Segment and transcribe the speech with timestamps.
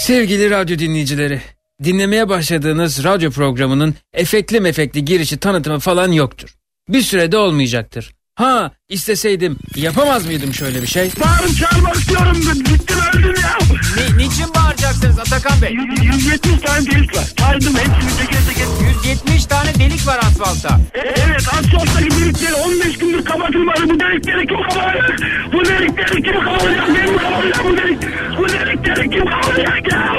[0.00, 1.40] Sevgili radyo dinleyicileri,
[1.84, 6.54] dinlemeye başladığınız radyo programının efektli mefekli girişi tanıtımı falan yoktur.
[6.88, 8.14] Bir sürede olmayacaktır.
[8.34, 11.10] Ha isteseydim yapamaz mıydım şöyle bir şey?
[11.20, 12.36] Bağırıp çağırmak istiyorum.
[12.56, 13.58] Bittim öldüm ya.
[13.96, 15.76] Ni, niçin bağıracaksınız Atakan Bey?
[16.02, 17.24] 170 tane delik var.
[17.38, 18.66] Saydım hepsini teker teker.
[19.04, 20.80] 170 tane delik var asfaltta.
[20.94, 23.80] E, evet asfalttaki delikleri 15 gündür kapatılmadı.
[23.84, 25.20] Bu delikleri kim kapatacak?
[25.52, 26.88] Bu delikleri kim kapatacak?
[26.88, 27.98] Benim kapatacak bu delik.
[28.38, 30.12] Bu delikleri kim kapatacak ya?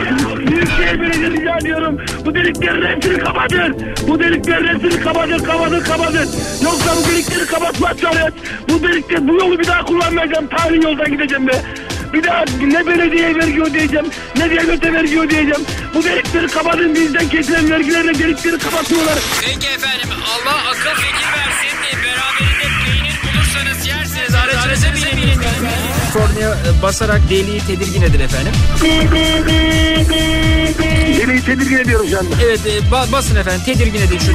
[0.48, 1.99] Büyükşehir Belediyesi rica ediyorum.
[2.26, 3.76] Bu deliklerin hepsini kapatın.
[4.07, 6.30] Bu deliklerin hepsini kapatın, kapatın, kapatın.
[6.63, 8.34] Yoksa bu delikleri kapatmazsanız
[8.70, 10.48] bu delikleri bu yolu bir daha kullanmayacağım.
[10.48, 11.62] Tarihi yoldan gideceğim be.
[12.13, 14.05] Bir daha ne belediye vergi ödeyeceğim,
[14.38, 15.61] ne devlete vergi ödeyeceğim.
[15.93, 19.20] Bu delikleri kapatın bizden kesilen vergilerle delikleri kapatıyorlar.
[19.41, 21.77] Peki efendim Allah akıl fikir versin.
[22.03, 24.35] Beraberinde peynir bulursanız yersiniz.
[24.35, 25.31] Aracınıza binin.
[26.13, 28.53] Kornaya e, basarak deliği tedirgin edin efendim.
[31.17, 32.35] Deliği tedirgin ediyorum şu anda.
[32.45, 34.31] Evet e, ba- basın efendim tedirgin edin şu.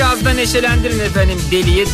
[0.00, 1.84] Biraz da neşelendirin efendim deliği.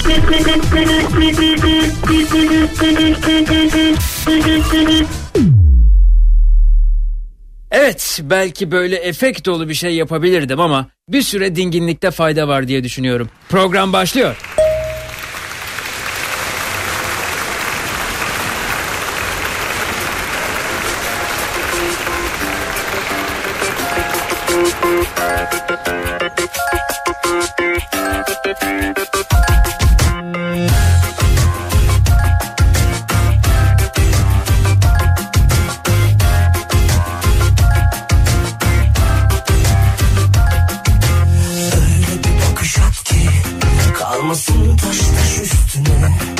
[7.70, 12.84] Evet belki böyle efekt dolu bir şey yapabilirdim ama bir süre dinginlikte fayda var diye
[12.84, 13.30] düşünüyorum.
[13.48, 14.36] Program başlıyor.
[44.46, 46.35] Kalmasın taş taş üstüne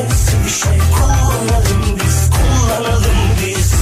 [0.00, 3.16] Sevişe sevişe kullanalım biz Kullanalım
[3.46, 3.74] biz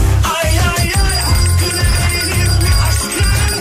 [0.42, 3.58] Ay ay ay hakkını verelim bir aşkın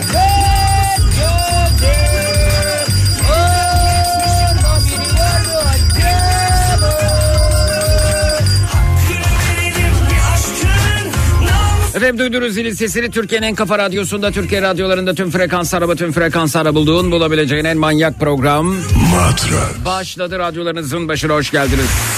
[11.94, 16.56] Efendim duydunuz zilin sesini Türkiye'nin en kafa radyosunda Türkiye radyolarında tüm frekans araba tüm frekans
[16.56, 19.84] ara bulduğun bulabileceğin en manyak program Matrak.
[19.84, 22.17] başladı radyolarınızın başına hoş geldiniz.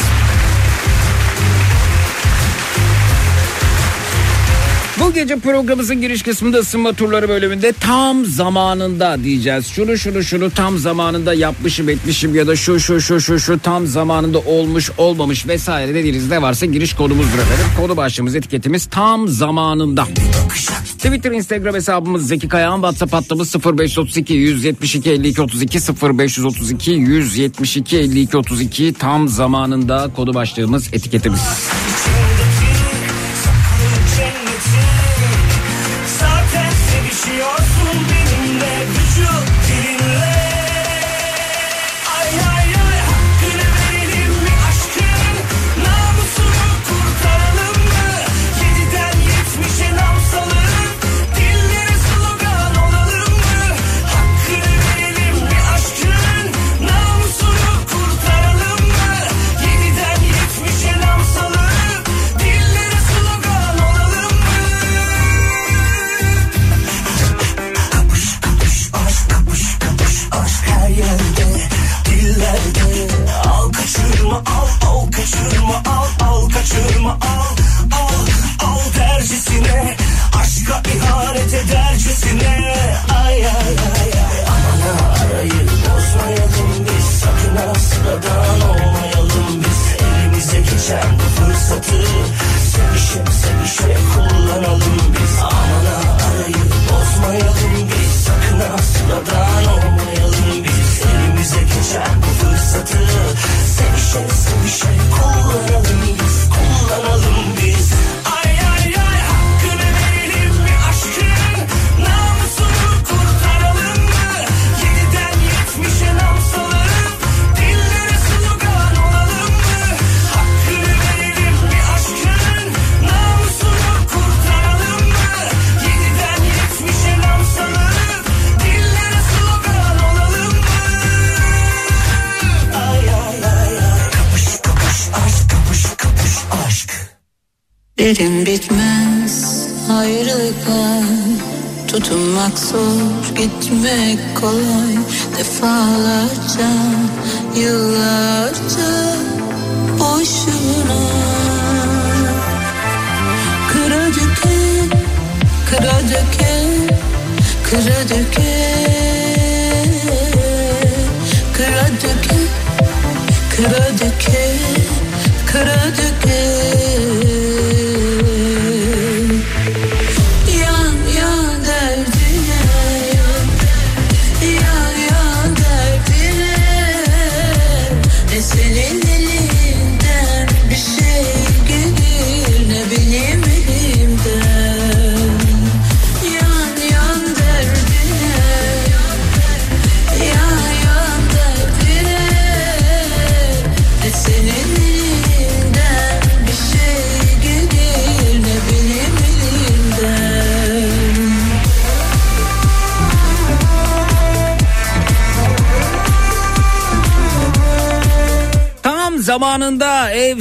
[5.11, 9.67] Bu gece programımızın giriş kısmında ısınma turları bölümünde tam zamanında diyeceğiz.
[9.67, 13.87] Şunu şunu şunu tam zamanında yapmışım etmişim ya da şu şu şu şu şu tam
[13.87, 17.65] zamanında olmuş olmamış vesaire dediğiniz ne varsa giriş kodumuzdur efendim.
[17.77, 20.05] Konu başlığımız etiketimiz tam zamanında.
[20.99, 25.79] Twitter Instagram hesabımız Zeki Kayağan WhatsApp hattımız 0532 172 52 32
[26.19, 31.41] 0532 172 52 32 tam zamanında kodu başlığımız etiketimiz.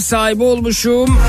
[0.01, 1.19] sahibi olmuşum.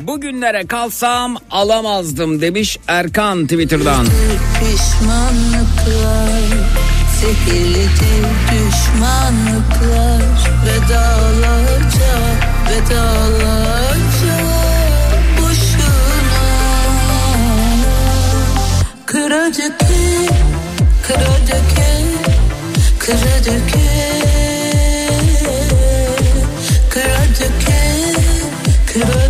[0.00, 4.06] Bugünlere kalsam alamazdım demiş Erkan Twitter'dan.
[4.60, 6.38] Pişmanlıklar
[7.20, 10.22] Zehirledi düşmanlıklar
[10.66, 12.14] Vedalarca,
[12.70, 14.38] vedalarca
[15.38, 15.88] Boşuna
[19.06, 19.94] Kıra döke,
[22.98, 24.47] kıra
[28.98, 29.27] to the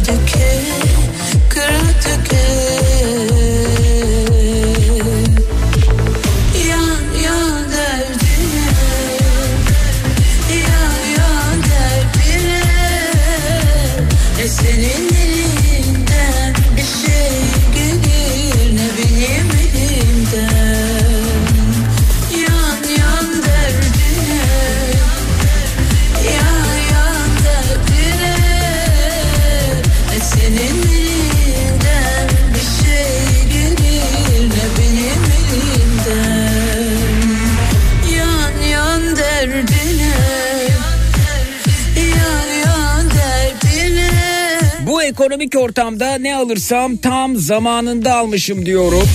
[45.48, 49.08] Evdeki ortamda ne alırsam tam zamanında almışım diyorum.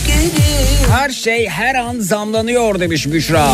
[0.92, 3.48] Her şey her an zamlanıyor demiş Büşra.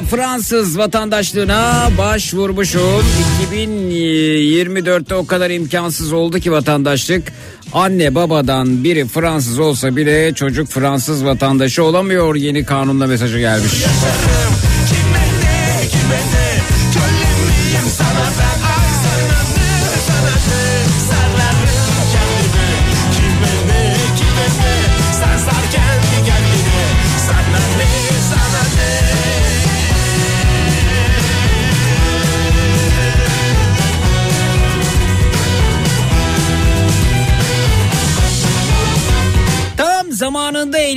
[0.00, 3.04] Fransız vatandaşlığına başvurmuşum.
[3.52, 7.32] 2024'te o kadar imkansız oldu ki vatandaşlık.
[7.72, 12.34] Anne babadan biri Fransız olsa bile çocuk Fransız vatandaşı olamıyor.
[12.34, 13.72] Yeni kanunla mesajı gelmiş.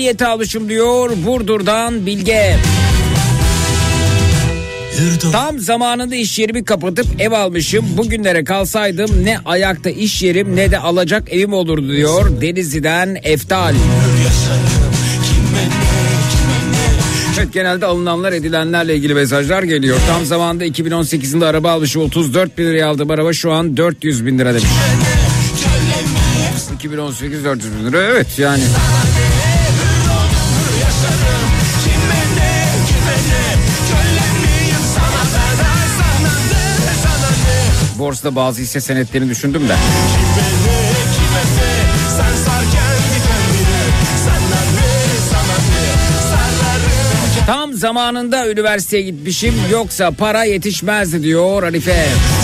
[0.06, 2.56] Zamanında ehliyet almışım diyor Burdur'dan Bilge.
[5.32, 7.86] Tam zamanında iş yerimi kapatıp ev almışım.
[7.98, 13.76] Bugünlere kalsaydım ne ayakta iş yerim ne de alacak evim olurdu diyor Denizli'den Eftal.
[17.40, 19.98] Evet genelde alınanlar edilenlerle ilgili mesajlar geliyor.
[20.08, 24.50] Tam zamanda 2018'inde araba almışım 34 bin liraya aldığım araba şu an 400 bin lira
[24.50, 24.70] demiş.
[26.76, 28.64] 2018 400 bin lira evet yani.
[38.06, 39.76] Borsada bazı hisse senetlerini düşündüm de.
[47.48, 51.92] Tam zamanında üniversiteye gitmişim yoksa para yetişmezdi diyor Arife.
[51.92, 52.35] Bilmiyorum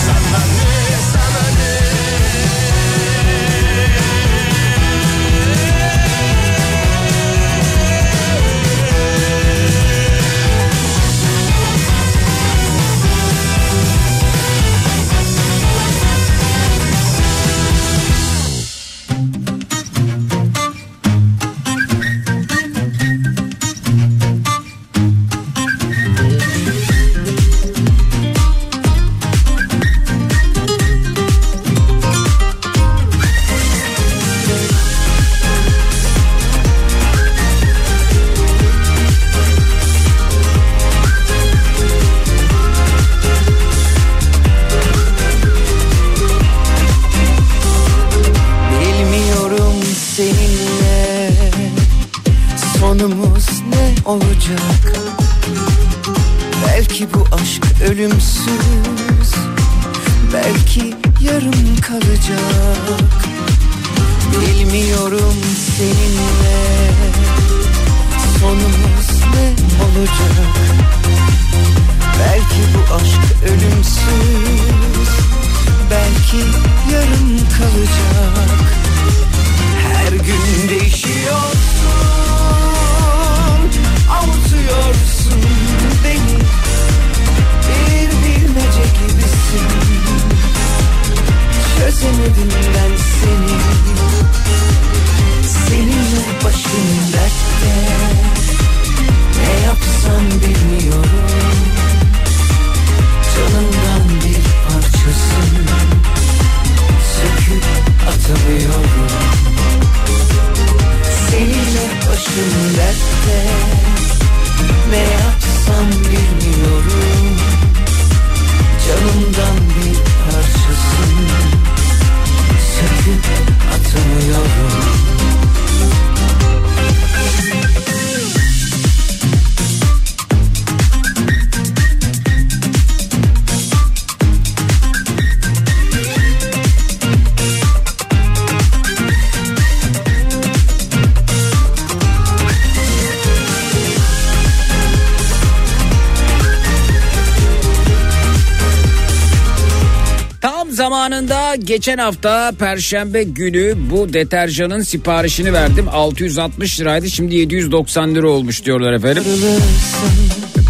[151.72, 155.86] geçen hafta perşembe günü bu deterjanın siparişini verdim.
[155.92, 159.24] 660 liraydı şimdi 790 lira olmuş diyorlar efendim.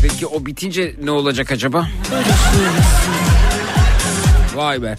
[0.01, 1.87] Peki o bitince ne olacak acaba?
[4.55, 4.95] Vay be.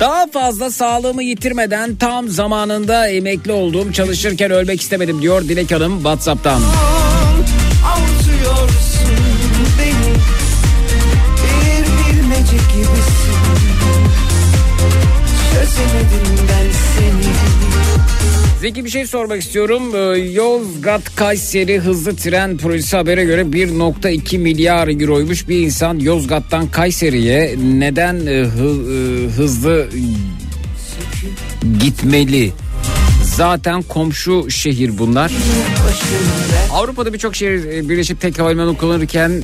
[0.00, 3.92] Daha fazla sağlığımı yitirmeden tam zamanında emekli oldum.
[3.92, 6.62] Çalışırken ölmek istemedim diyor Dilek Hanım Whatsapp'tan.
[18.70, 19.82] Zeki bir şey sormak istiyorum.
[19.94, 25.48] Ee, Yozgat Kayseri hızlı tren projesi habere göre 1.2 milyar euroymuş.
[25.48, 28.44] Bir insan Yozgat'tan Kayseri'ye neden e, e,
[29.28, 29.88] hızlı
[31.80, 32.52] gitmeli?
[33.36, 35.32] Zaten komşu şehir bunlar.
[36.72, 39.42] Avrupa'da birçok şehir e, birleşip tek havalimanı kullanırken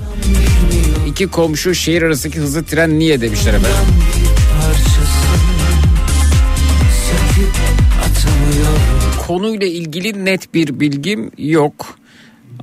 [1.08, 4.15] iki komşu şehir arasındaki hızlı tren niye demişler efendim.
[9.26, 11.98] Konuyla ilgili net bir bilgim yok.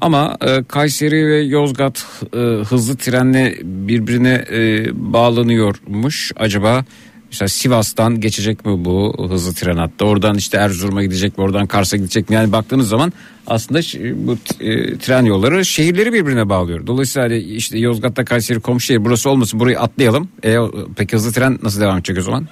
[0.01, 6.31] Ama e, Kayseri ve Yozgat e, hızlı trenle birbirine e, bağlanıyormuş.
[6.35, 6.85] Acaba
[7.31, 10.05] mesela Sivas'tan geçecek mi bu hızlı tren hattı?
[10.05, 11.43] Oradan işte Erzurum'a gidecek mi?
[11.43, 12.35] Oradan Kars'a gidecek mi?
[12.35, 13.13] Yani baktığınız zaman
[13.47, 13.79] aslında
[14.27, 16.87] bu e, tren yolları şehirleri birbirine bağlıyor.
[16.87, 20.29] Dolayısıyla hani işte Yozgat'ta Kayseri komşu şehir burası olmasın burayı atlayalım.
[20.45, 20.57] E,
[20.95, 22.47] peki hızlı tren nasıl devam edecek o zaman?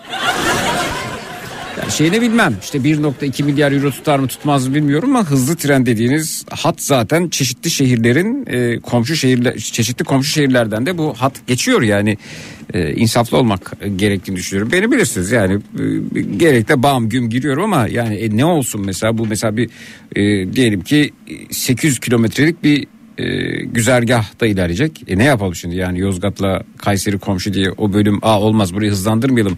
[1.81, 5.85] Yani şeyini bilmem işte 1.2 milyar euro tutar mı tutmaz mı bilmiyorum ama hızlı tren
[5.85, 11.81] dediğiniz hat zaten çeşitli şehirlerin e, komşu şehirler çeşitli komşu şehirlerden de bu hat geçiyor
[11.81, 12.17] yani
[12.73, 14.71] e, insaflı olmak gerektiğini düşünüyorum.
[14.71, 19.25] Beni bilirsiniz yani e, gerekle bam güm giriyorum ama yani e, ne olsun mesela bu
[19.25, 19.69] mesela bir
[20.15, 21.11] e, diyelim ki
[21.50, 23.25] e, 800 kilometrelik bir e,
[23.63, 25.03] güzergahta ilerleyecek.
[25.07, 29.57] E ne yapalım şimdi yani Yozgat'la Kayseri komşu diye o bölüm a olmaz burayı hızlandırmayalım.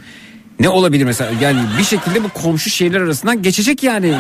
[0.60, 4.16] Ne olabilir mesela yani bir şekilde bu komşu şehirler arasından geçecek yani.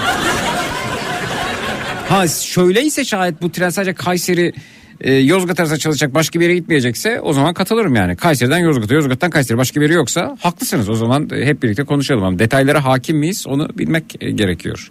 [2.10, 4.54] Ha şöyleyse şayet bu tren sadece Kayseri
[5.02, 8.16] e, Yozgat arasında çalışacak başka bir yere gitmeyecekse o zaman katılırım yani.
[8.16, 12.24] Kayseri'den Yozgat'a Yozgat'tan Kayseri başka bir yeri yoksa haklısınız o zaman e, hep birlikte konuşalım
[12.24, 14.90] ama detaylara hakim miyiz onu bilmek e, gerekiyor.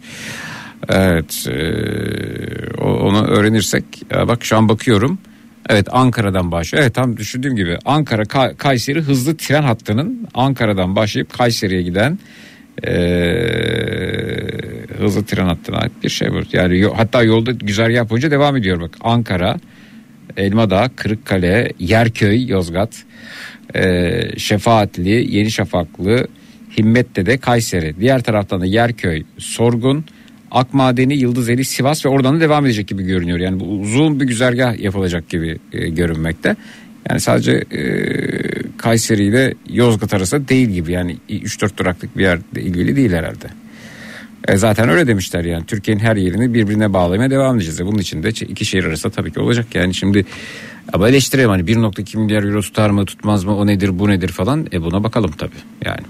[0.89, 1.53] Evet e,
[2.83, 5.19] onu öğrenirsek e, bak şu an bakıyorum.
[5.69, 6.83] Evet Ankara'dan başlıyor.
[6.85, 12.19] Evet tam düşündüğüm gibi Ankara Ka- Kayseri hızlı tren hattının Ankara'dan başlayıp Kayseri'ye giden
[12.87, 12.93] e,
[14.99, 16.41] hızlı tren hattına bir şey bu.
[16.53, 18.91] Yani hatta yolda güzergah boyunca devam ediyor bak.
[19.01, 19.57] Ankara,
[20.37, 23.05] Elmadağ, Kırıkkale, Yerköy, Yozgat,
[23.75, 26.27] e, Şefaatli, Yeni Şafaklı,
[26.79, 27.95] Himmet'te Kayseri.
[28.01, 30.05] Diğer taraftan da Yerköy, Sorgun,
[30.53, 33.39] Akmadeni, Yıldızeli, Sivas ve oradan da devam edecek gibi görünüyor.
[33.39, 36.57] Yani bu uzun bir güzergah yapılacak gibi e, görünmekte.
[37.11, 37.83] Yani sadece e,
[38.77, 43.47] Kayseri ile Yozgat arasında değil gibi yani 3-4 duraklık bir yerde ilgili değil herhalde.
[44.49, 47.81] E, zaten öyle demişler yani Türkiye'nin her yerini birbirine bağlamaya devam edeceğiz.
[47.81, 50.25] E, bunun için de iki şehir arasında tabii ki olacak yani şimdi
[50.93, 54.67] ama eleştirelim hani 1.2 milyar euro tutar mı tutmaz mı o nedir bu nedir falan
[54.73, 56.03] e buna bakalım tabii yani.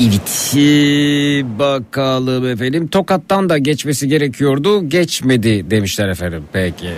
[0.00, 0.54] Evet
[1.58, 2.88] bakalım efendim.
[2.88, 4.88] Tokat'tan da geçmesi gerekiyordu.
[4.88, 6.44] Geçmedi demişler efendim.
[6.52, 6.90] Peki.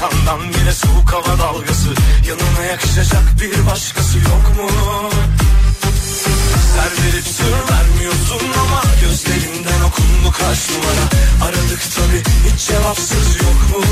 [0.00, 1.88] Bu Balkandan bile soğuk hava dalgası
[2.28, 4.70] Yanına yakışacak bir başkası yok mu?
[6.74, 11.06] Ser verip sır vermiyorsun ama Gözlerinden okundu kaç numara
[11.44, 13.84] Aradık tabi hiç cevapsız yok mu?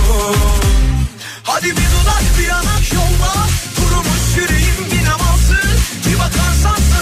[1.43, 3.33] Hadi bir dudak bir yanak yolla
[3.77, 5.71] Kurumuş yüreğim bir namazsın
[6.07, 6.98] Bir bakarsan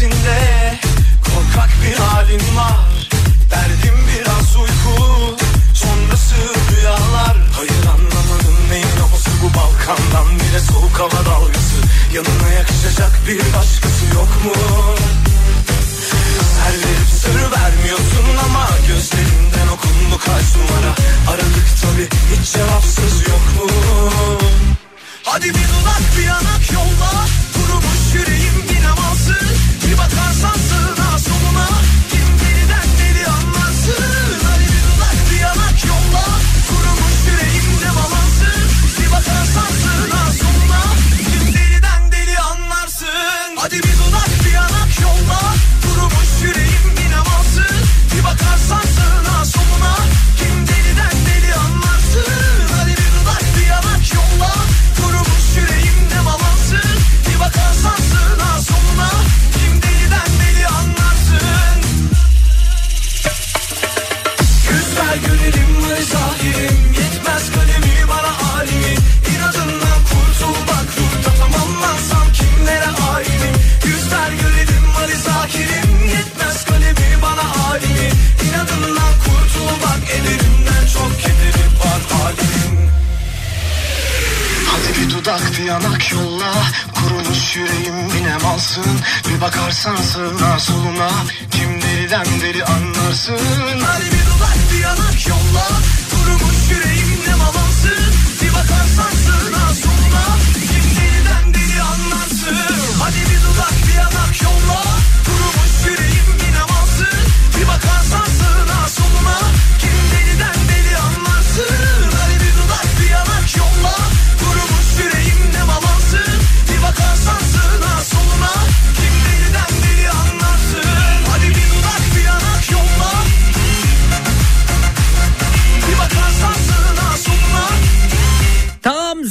[0.00, 0.78] güzelsin de
[1.24, 3.08] korkak bir halin var
[3.50, 5.36] Derdim biraz uyku
[5.74, 6.34] sonrası
[6.70, 11.76] rüyalar Hayır anlamadım neyin havası bu Balkandan bile soğuk hava dalgası
[12.14, 14.52] Yanına yakışacak bir başkası yok mu?
[16.56, 20.92] Ser verip sır vermiyorsun ama Gözlerinden okundu kaç numara
[21.30, 23.70] Aradık tabi hiç cevapsız yok mu?
[25.22, 28.59] Hadi bir dudak bir yanak yolla Kurumuş yüreğim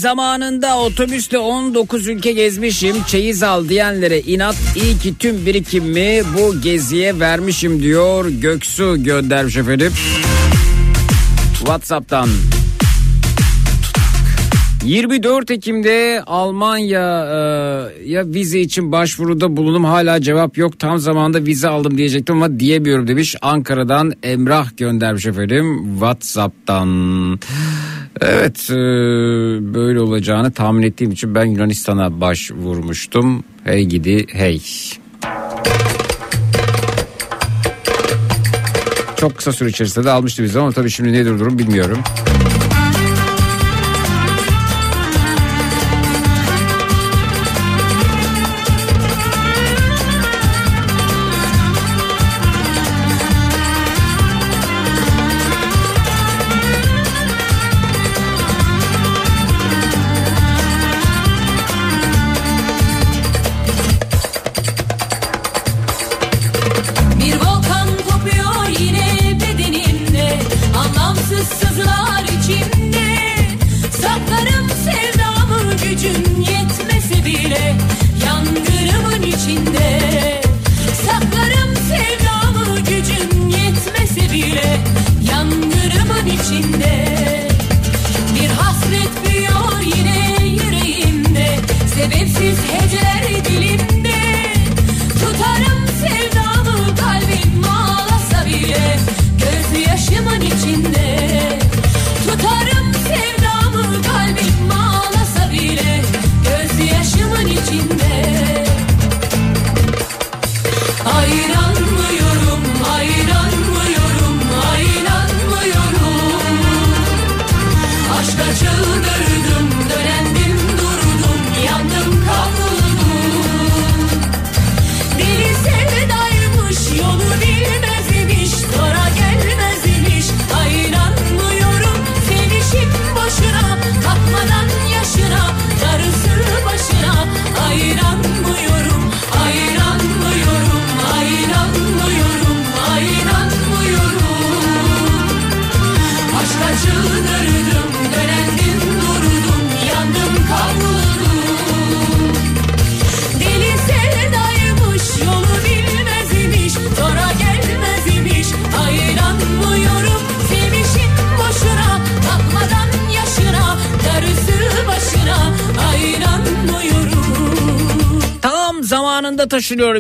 [0.10, 3.04] zamanında otobüsle 19 ülke gezmişim.
[3.08, 9.93] Çeyiz al diyenlere inat iyi ki tüm birikimimi bu geziye vermişim diyor Göksu göndermiş efendim.
[11.58, 12.30] Whatsapp'tan.
[14.83, 17.25] 24 Ekim'de Almanya
[18.05, 19.85] e, vize için başvuruda bulundum.
[19.85, 20.79] Hala cevap yok.
[20.79, 23.35] Tam zamanda vize aldım diyecektim ama diyemiyorum demiş.
[23.41, 26.89] Ankara'dan Emrah göndermiş efendim Whatsapp'tan.
[28.21, 28.75] Evet e,
[29.73, 33.43] böyle olacağını tahmin ettiğim için ben Yunanistan'a başvurmuştum.
[33.63, 34.61] Hey gidi hey.
[39.17, 41.97] Çok kısa süre içerisinde de almıştı vize ama tabii şimdi nedir durum bilmiyorum.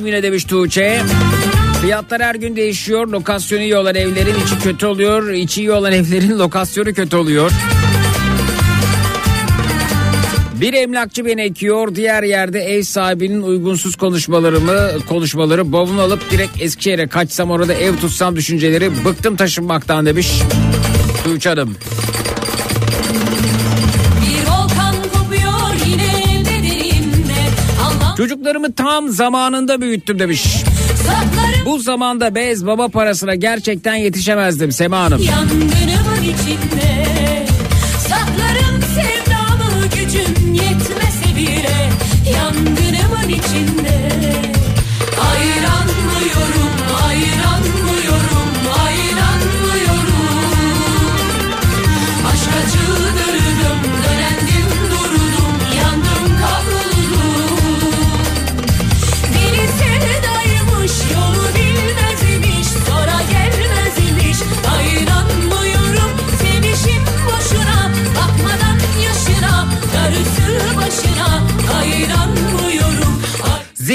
[0.09, 1.01] Yine demiş Tuğçe.
[1.81, 3.07] Fiyatlar her gün değişiyor.
[3.07, 5.29] Lokasyonu iyi olan evlerin içi kötü oluyor.
[5.29, 7.51] İçi iyi olan evlerin lokasyonu kötü oluyor.
[10.61, 11.95] Bir emlakçı beni ekiyor.
[11.95, 18.35] Diğer yerde ev sahibinin uygunsuz konuşmalarımı konuşmaları bavul alıp direkt Eskişehir'e kaçsam orada ev tutsam
[18.35, 20.31] düşünceleri bıktım taşınmaktan demiş.
[21.23, 21.75] Tuğçe Hanım.
[28.19, 30.41] Çocuklarımı tam zamanında büyüttüm demiş.
[30.97, 35.21] saklarım Bu zamanda bez baba parasına gerçekten yetişemezdim Sema Hanım.
[35.21, 36.78] Yangınımın içinde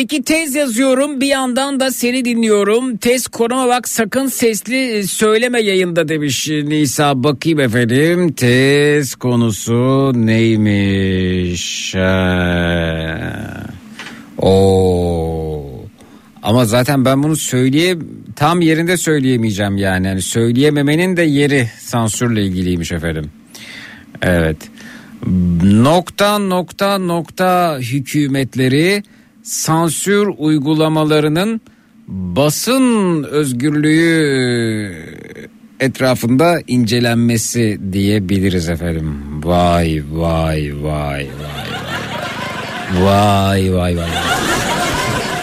[0.09, 2.97] Peki tez yazıyorum bir yandan da seni dinliyorum.
[2.97, 7.25] Tez konuma bak sakın sesli söyleme yayında demiş Nisa.
[7.25, 11.95] Bakayım efendim tez konusu neymiş?
[14.39, 15.65] Oo.
[16.43, 17.97] Ama zaten ben bunu söyleye
[18.37, 20.07] tam yerinde söyleyemeyeceğim yani.
[20.07, 23.31] yani söyleyememenin de yeri sansürle ilgiliymiş efendim.
[24.23, 24.57] Evet.
[25.63, 29.03] Nokta nokta nokta hükümetleri
[29.45, 31.61] sansür uygulamalarının
[32.09, 34.93] basın özgürlüğü
[35.81, 39.15] etrafında incelenmesi diyebiliriz efendim.
[39.45, 41.29] Vay vay vay vay
[43.03, 44.09] vay vay vay vay.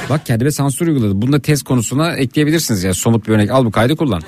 [0.10, 1.22] Bak kendime sansür uyguladı.
[1.22, 3.52] Bunu da test konusuna ekleyebilirsiniz ya somut bir örnek.
[3.52, 4.22] Al bu kaydı kullan.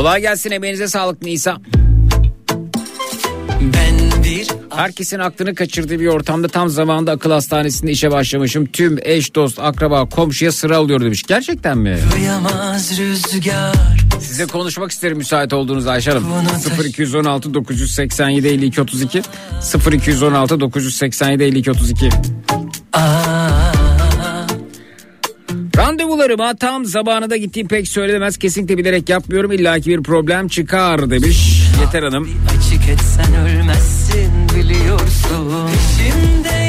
[0.00, 1.58] Kolay gelsin emeğinize sağlık Nisa.
[3.60, 8.66] Ben bir Herkesin aklını kaçırdığı bir ortamda tam zamanında akıl hastanesinde işe başlamışım.
[8.66, 11.22] Tüm eş, dost, akraba, komşuya sıra alıyor demiş.
[11.22, 11.98] Gerçekten mi?
[12.98, 13.76] rüzgar
[14.20, 16.26] Size konuşmak isterim müsait olduğunuz Ayşe Hanım.
[16.88, 19.22] 0216 987 52 32
[19.92, 22.08] 0216 987 52 32
[22.92, 23.69] Aa,
[25.90, 28.36] Randevularıma tam zamanında gittiğim pek söylenemez.
[28.36, 29.52] Kesinlikle bilerek yapmıyorum.
[29.52, 32.28] İlla ki bir problem çıkar demiş Yeter Hanım.
[32.48, 36.59] açık etsen ölmezsin biliyorsun Şimdi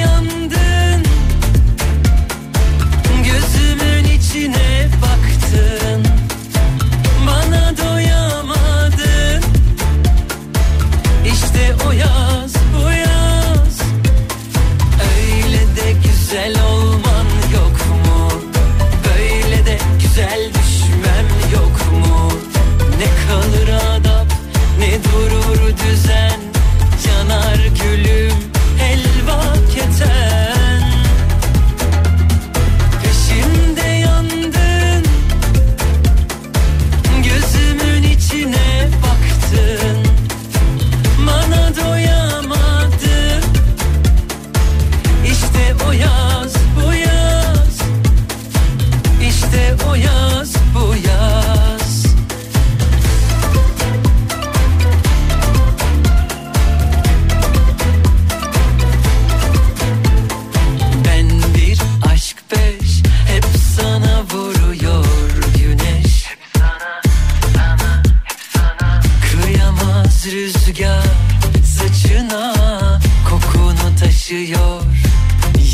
[74.32, 74.82] taşıyor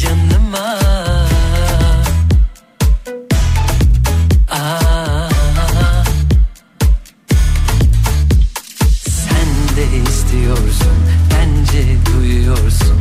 [0.03, 0.79] yanıma.
[4.49, 5.29] Aa,
[9.09, 10.97] sen de istiyorsun
[11.31, 12.97] bence duyuyorsun.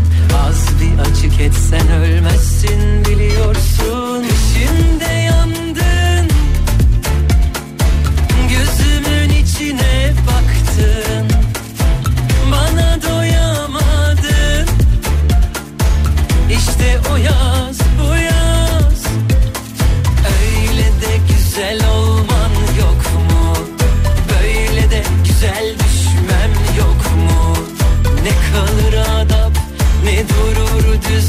[0.47, 2.56] Az bir açık etsen ölmezsin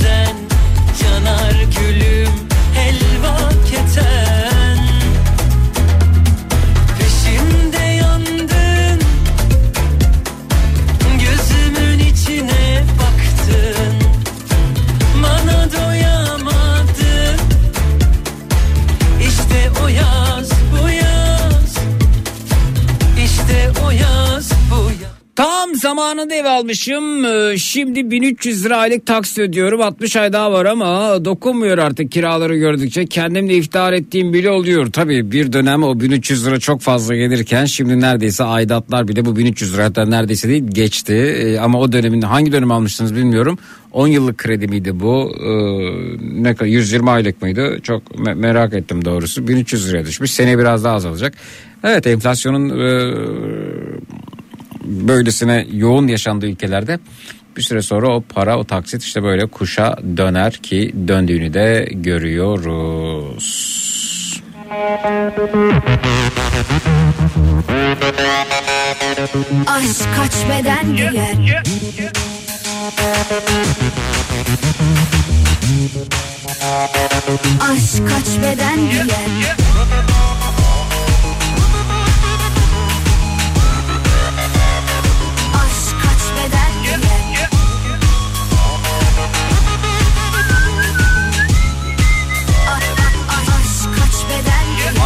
[0.04, 0.37] reason.
[25.78, 27.26] Zamanında ev almışım.
[27.26, 29.82] Ee, Şimdi 1300 lira aylık taksit ödüyorum.
[29.82, 33.06] 60 ay daha var ama dokunmuyor artık kiraları gördükçe.
[33.06, 34.92] Kendimle iftihar ettiğim bile oluyor.
[34.92, 39.74] Tabii bir dönem o 1300 lira çok fazla gelirken şimdi neredeyse aidatlar bile bu 1300
[39.74, 41.14] lira hatta neredeyse değil geçti.
[41.14, 43.60] Ee, Ama o dönemin hangi dönem almıştınız bilmiyorum.
[43.92, 45.32] 10 yıllık kredi miydi bu?
[45.40, 47.80] Ee, ne kadar 120 aylık mıydı?
[47.84, 49.48] Çok me- merak ettim doğrusu.
[49.48, 50.32] 1300 liraya düşmüş.
[50.32, 51.34] Sene biraz daha azalacak.
[51.84, 53.14] Evet enflasyonun e,
[54.88, 57.00] böylesine yoğun yaşandığı ülkelerde
[57.58, 63.68] bir süre sonra o para o taksit işte böyle kuşa döner ki döndüğünü de görüyoruz.
[69.68, 71.64] Aşk kaç beden giyer
[77.62, 79.58] Aşk kaç beden giyer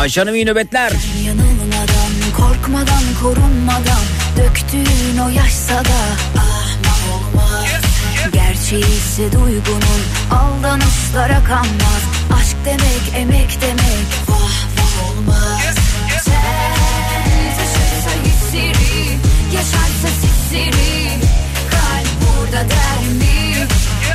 [0.01, 0.91] Ayşe iyi nöbetler.
[1.25, 4.03] Yanılmadan, korkmadan, korunmadan
[4.37, 6.01] Döktüğün o yaşsa da
[6.37, 7.81] ahma olmaz.
[8.33, 12.03] Gerçeği ise duygunun aldanışlara kanmaz.
[12.39, 15.75] Aşk demek, emek demek vah vah olmaz.
[16.25, 19.17] Sen taşırsa hissiri,
[19.55, 21.09] yaşarsa sisiri
[21.71, 23.67] Kalp burada der mi?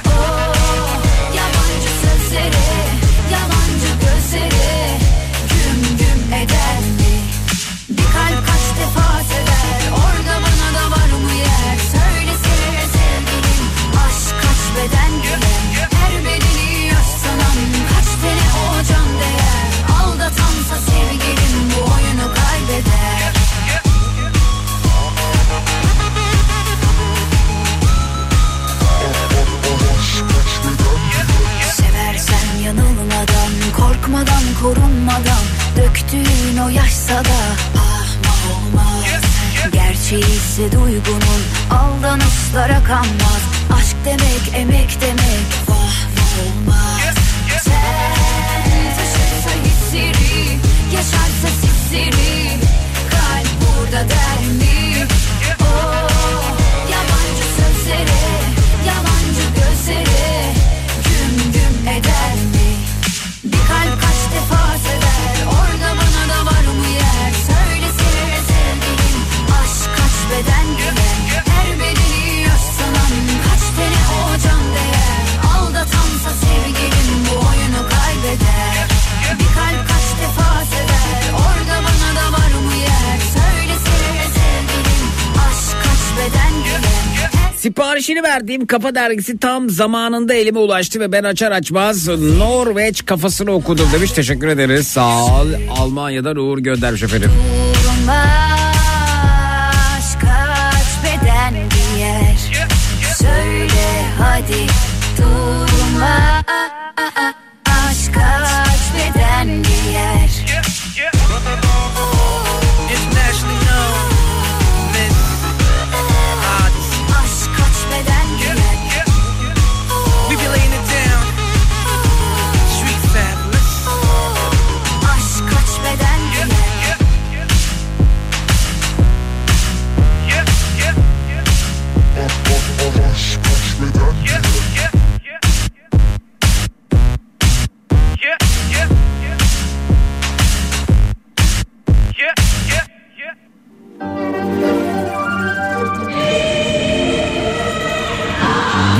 [0.06, 1.02] Oh,
[1.36, 2.95] yabancı sözlere,
[34.62, 35.44] korunmadan
[35.76, 37.38] Döktüğün o yaşsa da
[37.78, 39.22] ahma olmaz.
[39.72, 43.42] Gerçeği ise duygunun aldanışlara kanmaz.
[43.78, 45.96] Aşk demek, emek demek vah
[46.42, 47.14] olmaz.
[47.64, 50.58] Sen taşırsa hissiri,
[50.94, 52.58] yaşarsa sisiri
[53.10, 54.85] Kalp burada der mi?
[87.66, 93.88] Siparişini verdiğim kafa dergisi tam zamanında elime ulaştı ve ben açar açmaz Norveç kafasını okudum
[93.92, 94.10] demiş.
[94.10, 94.88] Teşekkür ederiz.
[94.88, 95.46] Sağ ol.
[95.70, 97.30] Almanya'dan Uğur göndermiş efendim.
[97.84, 98.35] Durmaz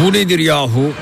[0.07, 0.93] Bu nedir yahu?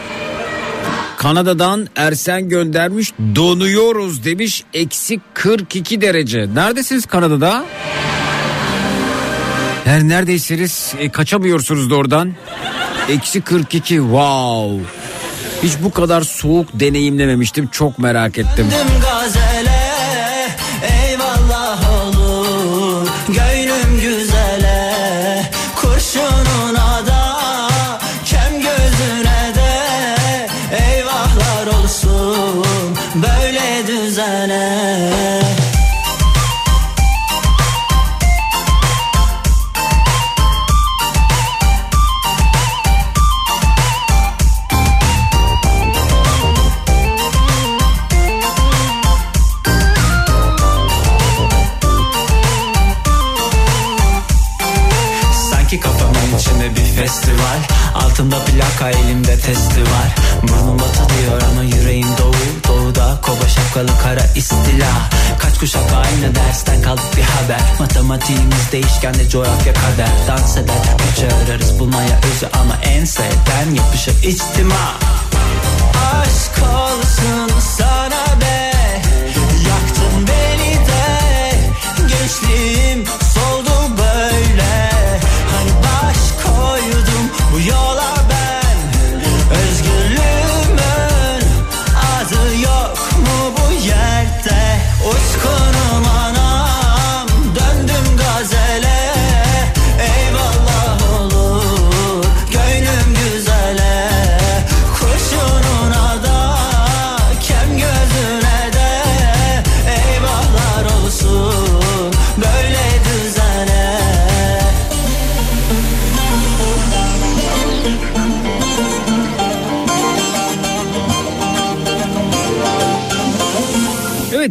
[1.16, 6.54] Kanada'dan Ersen göndermiş donuyoruz demiş eksi 42 derece.
[6.54, 7.64] Neredesiniz Kanada'da?
[9.84, 12.32] Her neredeyseniz e, kaçamıyorsunuz da oradan.
[13.08, 14.84] Eksi 42 wow.
[15.62, 18.66] Hiç bu kadar soğuk deneyimlememiştim çok merak ettim.
[18.70, 19.00] Döndüm
[59.46, 60.14] testi var.
[60.42, 62.34] Burnum batı diyor ama yüreğim doğu.
[62.68, 64.92] Doğuda koba şapkalı kara istila.
[65.38, 67.60] Kaç kuşak aynı dersten kaldık bir haber.
[67.78, 70.08] Matematiğimiz değişken de coğrafya kader.
[70.28, 74.94] Dans eder bütçe ararız bulmaya özü Ama en sevden yapışır içtima
[76.14, 77.93] Aşk olsun sana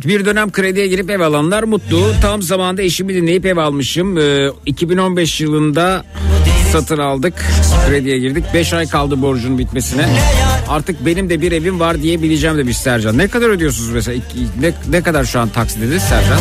[0.06, 2.12] Evet bir dönem krediye girip ev alanlar mutlu.
[2.22, 4.18] Tam zamanda eşimi dinleyip ev almışım.
[4.18, 6.04] Ee, 2015 yılında
[6.72, 7.34] satın aldık.
[7.88, 8.44] Krediye girdik.
[8.54, 10.10] 5 ay kaldı borcun bitmesine.
[10.70, 13.18] Artık benim de bir evim var diyebileceğim demiş Sercan.
[13.18, 14.22] Ne kadar ödüyorsunuz mesela?
[14.60, 16.40] Ne, ne kadar şu an taksidiniz Sercan?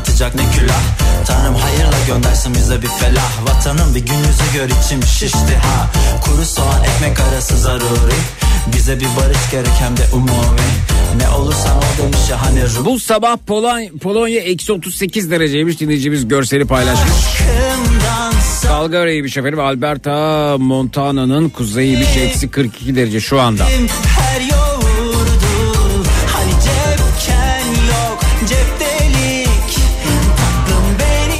[0.00, 0.80] Anlatacak ne külah?
[1.26, 3.30] Tanrım hayırla göndersin bize bir felah.
[3.46, 5.90] Vatanın bir gün yüzü gör içim şişti ha.
[6.24, 8.14] Kuru soğan ekmek arası zaruri.
[8.76, 10.70] Bize bir barış gerek hem de umumi.
[11.16, 15.80] Ne olursan ol demiş ya hani Bu sabah Polon- Polonya eksi 38 dereceymiş.
[15.80, 17.10] Dinleyicimiz görseli paylaşmış.
[17.38, 18.32] Kımdan
[18.62, 23.66] Calgary'ymiş efendim Alberta Montana'nın kuzeyiymiş eksi 42 derece şu anda.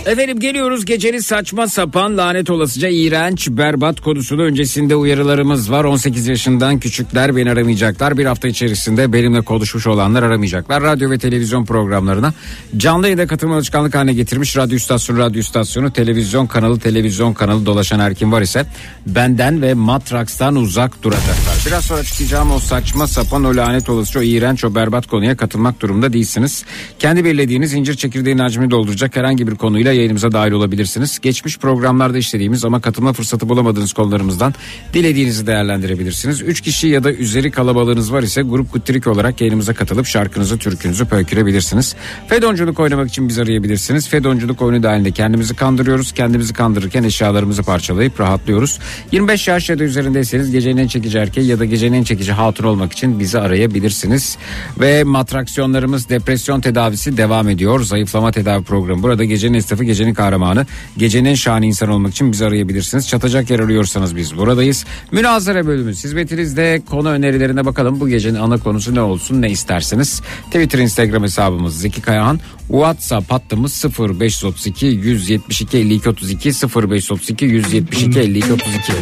[0.07, 5.85] Efendim geliyoruz gecenin saçma sapan lanet olasıca iğrenç berbat konusunda öncesinde uyarılarımız var.
[5.85, 8.19] 18 yaşından küçükler beni aramayacaklar.
[8.19, 10.83] Bir hafta içerisinde benimle konuşmuş olanlar aramayacaklar.
[10.83, 12.35] Radyo ve televizyon programlarına
[12.77, 18.01] canlı yayında katılma alışkanlık haline getirmiş radyo istasyonu, radyo istasyonu, televizyon kanalı, televizyon kanalı dolaşan
[18.01, 18.67] her kim var ise
[19.07, 21.65] benden ve Matrax'tan uzak duracaklar.
[21.67, 25.81] Biraz sonra çıkacağım o saçma sapan o lanet olasıca o iğrenç o berbat konuya katılmak
[25.81, 26.65] durumunda değilsiniz.
[26.99, 31.19] Kendi belirlediğiniz incir çekirdeğinin hacmini dolduracak herhangi bir konuyla yayınımıza dahil olabilirsiniz.
[31.19, 34.55] Geçmiş programlarda işlediğimiz ama katılma fırsatı bulamadığınız konularımızdan
[34.95, 36.43] dilediğinizi değerlendirebilirsiniz.
[36.43, 41.05] 3 kişi ya da üzeri kalabalığınız var ise grup kuttirik olarak yayınımıza katılıp şarkınızı, türkünüzü
[41.05, 41.95] pöykürebilirsiniz.
[42.29, 44.09] Fedonculuk oynamak için bizi arayabilirsiniz.
[44.09, 46.13] Fedonculuk oyunu dahilinde kendimizi kandırıyoruz.
[46.13, 48.79] Kendimizi kandırırken eşyalarımızı parçalayıp rahatlıyoruz.
[49.13, 52.65] 25 yaş ya da üzerindeyseniz gecenin en çekici erkeği ya da gecenin en çekici hatun
[52.65, 54.39] olmak için bizi arayabilirsiniz.
[54.81, 57.81] Ve matraksiyonlarımız depresyon tedavisi devam ediyor.
[57.81, 59.03] Zayıflama tedavi programı.
[59.03, 60.67] Burada gecenin esnafı, gecenin kahramanı,
[60.97, 63.09] gecenin en şahane insan olmak için bizi arayabilirsiniz.
[63.09, 64.85] Çatacak yer arıyorsanız biz buradayız.
[65.13, 68.01] Münazara bölümü hizmetinizde konu önerilerine bakalım.
[68.01, 70.23] Bu gecenin ana konusu ne olsun ne isterseniz.
[70.47, 72.41] Twitter, Instagram hesabımız Zeki Kayahan.
[72.69, 78.93] WhatsApp hattımız 0532 172 52 32 0532 172 52 32.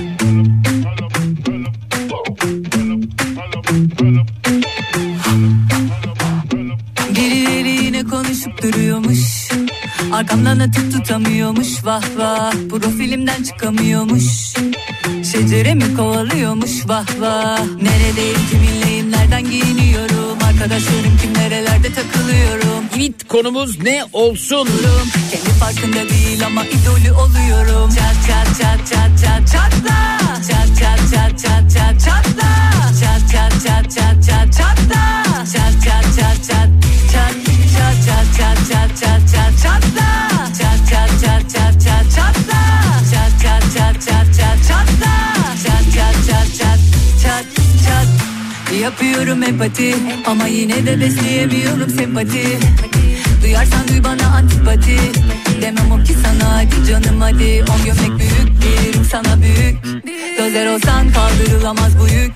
[7.17, 9.48] Birileri yine konuşup duruyormuş
[10.19, 14.25] Arkamdan atıp tutamıyormuş vah vah Profilimden çıkamıyormuş
[15.33, 24.05] Şeceremi kovalıyormuş vah vah Neredeyim kiminleyim nereden giyiniyorum Arkadaşlarım kim nerelerde takılıyorum Evet konumuz ne
[24.13, 24.67] olsun?
[24.67, 31.11] Durum Kendi farkında değil ama idolü oluyorum Çat çat çat çat çat çatla Çat çat
[31.15, 32.51] çat çat çat çatla
[33.01, 36.69] Çat çat çat çat çat çatla Çat çat çat çat
[37.13, 37.33] çat
[37.77, 39.78] çat çat çat çat çat çat Çat
[48.89, 49.95] Yapıyorum empati
[50.27, 52.59] ama yine de besleyemiyorum sempati
[53.43, 54.99] Duyarsan duy bana antipati
[55.63, 59.85] Demem o ki sana hadi canım hadi On gömlek büyük gelirim sana büyük
[60.39, 62.33] Dozer olsan kaldırılamaz bu yük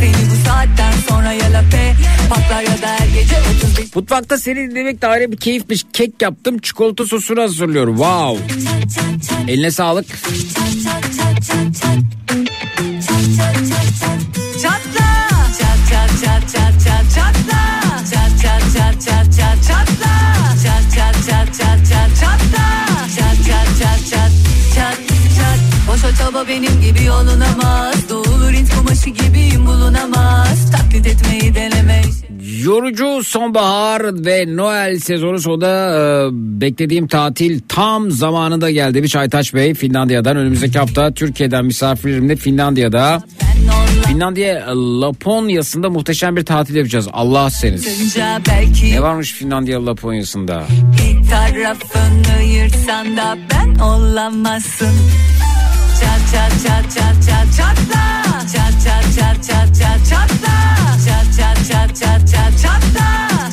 [0.00, 1.94] Seni bu saatten sonra yalape
[2.30, 3.36] Patlar ya da her gece
[3.66, 5.84] 31 Mutfakta seni dinlemek de ayrı bir keyifmiş.
[5.92, 7.96] Kek yaptım çikolata sosunu hazırlıyorum.
[7.96, 8.54] Wow.
[9.48, 10.06] Eline sağlık.
[26.38, 32.02] Boşa çaba benim gibi yolunamaz Doğulur int kumaşı gibiyim bulunamaz Taklit etmeyi deneme
[32.62, 38.94] Yorucu sonbahar ve Noel sezonu sonunda e, beklediğim tatil tam zamanında geldi.
[38.94, 43.22] demiş Aytaç Bey Finlandiya'dan önümüzdeki hafta Türkiye'den misafirlerimle Finlandiya'da
[44.06, 47.08] Finlandiya e, Laponya'sında muhteşem bir tatil yapacağız.
[47.12, 48.16] Allah seniz.
[48.82, 50.62] Ne varmış Finlandiya Laponya'sında?
[50.92, 54.94] Bir tarafını yırtsan da ben olamazsın
[56.32, 58.04] Çat çat çat çat çat çatla
[58.52, 60.56] Çat çat çat çat çat çatla
[61.04, 63.08] Çat çat çat çat çat çatla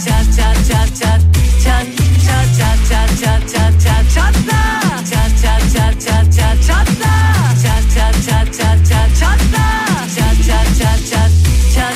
[0.05, 1.21] Çat çat çat çat
[1.63, 1.85] çat
[2.25, 4.61] çat çat çat çat çat çat çatla
[5.11, 7.13] Çat çat çat çat çat çatla
[7.63, 9.65] Çat çat çat çat çat çatla
[10.15, 11.31] Çat çat çat çat
[11.75, 11.95] çat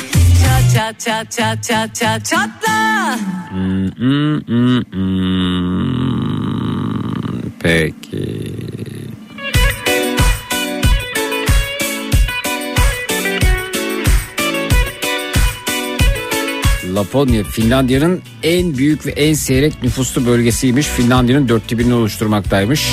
[0.72, 2.78] çat çat çat çat çat çat çatla
[3.50, 6.00] Hmm, hmm, hmm.
[7.58, 8.69] Peki.
[16.94, 20.86] Laponya Finlandiya'nın en büyük ve en seyrek nüfuslu bölgesiymiş.
[20.86, 22.88] Finlandiya'nın dörtte birini oluşturmaktaymış.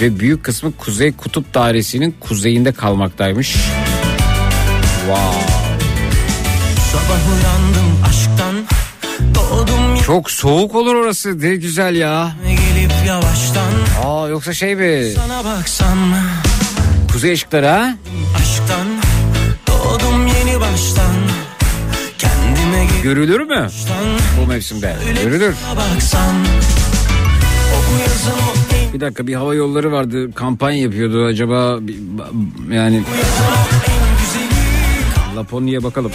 [0.00, 3.56] Ve büyük kısmı Kuzey Kutup Dairesi'nin kuzeyinde kalmaktaymış.
[5.06, 5.40] Wow.
[6.92, 8.54] Sabah uyandım aşktan
[9.34, 11.40] Doğdum Çok soğuk olur orası.
[11.40, 12.32] Ne güzel ya.
[12.44, 13.72] gelip yavaştan
[14.04, 15.12] Aa yoksa şey mi?
[15.16, 15.98] Sana baksam
[17.12, 17.94] Kuzey ışıkları ha?
[23.08, 23.66] Görülür mü
[24.40, 24.96] bu mevsimde?
[25.24, 25.54] Görülür.
[28.94, 31.78] Bir dakika bir hava yolları vardı kampanya yapıyordu acaba
[32.72, 33.02] yani
[35.36, 36.12] Laponya'ya bakalım.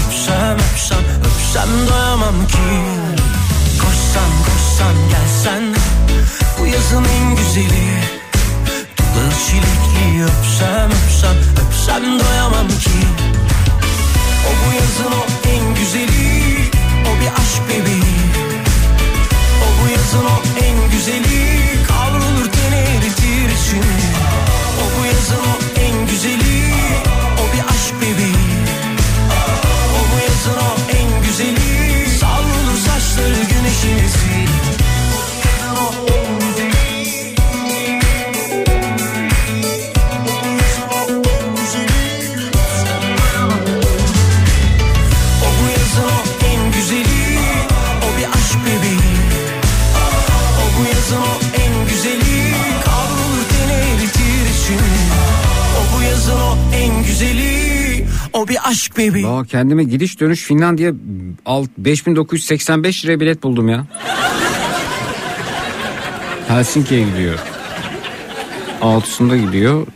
[0.00, 2.68] Öpsem öpsem öpsem doyamam ki.
[3.82, 5.62] Koşsan koşsan gelsen
[6.58, 7.88] Bu yazın en güzeli.
[8.98, 13.00] Dudağı çilekli öpsem öpsem öpsem doyamam ki.
[14.48, 16.56] O bu yazın o en güzeli
[17.06, 18.20] O bir aşk bebeği.
[19.64, 21.60] O bu yazın o en güzeli
[59.08, 60.92] bebeği Aa, kendime gidiş dönüş Finlandiya
[61.46, 63.86] alt- 5985 liraya bilet buldum ya.
[66.48, 67.38] Helsinki'ye gidiyor.
[68.82, 69.86] 6'sında gidiyor.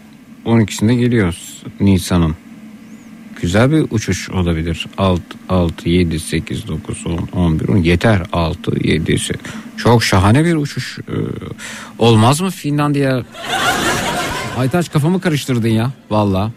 [0.46, 1.34] 12'sinde geliyor
[1.80, 2.36] Nisan'ın.
[3.42, 4.86] Güzel bir uçuş olabilir.
[4.98, 7.76] 6, 6 7, 8, 9, 10, 11, 10.
[7.76, 9.16] Yeter 6, 7,
[9.76, 10.98] Çok şahane bir uçuş.
[10.98, 11.12] Ee,
[11.98, 13.22] olmaz mı Finlandiya?
[14.58, 15.90] Aytaç kafamı karıştırdın ya.
[16.10, 16.52] Valla.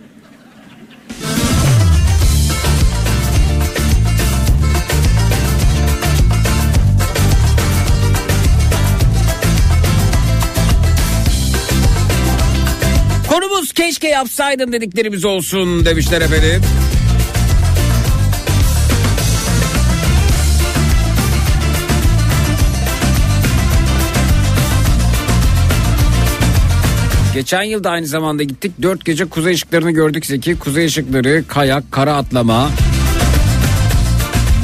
[13.99, 16.61] Keşke yapsaydım dediklerimiz olsun demişler efendim.
[27.33, 28.71] Geçen yıl da aynı zamanda gittik.
[28.81, 30.59] Dört gece kuzey ışıklarını gördük Zeki.
[30.59, 32.69] Kuzey ışıkları, kayak, kara atlama.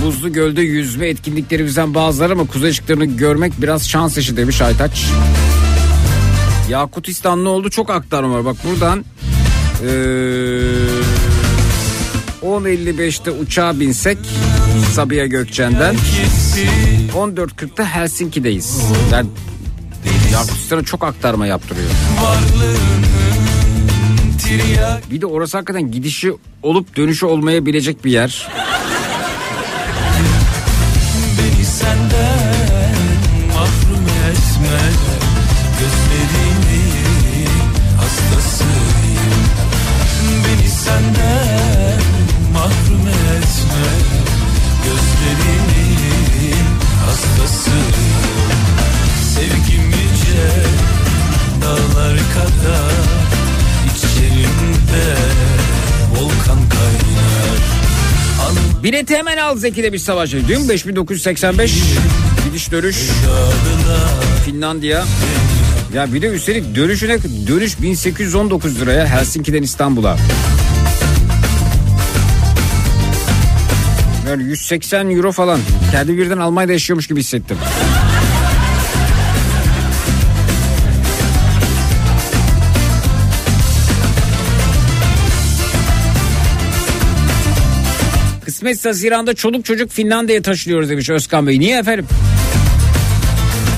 [0.05, 4.91] Buzlu gölde yüzme etkinliklerimizden bazıları ama kuzey ışıklarını görmek biraz şans işi demiş Aytaç.
[4.91, 5.42] Yakutistan
[7.43, 7.69] ne oldu?
[7.69, 8.45] Çok aktarma var.
[8.45, 9.05] Bak buradan
[9.83, 9.89] eee
[12.43, 14.17] 10.55'te uçağa binsek
[14.93, 15.95] Sabiha Gökçen'den
[17.15, 18.81] 14.40'da Helsinki'deyiz.
[19.11, 19.29] Yani
[20.33, 21.89] Yakutistan'a çok aktarma yaptırıyor.
[25.11, 26.33] Bir de orası hakikaten gidişi
[26.63, 28.47] olup dönüşü olmayabilecek bir yer.
[58.83, 60.47] Bileti hemen al Zeki demiş Savaş'ı.
[60.47, 61.73] Dün 5985
[62.47, 62.97] gidiş dönüş
[64.45, 65.03] Finlandiya.
[65.93, 67.17] Ya bir de üstelik dönüşüne
[67.47, 70.17] dönüş 1819 liraya Helsinki'den İstanbul'a.
[74.29, 75.59] Yani 180 euro falan.
[75.91, 77.57] Kendi birden Almanya'da yaşıyormuş gibi hissettim.
[88.63, 91.59] Kısmetse Haziran'da çoluk çocuk Finlandiya'ya taşınıyoruz demiş Özkan Bey.
[91.59, 92.05] Niye efendim?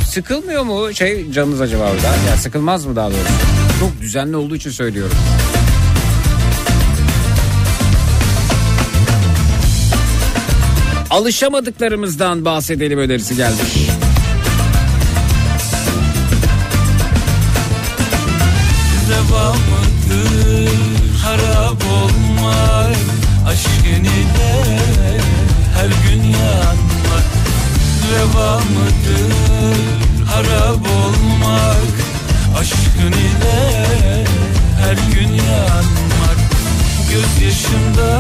[0.09, 2.07] Sıkılmıyor mu şey canınız acaba orada?
[2.29, 3.29] Ya sıkılmaz mı daha doğrusu?
[3.79, 5.17] Çok düzenli olduğu için söylüyorum.
[11.09, 13.89] Alışamadıklarımızdan bahsedelim önerisi gelmiş.
[28.15, 29.33] Reva mıdır?
[30.25, 31.95] Harap olmak
[32.59, 34.25] Aşkın ile
[34.79, 36.39] her gün yanmak.
[37.11, 38.14] Gözyaşımdan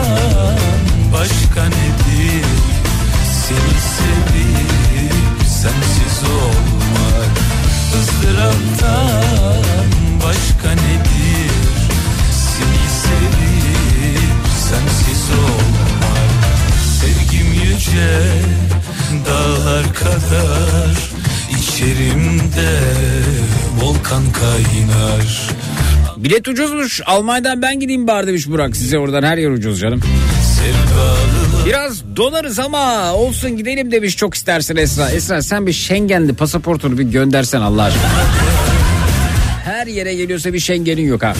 [22.55, 22.79] içerimde
[23.81, 25.49] volkan kaynar
[26.17, 27.01] Bilet ucuzmuş.
[27.05, 28.75] Almanya'dan ben gideyim bari demiş Burak.
[28.75, 30.01] Size oradan her yer ucuz canım.
[31.65, 35.09] Biraz donarız ama olsun gidelim demiş çok istersin Esra.
[35.09, 38.03] Esra sen bir Schengenli pasaportunu bir göndersen Allah aşkına.
[39.65, 41.33] Her yere geliyorsa bir Schengen'in yok ha.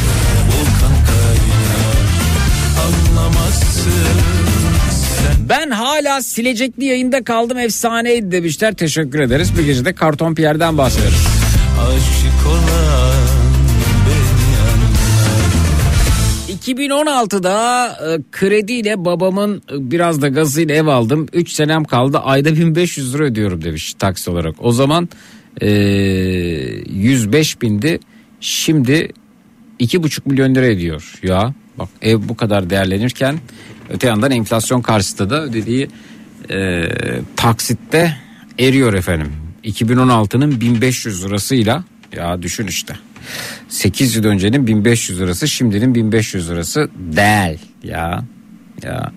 [5.49, 8.73] Ben hala silecekli yayında kaldım efsaneydi demişler.
[8.73, 9.57] Teşekkür ederiz.
[9.57, 11.27] Bir gece de Karton Pierre'den bahsederiz.
[11.79, 13.25] aşık olan
[14.07, 14.95] beni anlar
[17.29, 21.27] 2016'da e, krediyle babamın e, biraz da gazıyla ev aldım.
[21.33, 24.55] 3 senem kaldı ayda 1500 lira ödüyorum demiş taksi olarak.
[24.59, 25.09] O zaman
[25.61, 27.99] e, 105 bindi
[28.39, 29.09] şimdi
[29.79, 31.53] 2,5 milyon lira ediyor ya.
[31.77, 33.39] Bak ev bu kadar değerlenirken
[33.89, 35.89] öte yandan enflasyon karşısında da ödediği
[36.49, 36.88] e,
[37.36, 38.17] taksitte
[38.59, 39.31] eriyor efendim.
[39.63, 41.83] 2016'nın 1500 lirasıyla
[42.15, 42.95] ya düşün işte.
[43.69, 48.23] 8 yıl öncenin 1500 lirası şimdinin 1500 lirası değil ya.
[48.83, 49.11] Ya.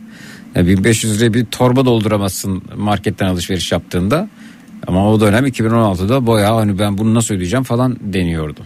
[0.55, 4.29] ya 1500 liraya bir torba dolduramazsın marketten alışveriş yaptığında.
[4.87, 8.61] Ama o dönem 2016'da boya hani ben bunu nasıl ödeyeceğim falan deniyordu.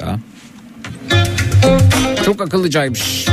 [0.00, 0.18] Ya.
[2.24, 3.26] Çok akıllıcaymış.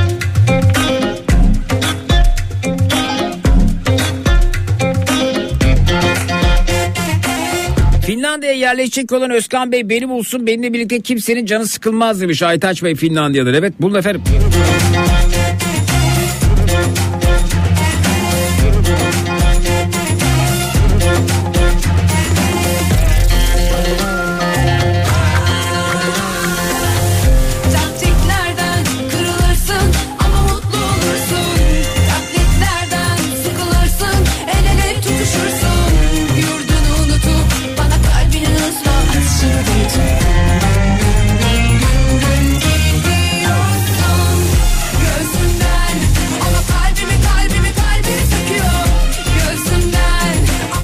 [8.11, 12.95] Finlandiya'ya yerleşecek olan Özkan Bey beni bulsun benimle birlikte kimsenin canı sıkılmaz demiş Aytaç Bey
[12.95, 13.51] Finlandiya'da.
[13.51, 14.21] Evet bulun efendim.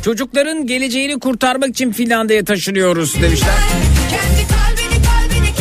[0.08, 3.53] Çocukların geleceğini kurtarmak için Finlandiya'ya taşınıyoruz demişler.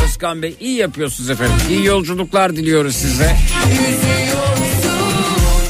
[0.06, 1.54] Özkan Bey iyi yapıyorsunuz efendim.
[1.70, 3.36] İyi yolculuklar diliyoruz size.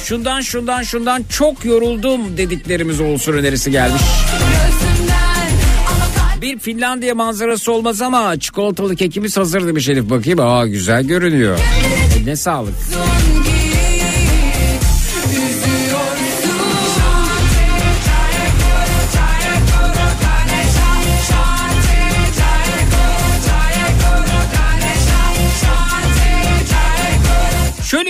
[0.05, 4.03] Şundan şundan şundan çok yoruldum dediklerimiz olsun önerisi gelmiş.
[6.43, 10.41] Bir Finlandiya manzarası olmaz ama çikolatalı kekimiz hazır demiş Elif bakayım.
[10.41, 11.59] Aa güzel görünüyor.
[12.25, 12.75] Ne sağlık.
[12.93, 13.56] Şöyle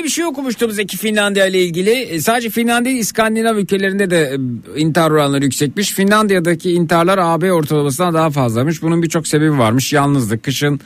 [0.06, 1.90] bir şey okumuştum Zeki Finlandiya ile ilgili.
[1.90, 4.36] E, Sadece Finlandiya İskandinav ülkelerinde de
[4.76, 5.90] e, intihar oranları yüksekmiş.
[5.90, 8.82] Finlandiya'daki intiharlar AB ortalamasından daha fazlamış.
[8.82, 9.92] Bunun birçok sebebi varmış.
[9.92, 10.80] Yalnızlık, kışın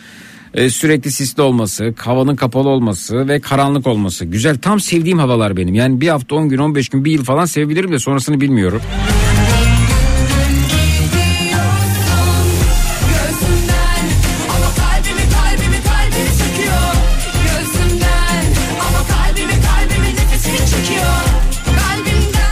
[0.54, 4.24] e, sürekli sisli olması, havanın kapalı olması ve karanlık olması.
[4.24, 5.74] Güzel tam sevdiğim havalar benim.
[5.74, 8.82] Yani bir hafta 10 gün 15 gün bir yıl falan sevebilirim de sonrasını bilmiyorum.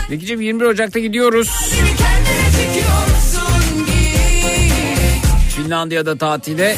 [0.09, 1.73] Zekicim 21 Ocak'ta gidiyoruz.
[5.55, 6.77] Finlandiya'da tatile.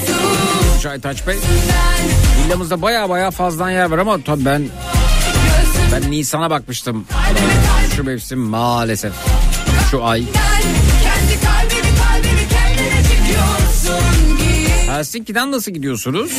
[0.83, 1.35] Çaytaç Bey.
[2.45, 4.67] Villamızda baya baya fazladan yer var ama tabii ben
[5.91, 7.05] ben Nisan'a bakmıştım.
[7.95, 9.13] Şu mevsim maalesef.
[9.91, 10.23] Şu ay.
[14.89, 16.31] Helsinki'den nasıl gidiyorsunuz?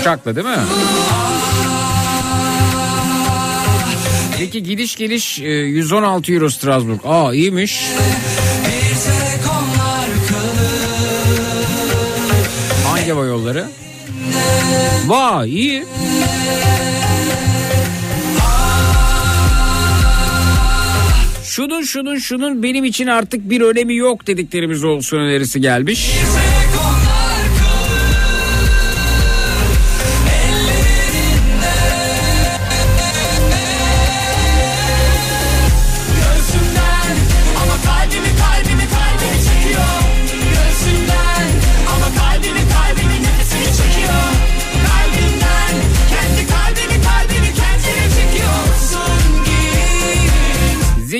[0.00, 0.56] Uçakla değil mi?
[4.52, 7.00] Peki gidiş geliş e, 116 euro Strasbourg.
[7.04, 7.82] Aa iyiymiş.
[12.86, 13.66] Hangi hava yolları?
[15.06, 15.84] Vay iyi.
[21.44, 26.10] Şunun şunun şunun benim için artık bir önemi yok dediklerimiz olsun önerisi gelmiş.
[26.10, 26.47] Göğsümden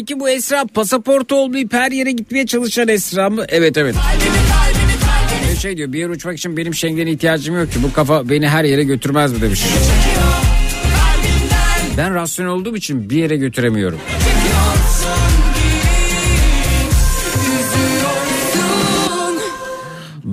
[0.09, 3.45] Zeki bu Esra pasaportu olmayıp her yere gitmeye çalışan Esra mı?
[3.49, 3.95] Evet evet.
[3.95, 7.93] Kalbimi kalbimi kalbimi Şey diyor bir yere uçmak için benim Schengen'e ihtiyacım yok ki bu
[7.93, 9.63] kafa beni her yere götürmez mi demiş.
[11.97, 13.99] Ben rasyonel olduğum için bir yere götüremiyorum.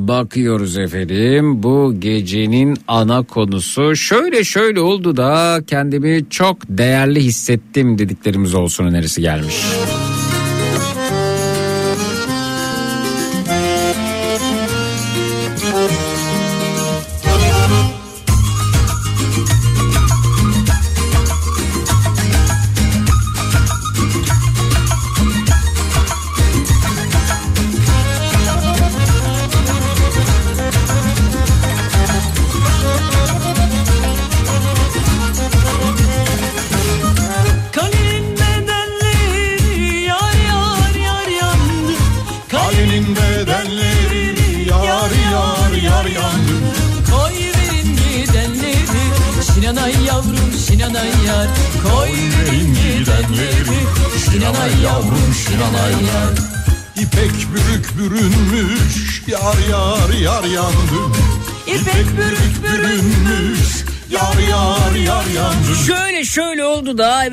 [0.07, 8.55] Bakıyoruz efendim bu gecenin ana konusu şöyle şöyle oldu da kendimi çok değerli hissettim dediklerimiz
[8.55, 9.55] olsun önerisi gelmiş.
[9.55, 9.94] Kalenin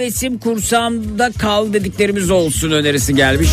[0.03, 3.49] hevesim kursamda kal dediklerimiz olsun önerisi gelmiş.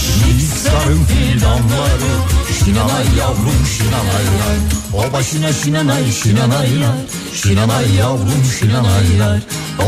[0.64, 2.12] Sarın fidanları
[2.60, 4.26] Şinanay yavrum şinanay.
[4.40, 6.80] Yar O başına şinanay şinanay.
[6.80, 6.96] Yar
[7.34, 9.18] Şinanay yavrum şinanay.
[9.20, 9.40] Yar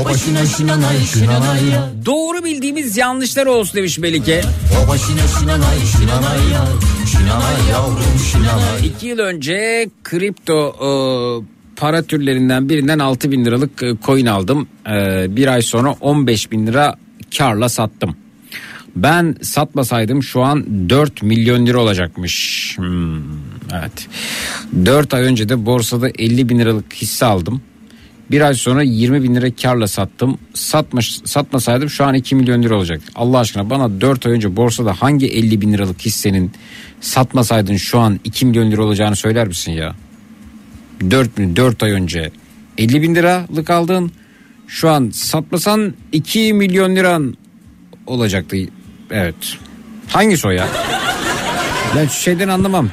[0.01, 1.69] O başına şinanay şinanay.
[1.69, 4.41] Yar Doğru bildiğimiz yanlışlar olsun demiş Melike.
[4.83, 6.51] O başına şinanay şinanay.
[6.53, 6.67] Yar
[7.11, 8.87] Şinanay yavrum şinanay.
[8.87, 10.89] İki yıl önce kripto e,
[11.81, 14.67] para türlerinden birinden 6 bin liralık e, coin aldım.
[14.87, 16.95] E, bir ay sonra 15 bin lira
[17.37, 18.15] karla sattım.
[18.95, 22.73] Ben satmasaydım şu an 4 milyon lira olacakmış.
[22.77, 23.17] Hmm,
[23.73, 24.07] evet.
[24.85, 27.61] 4 ay önce de borsada 50 bin liralık hisse aldım.
[28.31, 30.37] Bir ay sonra 20 bin lira karla sattım.
[30.53, 33.01] Satmış, satmasaydım şu an 2 milyon lira olacak.
[33.15, 36.51] Allah aşkına bana 4 ay önce borsada hangi 50 bin liralık hissenin
[37.01, 39.95] satmasaydın şu an 2 milyon lira olacağını söyler misin ya?
[41.09, 42.31] 4, 4 ay önce
[42.77, 44.11] 50 bin liralık aldın.
[44.67, 47.37] Şu an satmasan 2 milyon liran
[48.07, 48.57] olacaktı.
[49.11, 49.35] Evet.
[50.07, 50.67] Hangisi o ya?
[51.95, 52.89] Ben şeyden anlamam.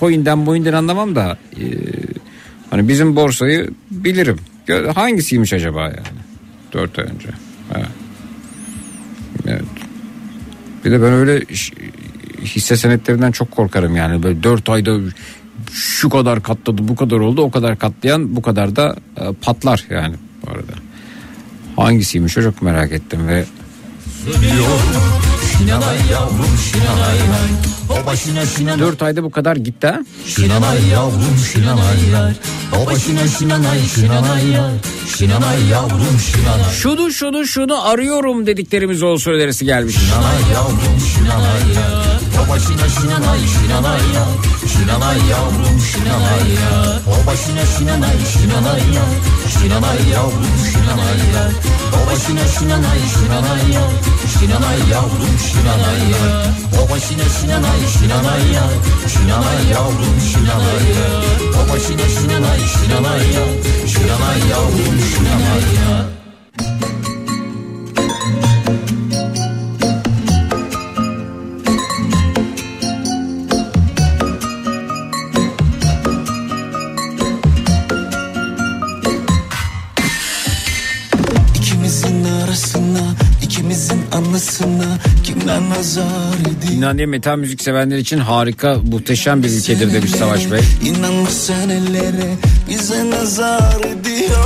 [0.00, 1.64] Coin'den boyundan anlamam da e,
[2.70, 4.38] hani bizim borsayı bilirim.
[4.94, 6.22] Hangisiymiş acaba yani?
[6.72, 7.28] 4 ay önce.
[7.72, 7.82] Ha.
[9.46, 9.62] Evet.
[10.84, 11.40] Bir de ben öyle
[12.44, 14.22] hisse senetlerinden çok korkarım yani.
[14.22, 14.98] Böyle 4 ayda
[15.72, 20.14] şu kadar katladı bu kadar oldu o kadar katlayan bu kadar da e, patlar yani
[20.42, 20.72] bu arada.
[21.76, 23.44] Hangisiymiş çok merak ettim ve
[28.78, 30.00] 4 ayda bu kadar gitti ha.
[30.26, 32.34] Şinanay yavrum şinanay yar
[32.72, 34.72] O başına şinanay şinanay yar
[35.16, 39.96] Şinanay yavrum şinanay Şunu şunu şunu arıyorum dediklerimiz olsun önerisi gelmiş.
[39.96, 44.32] Şinanay yavrum şinanay yar O başına şinanay şinanay yar
[44.72, 49.12] Şinanay yavrum şinanay yar O başına şinanay şinanay yar
[49.52, 51.50] Şinanay yavrum şinanay yar
[51.96, 53.92] O başına şinanay şinanay yar
[54.32, 56.46] Şinanay yavrum şinanay yar
[56.80, 58.72] O başına şinanay şinanay yar
[59.12, 61.24] Şinanay yavrum şinanay yar
[61.58, 63.52] O başına şinanay şinanay yar
[63.86, 66.22] Şinanay yavrum şinanay yar
[66.62, 67.21] İkimizin
[83.92, 86.72] ikimizin anlasına kimler nazar ediyor?
[86.72, 90.60] Finlandiya metal müzik sevenler için harika muhteşem bir ülkedir demiş Savaş Bey.
[90.84, 92.34] İnanma sen ellere
[92.70, 94.44] bize nazar ediyor.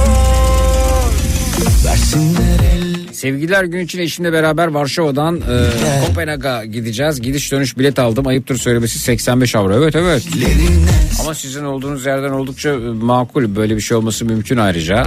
[1.87, 2.97] Versinler el.
[3.13, 7.21] Sevgililer günü için eşimle beraber Varşova'dan e, Kopenhag'a gideceğiz.
[7.21, 8.27] Gidiş dönüş bilet aldım.
[8.27, 9.75] Ayıptır söylemesi 85 avro.
[9.75, 10.23] Evet evet.
[11.21, 13.57] Ama sizin olduğunuz yerden oldukça e, makul.
[13.57, 15.07] Böyle bir şey olması mümkün ayrıca.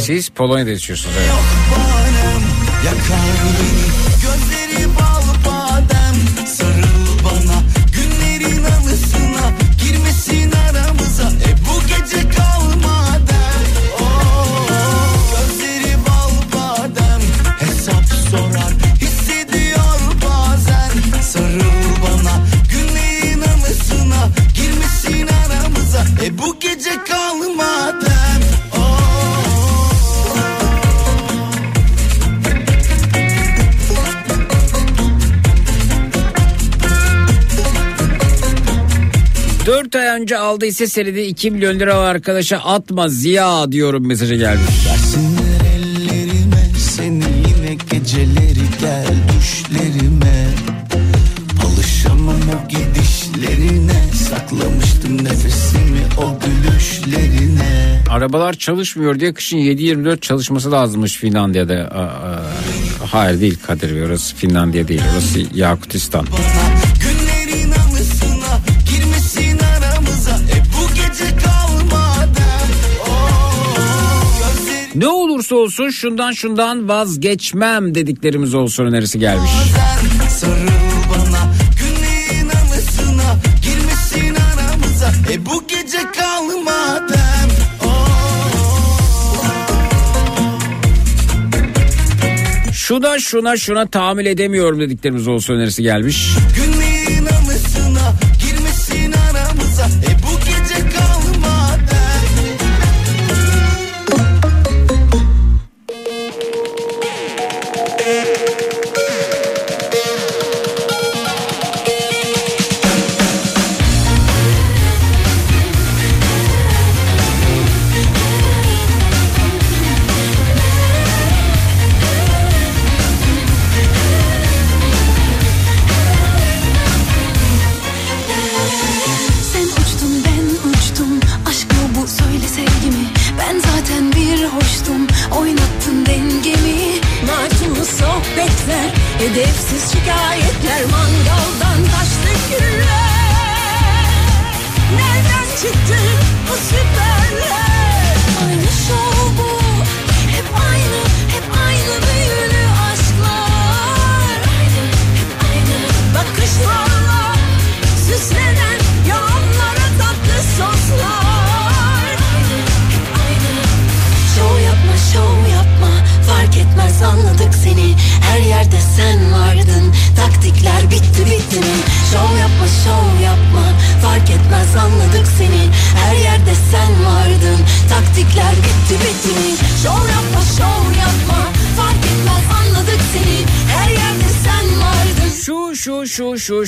[0.00, 1.14] Siz Polonya'da yaşıyorsunuz.
[1.20, 1.89] Evet.
[2.84, 3.79] Yakar beni
[39.92, 44.60] 4 ay önce aldı hisse senedi 2 milyon lira arkadaşa atma Ziya diyorum mesajı geldi.
[44.90, 50.46] Versinler ellerime seni yine geceleri gel düşlerime
[51.66, 61.92] Alışamam o gidişlerine saklamıştım nefesimi o gülüşlerine Arabalar çalışmıyor diye kışın 7-24 çalışması lazımmış Finlandiya'da.
[63.06, 66.26] Hayır değil Kadir Bey orası Finlandiya değil orası Yakutistan.
[66.32, 66.89] Bana
[75.00, 79.50] Ne olursa olsun şundan şundan vazgeçmem dediklerimiz olsun önerisi gelmiş.
[81.10, 81.40] bana
[82.50, 83.36] anısına
[84.58, 87.50] aramıza e bu gece kalmadan
[92.72, 96.28] Şuna şuna şuna tahammül edemiyorum dediklerimiz olsun önerisi gelmiş.
[96.56, 96.69] Günlerin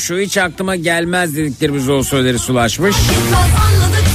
[0.03, 2.97] şu hiç aklıma gelmez dediklerimiz olsun önerisi ulaşmış.
[3.37, 4.12] Anladık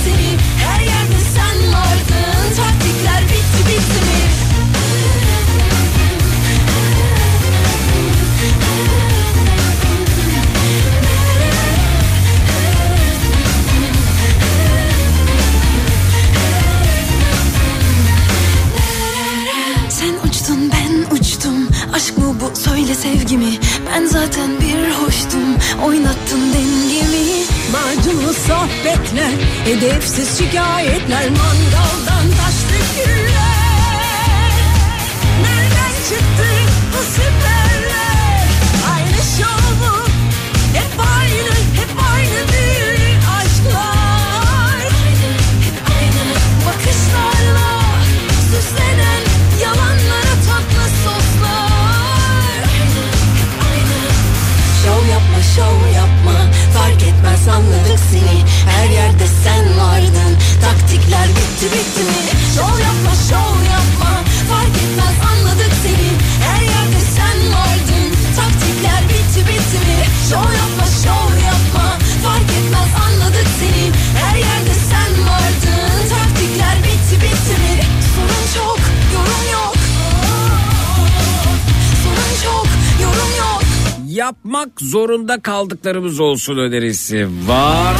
[84.79, 87.95] zorunda kaldıklarımız olsun önerisi var.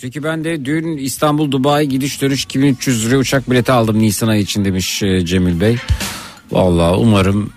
[0.00, 4.42] Çünkü ben de dün İstanbul Dubai gidiş dönüş 2300 liraya uçak bileti aldım Nisan ayı
[4.42, 5.76] için demiş e, Cemil Bey.
[6.52, 7.50] Vallahi umarım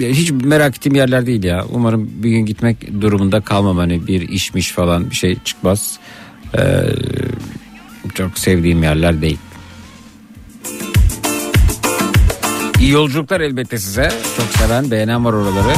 [0.00, 1.64] hiç merak ettiğim yerler değil ya.
[1.70, 5.98] Umarım bir gün gitmek durumunda kalmam hani bir işmiş falan bir şey çıkmaz.
[6.58, 6.60] Ee,
[8.14, 9.38] çok sevdiğim yerler değil.
[12.80, 14.12] İyi yolculuklar elbette size.
[14.36, 15.74] Çok seven, beğenen var oraları.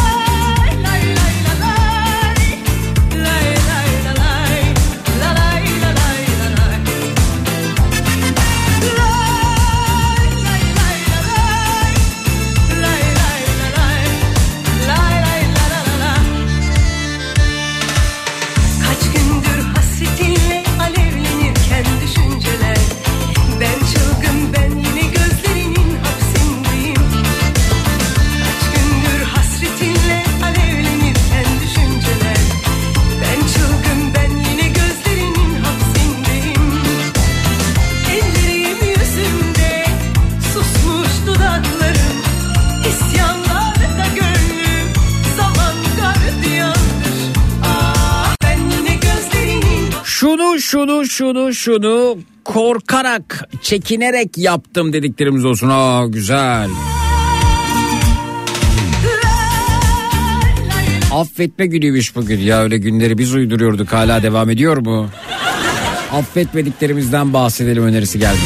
[50.72, 55.68] Şunu şunu şunu korkarak çekinerek yaptım dediklerimiz olsun.
[55.72, 56.70] Aa güzel.
[61.12, 65.10] Affetme günüymüş bugün ya öyle günleri biz uyduruyorduk hala devam ediyor mu?
[66.12, 68.40] Affetmediklerimizden bahsedelim önerisi gelmiş.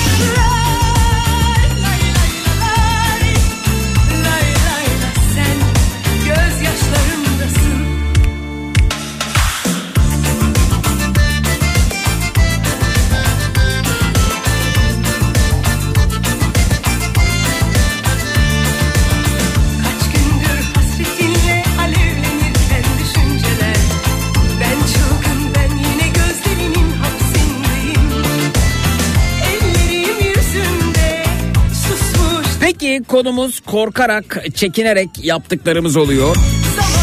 [33.08, 36.36] Konumuz korkarak çekinerek yaptıklarımız oluyor.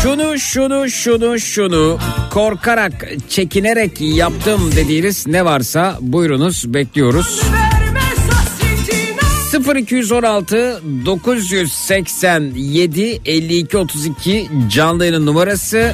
[0.03, 1.99] Şunu şunu şunu şunu
[2.31, 7.41] korkarak çekinerek yaptım dediğiniz ne varsa buyurunuz bekliyoruz.
[7.53, 15.93] vermez hasretine 0216 987 52 32 canlı yayının numarası.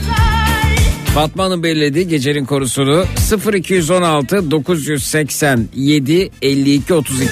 [1.14, 3.06] Fatma Hanım belirledi gecenin konusunu
[3.54, 7.26] 0216 987 52 32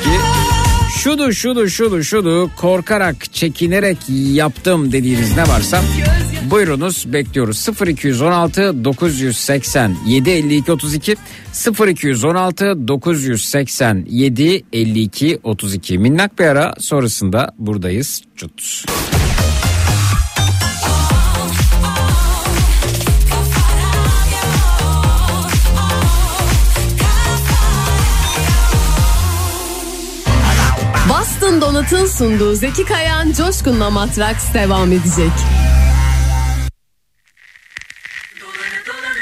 [1.08, 5.82] şunu şunu şunu şunu korkarak çekinerek yaptım dediğiniz ne varsa
[6.52, 7.68] buyurunuz bekliyoruz.
[7.88, 11.16] 0216 987 52 32
[11.88, 18.22] 0216 987 52 32 minnak bir ara sonrasında buradayız.
[18.36, 18.86] Cut.
[31.58, 35.32] Boston Donat'ın sunduğu Zeki Kayan Coşkun'la Matraks devam edecek.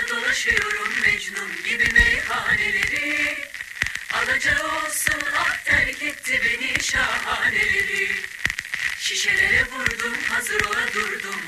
[0.10, 3.36] Dolaşıyorum Mecnun gibi meyhaneleri.
[4.14, 8.10] Alacağı olsun ah terk beni şahaneleri.
[9.00, 10.86] Şişelere vurdum hazır ola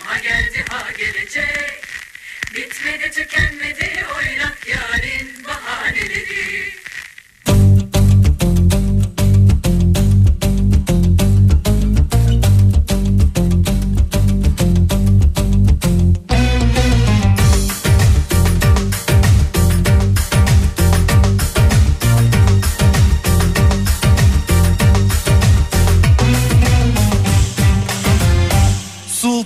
[0.06, 1.84] ha geldi ha gelecek.
[2.56, 5.27] Bitmedi tükenmedi oynak yarın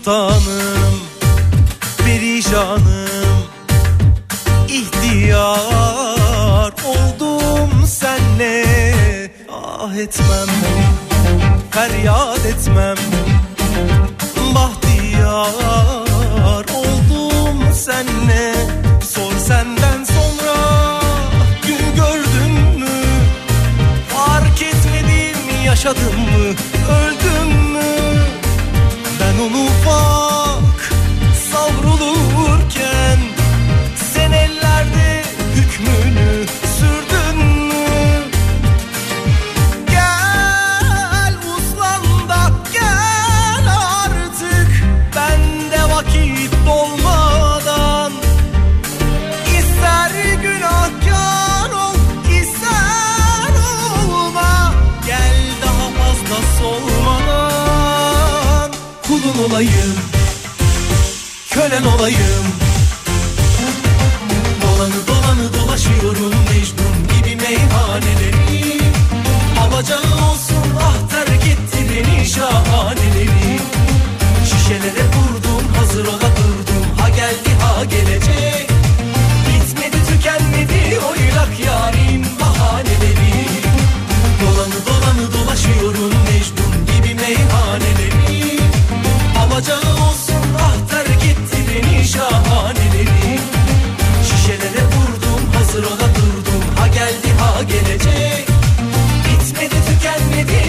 [0.04, 1.00] Sultanım,
[1.98, 3.46] perişanım,
[4.68, 5.54] ihtiyar
[6.86, 8.66] oldum senle.
[9.52, 10.48] Ah etmem,
[11.72, 12.98] feryat etmem.
[14.56, 15.46] Bahtiyar
[16.76, 18.56] oldum senle.
[19.14, 20.56] Sor senden sonra
[21.68, 23.04] gün gördün mü?
[24.10, 26.56] Fark etmedim yaşadım mı
[62.02, 62.46] Olayım.
[64.62, 68.82] Dolanı dolanı dolaşıyorum Mecnun gibi meyhaneleri.
[69.60, 72.71] Alacağı olsun ah terk etti beni şahaneleri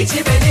[0.07, 0.42] tükenmedi cibelek yarim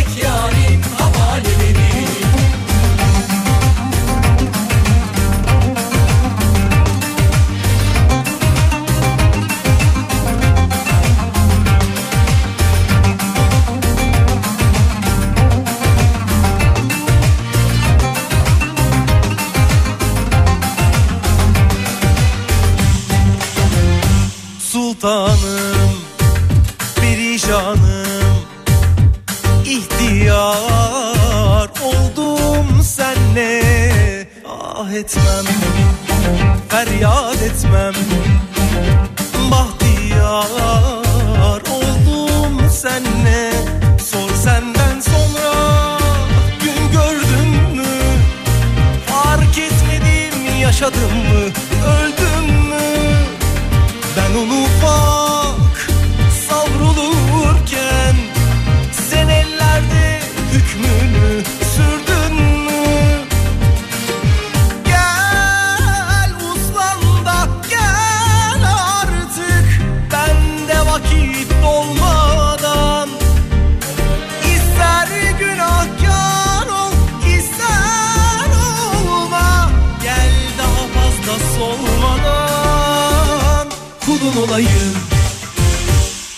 [84.51, 84.93] olayım.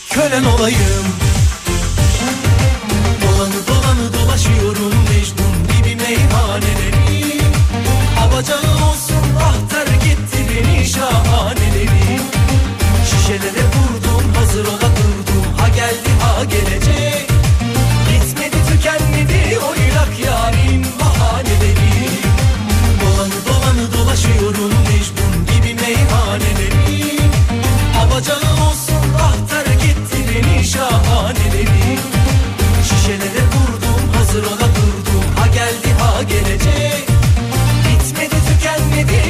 [0.09, 1.05] Kölen olayım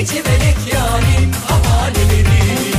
[0.04, 2.74] tükenmedi civelek yarim havaneleri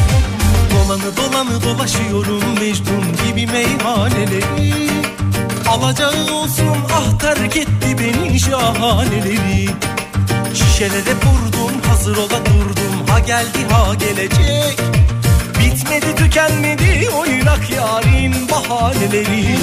[0.70, 4.90] Dolanı dolanı dolaşıyorum Mecnun gibi meyhaneleri.
[5.68, 9.68] Alacağı olsun ah terk etti beni şahaneleri.
[10.54, 13.06] Şişelere vurdum hazır ola durdum.
[13.08, 14.80] Ha geldi ha gelecek.
[15.60, 19.58] Bitmedi tükenmedi oynak yarin bahaneleri.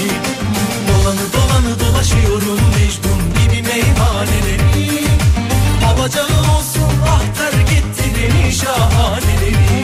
[0.87, 5.05] Dolanı dolanı dolaşıyorum Mecnun gibi meyhaneleri.
[5.87, 6.70] Alacağı olsun
[7.37, 9.83] terk etti beni şahaneleri.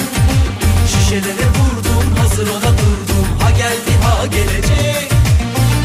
[0.87, 3.27] Şişelere vurdum hazır ola durdum.
[3.39, 5.11] Ha geldi ha gelecek.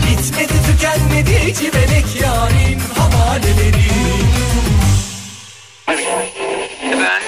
[0.06, 3.82] Bitmedi tükenmedi civelek yarim havaneleri
[6.84, 7.22] Ben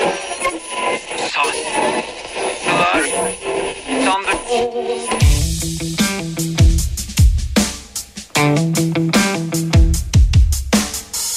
[1.35, 3.05] sahneler
[4.05, 4.39] sandık.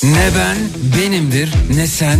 [0.04, 0.58] Ne ben
[0.98, 2.20] benimdir ne sen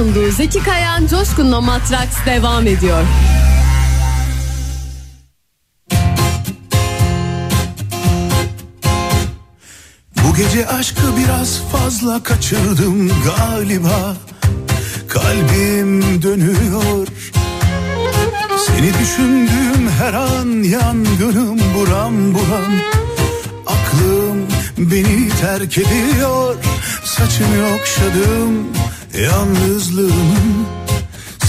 [0.00, 3.02] sunduğu Zeki Kayan Coşkun'la Matraks devam ediyor.
[10.42, 14.16] Gece aşkı biraz fazla kaçırdım galiba.
[15.08, 17.06] Kalbim dönüyor.
[18.66, 22.72] Seni düşündüğüm her an yangınım buram buram.
[24.78, 26.56] Beni terk ediyor.
[27.04, 28.66] Saçını okşadım
[29.24, 30.66] yalnızlığımın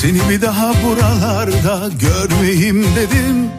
[0.02, 3.50] Seni bir daha buralarda görmeyeyim dedim.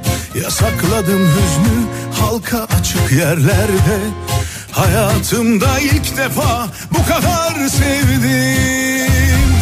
[0.45, 1.87] Yasakladım hüznü
[2.21, 3.99] halka açık yerlerde
[4.73, 9.53] Hayatımda ilk defa bu kadar sevdim.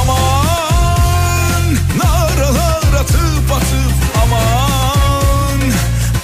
[0.00, 5.60] Aman naralar atıp atıp aman.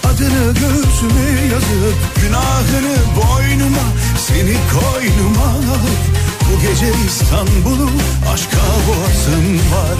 [0.04, 3.86] Adını göğsüme yazıp günahını boynuma
[4.26, 6.02] Seni koynuma alıp
[6.40, 7.90] bu gece İstanbul'u
[8.32, 8.56] aşka
[8.88, 9.98] boğazım var.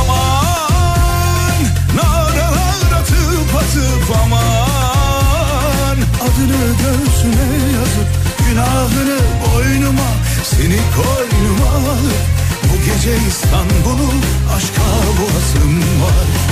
[0.00, 1.62] Aman
[1.96, 4.71] naralar atıp atıp aman
[6.42, 8.08] Adını göğsüme yazıp
[8.48, 10.10] günahını boynuma
[10.44, 12.14] Seni koynuma alıp
[12.64, 14.10] bu gece İstanbul'u
[14.56, 14.82] aşka
[15.18, 16.51] boğazım var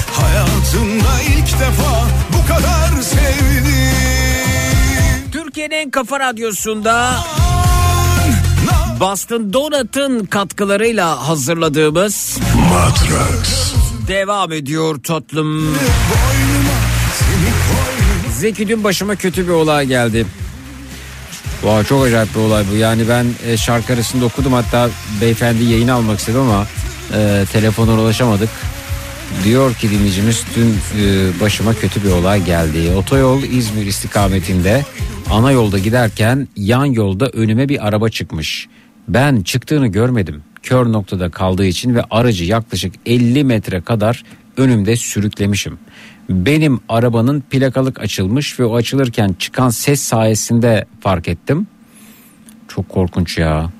[0.13, 3.71] Hayatımda ilk defa bu kadar sevdim
[5.31, 7.15] Türkiye'nin en kafa radyosunda
[8.99, 12.37] Boston Donut'ın katkılarıyla hazırladığımız
[12.69, 13.73] Matrax
[14.07, 15.77] devam ediyor tatlım.
[18.39, 20.25] Zeki dün başıma kötü bir olay geldi.
[21.63, 22.75] Vay çok acayip bir olay bu.
[22.75, 24.89] Yani ben e, şarkı arasında okudum hatta
[25.21, 26.67] beyefendi yayın almak istedi ama
[27.13, 28.49] e, telefona ulaşamadık.
[29.43, 32.91] Diyor ki dinleyicimiz dün e, başıma kötü bir olay geldi.
[32.97, 34.85] Otoyol İzmir istikametinde
[35.31, 38.67] ana yolda giderken yan yolda önüme bir araba çıkmış.
[39.07, 40.43] Ben çıktığını görmedim.
[40.63, 44.23] Kör noktada kaldığı için ve aracı yaklaşık 50 metre kadar
[44.57, 45.79] önümde sürüklemişim.
[46.29, 51.67] Benim arabanın plakalık açılmış ve o açılırken çıkan ses sayesinde fark ettim.
[52.67, 53.71] Çok korkunç ya.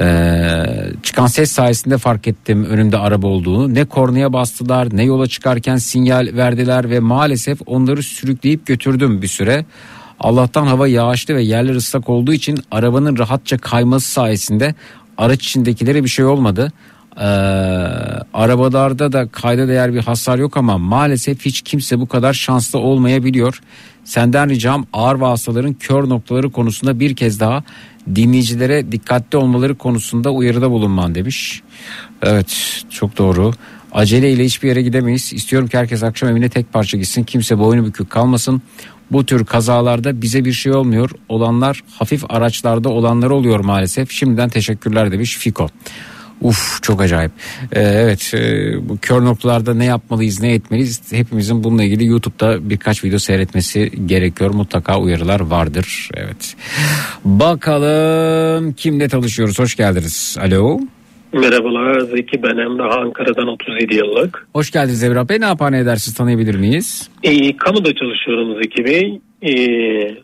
[0.00, 0.64] Ee,
[1.02, 3.74] çıkan ses sayesinde fark ettim önümde araba olduğunu.
[3.74, 9.64] Ne kornaya bastılar ne yola çıkarken sinyal verdiler ve maalesef onları sürükleyip götürdüm bir süre.
[10.20, 14.74] Allah'tan hava yağışlı ve yerler ıslak olduğu için arabanın rahatça kayması sayesinde
[15.18, 16.72] araç içindekilere bir şey olmadı.
[17.18, 17.22] Ee,
[18.34, 23.60] arabalarda da kayda değer bir hasar yok ama maalesef hiç kimse bu kadar şanslı olmayabiliyor.
[24.04, 27.64] Senden ricam ağır vasıtaların kör noktaları konusunda bir kez daha
[28.14, 31.62] dinleyicilere dikkatli olmaları konusunda uyarıda bulunman demiş.
[32.22, 33.52] Evet çok doğru.
[33.92, 35.32] Aceleyle hiçbir yere gidemeyiz.
[35.32, 37.24] İstiyorum ki herkes akşam evine tek parça gitsin.
[37.24, 38.62] Kimse boynu bükük kalmasın.
[39.10, 41.10] Bu tür kazalarda bize bir şey olmuyor.
[41.28, 44.10] Olanlar hafif araçlarda olanlar oluyor maalesef.
[44.10, 45.68] Şimdiden teşekkürler demiş Fiko.
[46.42, 47.32] Uf çok acayip.
[47.72, 53.04] Ee, evet e, bu kör noktalarda ne yapmalıyız ne etmeliyiz hepimizin bununla ilgili YouTube'da birkaç
[53.04, 54.50] video seyretmesi gerekiyor.
[54.50, 56.08] Mutlaka uyarılar vardır.
[56.14, 56.56] Evet.
[57.24, 60.36] Bakalım kimle tanışıyoruz hoş geldiniz.
[60.40, 60.80] Alo.
[61.32, 64.46] Merhabalar Zeki ben Emrah Ankara'dan 37 yıllık.
[64.52, 67.08] Hoş geldiniz Emrah Bey ne yapar ne edersiniz tanıyabilir miyiz?
[67.22, 69.20] Ee, kamuda çalışıyorum Zeki Bey.
[69.42, 70.16] Ee,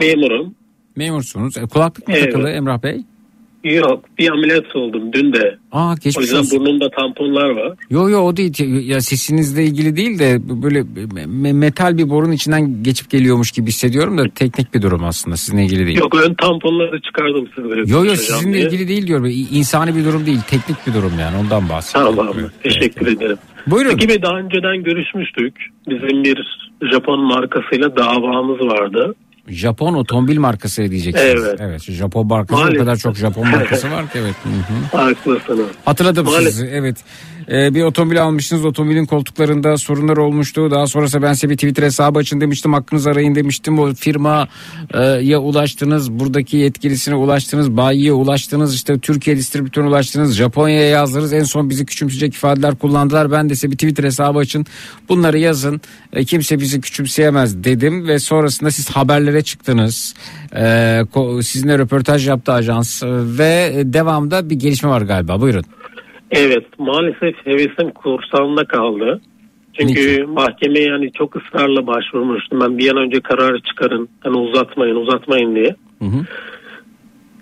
[0.00, 0.54] memurum.
[0.96, 1.56] Memursunuz.
[1.56, 2.32] E, kulaklık mı Evet.
[2.32, 3.00] takılı Emrah Bey?
[3.64, 5.58] Yok bir ameliyat oldum dün de.
[5.72, 6.60] Aa O geçmiş yüzden olsun.
[6.60, 7.72] burnumda tamponlar var.
[7.90, 12.82] Yo yo o değil ya sesinizle ilgili değil de böyle me- metal bir borun içinden
[12.82, 15.98] geçip geliyormuş gibi hissediyorum da teknik bir durum aslında sizinle ilgili değil.
[15.98, 17.80] Yok ön tamponları çıkardım sizlere.
[17.86, 18.66] Yo yo sizinle diye.
[18.66, 19.26] ilgili değil diyorum.
[19.52, 22.16] İnsani bir durum değil teknik bir durum yani ondan bahsediyorum.
[22.16, 23.36] Tamam teşekkür ederim.
[23.66, 23.98] Buyurun.
[24.08, 25.54] Bey daha önceden görüşmüştük.
[25.88, 29.14] Bizim bir Japon markasıyla davamız vardı.
[29.48, 31.44] Japon otomobil markası diyeceksiniz.
[31.58, 31.82] Evet.
[31.82, 32.80] Japon markası o Maalesef.
[32.80, 34.34] kadar çok Japon markası var ki evet.
[34.92, 35.66] Haklısınız.
[35.84, 36.52] Hatırladım Maalesef.
[36.52, 36.96] sizi evet.
[37.52, 40.70] Ee, bir otomobil almıştınız otomobilin koltuklarında sorunlar olmuştu.
[40.70, 43.78] Daha sonrası ben size bir Twitter hesabı açın demiştim hakkınızı arayın demiştim.
[43.78, 44.48] O firmaya
[45.40, 51.32] ulaştınız buradaki yetkilisine ulaştınız bayiye ulaştınız işte Türkiye distribütörüne ulaştınız Japonya'ya yazdınız.
[51.32, 53.30] En son bizi küçümseyecek ifadeler kullandılar.
[53.30, 54.66] Ben de size bir Twitter hesabı açın
[55.08, 55.80] bunları yazın
[56.12, 58.90] E, kimse bizi küçümseyemez dedim ve sonrasında siz
[59.32, 60.14] haberlere çıktınız.
[60.56, 63.06] Ee, sizinle röportaj yaptı ajans Ee,
[63.38, 65.64] ve devamda bir gelişme var galiba buyurun.
[66.30, 69.20] Evet maalesef hevesim kursağımda kaldı.
[69.80, 72.60] Çünkü mahkemeye yani çok ısrarla başvurmuştum.
[72.60, 74.08] Ben bir an önce kararı çıkarın.
[74.20, 75.76] Hani uzatmayın uzatmayın diye.
[75.98, 76.24] Hı hı.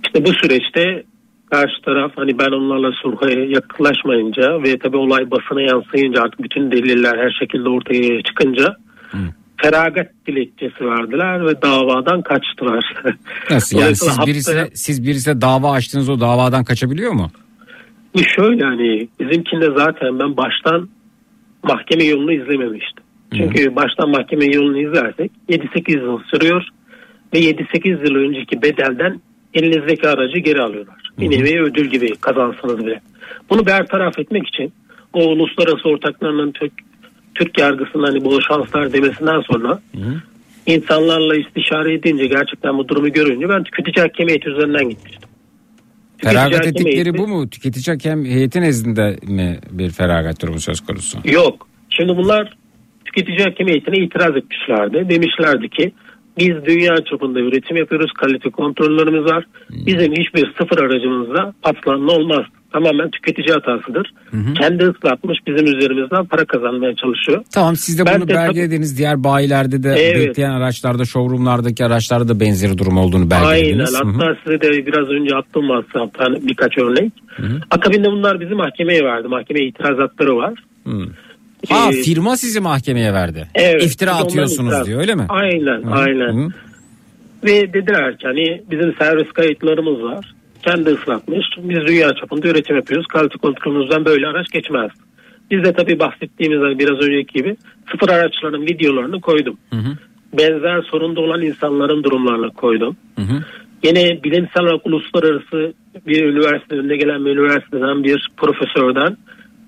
[0.06, 1.02] İşte bu süreçte
[1.50, 7.18] karşı taraf hani ben onlarla sulha yaklaşmayınca ve tabii olay basına yansıyınca artık bütün deliller
[7.18, 8.76] her şekilde ortaya çıkınca
[9.62, 12.94] feragat dilekçesi verdiler ve davadan kaçtılar.
[13.50, 17.30] Nasıl yani siz haftaya- birisine, siz birisine dava açtınız o davadan kaçabiliyor mu?
[18.16, 20.88] Bir şöyle hani bizimkinde zaten ben baştan
[21.62, 23.04] mahkeme yolunu izlememiştim.
[23.36, 26.62] Çünkü baştan mahkeme yolunu izlersek 7-8 yıl sürüyor
[27.34, 29.20] ve 7-8 yıl önceki bedelden
[29.54, 30.96] elinizdeki aracı geri alıyorlar.
[31.18, 33.00] Bir nevi ödül gibi kazansanız bile.
[33.50, 34.72] Bunu bertaraf etmek için
[35.12, 36.52] o uluslararası ortaklarının
[37.40, 39.80] Türk, yargısının hani bol şanslar demesinden sonra
[40.66, 45.28] insanlarla istişare edince gerçekten bu durumu görünce ben tüketici hakem heyeti üzerinden gitmiştim.
[46.18, 47.50] Tüketici Feragat ettikleri heyeti- bu mu?
[47.50, 51.18] Tüketici hakem heyeti nezdinde mi bir feragat durumu söz konusu?
[51.24, 51.68] Yok.
[51.90, 52.52] Şimdi bunlar
[53.04, 55.08] tüketici hakem heyetine itiraz etmişlerdi.
[55.10, 55.92] Demişlerdi ki
[56.38, 58.12] biz dünya çapında üretim yapıyoruz.
[58.12, 59.44] Kalite kontrollerimiz var.
[59.70, 62.44] Bizim hiçbir sıfır aracımızda patlanma olmaz.
[62.72, 64.12] Tamamen tüketici hatasıdır.
[64.58, 67.42] Kendi ıslatmış bizim üzerimizden para kazanmaya çalışıyor.
[67.54, 68.98] Tamam siz de Ben bunu de tabii- belgelediniz.
[68.98, 70.28] Diğer bayilerde de Evet.
[70.28, 73.50] bekleyen araçlarda, showroomlardaki araçlarda da benzeri durum olduğunu Aynen.
[73.52, 73.94] belgelediniz.
[74.00, 74.12] Hı hı.
[74.12, 77.12] Hatta size de biraz önce attım WhatsApp'tan birkaç örnek.
[77.70, 79.28] Akabinde bunlar bizi mahkemeye verdi.
[79.28, 80.54] Mahkemeye itirazatları var.
[81.68, 83.48] Ha Ee, firma sizi mahkemeye verdi.
[83.54, 85.26] Evet, İftira atıyorsunuz itiraz- diyor öyle mi?
[85.28, 86.32] Aynen Hı, aynen.
[86.44, 86.48] hı.
[87.44, 90.34] Ve dediler ki hani bizim servis kayıtlarımız var.
[90.62, 91.46] Kendi ıslatmış.
[91.58, 93.06] Biz dünya çapında üretim yapıyoruz.
[93.06, 94.90] Kalite kontrolümüzden böyle araç geçmez.
[95.50, 97.56] Biz de tabii bahsettiğimiz hani biraz önceki gibi
[97.90, 99.58] sıfır araçların videolarını koydum.
[100.38, 102.96] Benzer sorunda olan insanların durumlarını koydum.
[103.82, 105.72] Yine bilimsel olarak uluslararası
[106.06, 109.16] bir üniversite önüne gelen bir üniversiteden bir profesörden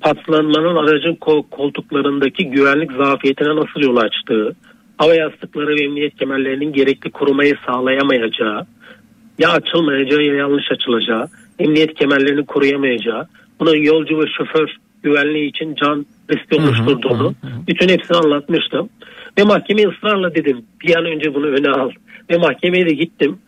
[0.00, 4.54] patlanmanın aracın ko- koltuklarındaki güvenlik zafiyetine nasıl yol açtığı,
[4.98, 8.66] hava yastıkları ve emniyet kemerlerinin gerekli korumayı sağlayamayacağı,
[9.42, 11.26] ya açılmayacağı ya yanlış açılacağı,
[11.58, 13.26] emniyet kemerlerini koruyamayacağı,
[13.60, 17.34] bunun yolcu ve şoför güvenliği için can riski oluşturduğunu,
[17.68, 18.88] bütün hepsini anlatmıştım.
[19.38, 21.90] Ve mahkemeye ısrarla dedim bir an önce bunu öne al.
[22.30, 23.38] Ve mahkemeye de gittim.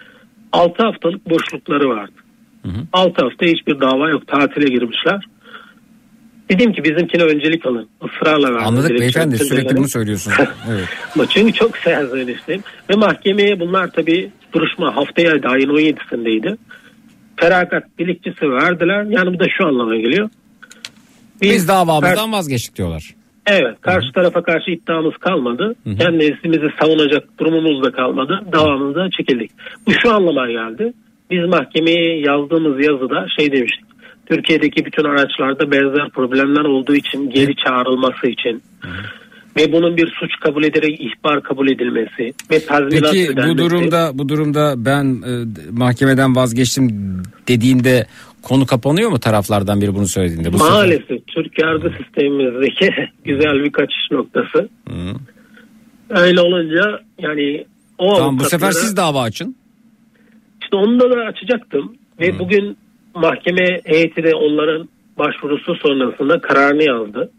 [0.53, 2.13] 6 haftalık boşlukları vardı.
[2.93, 4.27] 6 hafta hiçbir dava yok.
[4.27, 5.25] Tatile girmişler.
[6.51, 7.89] Dedim ki bizimkine öncelik alın.
[8.05, 8.67] Israrla verdim.
[8.67, 10.37] Anladık Dilekçe beyefendi sürekli bunu söylüyorsunuz.
[10.71, 11.29] Evet.
[11.31, 12.63] Çünkü çok serzeniştim.
[12.91, 16.57] Ve mahkemeye bunlar tabii duruşma haftaya ayın 17'sindeydi.
[17.37, 19.05] Feragat dilekçesi verdiler.
[19.05, 20.29] Yani bu da şu anlama geliyor.
[21.43, 23.15] Biz davamızdan vazgeçtik diyorlar.
[23.47, 25.75] Evet karşı tarafa karşı iddiamız kalmadı.
[25.85, 28.41] Kendi neslimizi savunacak durumumuz da kalmadı.
[28.53, 29.51] Davamızdan çekildik.
[29.87, 30.93] Bu şu anlama geldi.
[31.31, 33.85] Biz mahkemeye yazdığımız yazıda şey demiştik.
[34.27, 38.63] Türkiye'deki bütün araçlarda benzer problemler olduğu için geri çağrılması için
[39.57, 43.59] ve bunun bir suç kabul ederek ihbar kabul edilmesi ve tazminat Peki bu ödenmesi.
[43.59, 46.89] durumda bu durumda ben e, mahkemeden vazgeçtim
[47.49, 48.07] dediğinde
[48.43, 50.53] konu kapanıyor mu taraflardan biri bunu söylediğinde?
[50.53, 52.91] Bu sefer- Maalesef Türk yargı sistemimizdeki
[53.25, 54.69] güzel bir kaçış noktası.
[56.11, 57.65] Öyle olunca yani
[57.99, 59.57] o Tamam bu sefer siz dava açın.
[60.63, 62.77] İşte onu da açacaktım ve bugün
[63.15, 64.89] mahkeme heyeti de onların
[65.19, 67.31] başvurusu sonrasında kararını yazdı.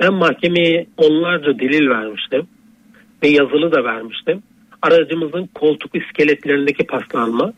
[0.00, 2.46] Ben mahkemeye onlarca delil vermiştim
[3.22, 4.42] ve yazılı da vermiştim.
[4.82, 7.52] Aracımızın koltuk iskeletlerindeki paslanma.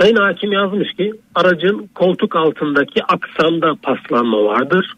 [0.00, 4.94] Sayın Hakim yazmış ki aracın koltuk altındaki aksamda paslanma vardır.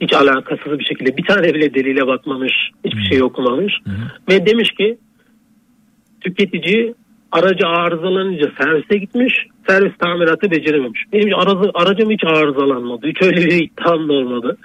[0.00, 2.52] Hiç alakasız bir şekilde bir tane bile delile bakmamış,
[2.84, 3.72] hiçbir şey okumamış.
[4.28, 4.98] Ve demiş ki
[6.20, 6.94] tüketici
[7.32, 11.00] aracı arızalanınca servise gitmiş, servis tamiratı becerememiş.
[11.12, 14.56] Benim aracı, aracım hiç arızalanmadı, hiç öyle bir iddiam da olmadı.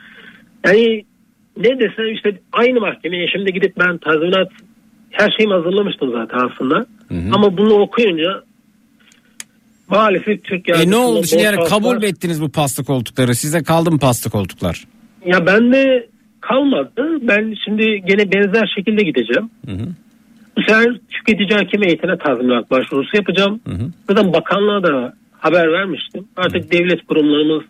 [0.66, 1.06] Yani
[1.58, 4.52] ne desem işte aynı mahkemeye şimdi gidip ben tazminat
[5.12, 6.86] her şeyimi hazırlamıştım zaten aslında.
[7.32, 8.44] Ama bunu okuyunca
[9.88, 13.36] maalesef Türk E ne oldu şimdi yani kabul mü ettiniz bu pasta koltukları?
[13.36, 14.84] Size kaldı mı pasta koltuklar?
[15.26, 16.08] Ya bende
[16.42, 17.20] kalmadı.
[17.22, 19.50] Ben şimdi gene benzer şekilde gideceğim.
[20.58, 23.62] Bu sefer tüketici hakem heyetine tazminat başvurusu yapacağım.
[24.10, 26.28] Zaten bakanlığa da haber vermiştim.
[26.36, 27.64] Artık devlet kurumlarımız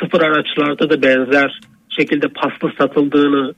[0.00, 3.54] sıfır araçlarda da benzer şekilde pasta satıldığını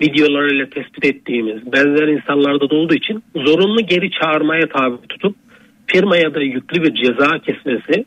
[0.00, 5.36] videolarıyla tespit ettiğimiz benzer insanlarda da olduğu için zorunlu geri çağırmaya tabi tutup
[5.86, 8.04] firmaya da yüklü bir ceza kesmesi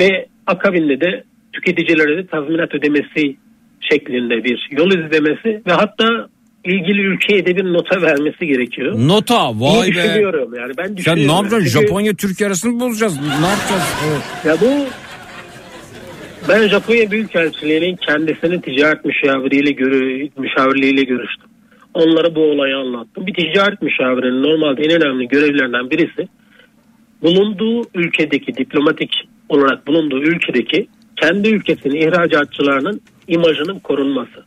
[0.00, 3.36] ve akabinde de tüketicilere de tazminat ödemesi
[3.80, 6.28] şeklinde bir yol izlemesi ve hatta
[6.64, 8.94] ilgili ülkeye de bir nota vermesi gerekiyor.
[9.08, 9.94] Nota vay İyi be.
[10.02, 11.28] düşünüyorum yani ben Sen düşünüyorum.
[11.28, 11.66] ne yapacaksın?
[11.72, 13.16] Çünkü- Japonya Türkiye arasını mı bozacağız?
[13.20, 13.94] Ne yapacağız?
[14.08, 14.44] Evet.
[14.44, 14.84] Ya bu
[16.48, 21.48] Ben Japonya Büyükelçiliği'nin kendisinin ticaret müşaviriyle, görü, müşavirliğiyle görüştüm.
[21.94, 23.26] Onlara bu olayı anlattım.
[23.26, 26.28] Bir ticaret müşavirinin normalde en önemli görevlerinden birisi
[27.22, 29.14] bulunduğu ülkedeki diplomatik
[29.48, 34.44] olarak bulunduğu ülkedeki kendi ülkesinin ihracatçılarının imajının korunması.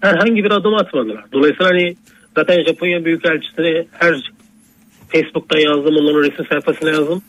[0.00, 1.24] Herhangi bir adım atmadılar.
[1.32, 1.96] Dolayısıyla hani
[2.36, 4.32] zaten Japonya Büyükelçisi'ne her
[5.08, 7.22] Facebook'ta yazdım, onların resim sayfasına yazdım.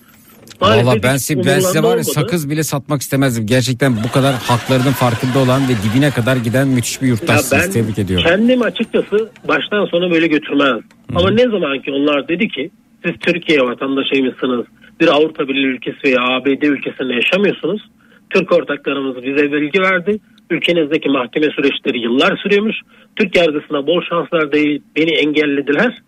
[0.61, 2.03] Valla ben, size, ben size var ya olmadı.
[2.03, 3.45] sakız bile satmak istemezdim.
[3.47, 7.63] Gerçekten bu kadar haklarının farkında olan ve dibine kadar giden müthiş bir Ya yurttaşsınız.
[7.65, 8.25] ben Tebrik ediyorum.
[8.27, 10.81] kendim açıkçası baştan sona böyle götürmez.
[11.15, 12.69] Ama ne zaman ki onlar dedi ki
[13.05, 14.65] siz Türkiye vatandaşıymışsınız.
[14.99, 17.81] Bir Avrupa Birliği ülkesi veya ABD ülkesinde yaşamıyorsunuz.
[18.29, 20.19] Türk ortaklarımız bize bilgi verdi.
[20.49, 22.75] Ülkenizdeki mahkeme süreçleri yıllar sürüyormuş.
[23.15, 26.01] Türk yargısına bol şanslar değil beni engellediler.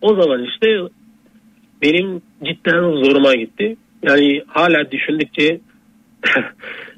[0.00, 0.66] O zaman işte
[1.82, 3.76] benim cidden zoruma gitti.
[4.02, 5.60] Yani hala düşündükçe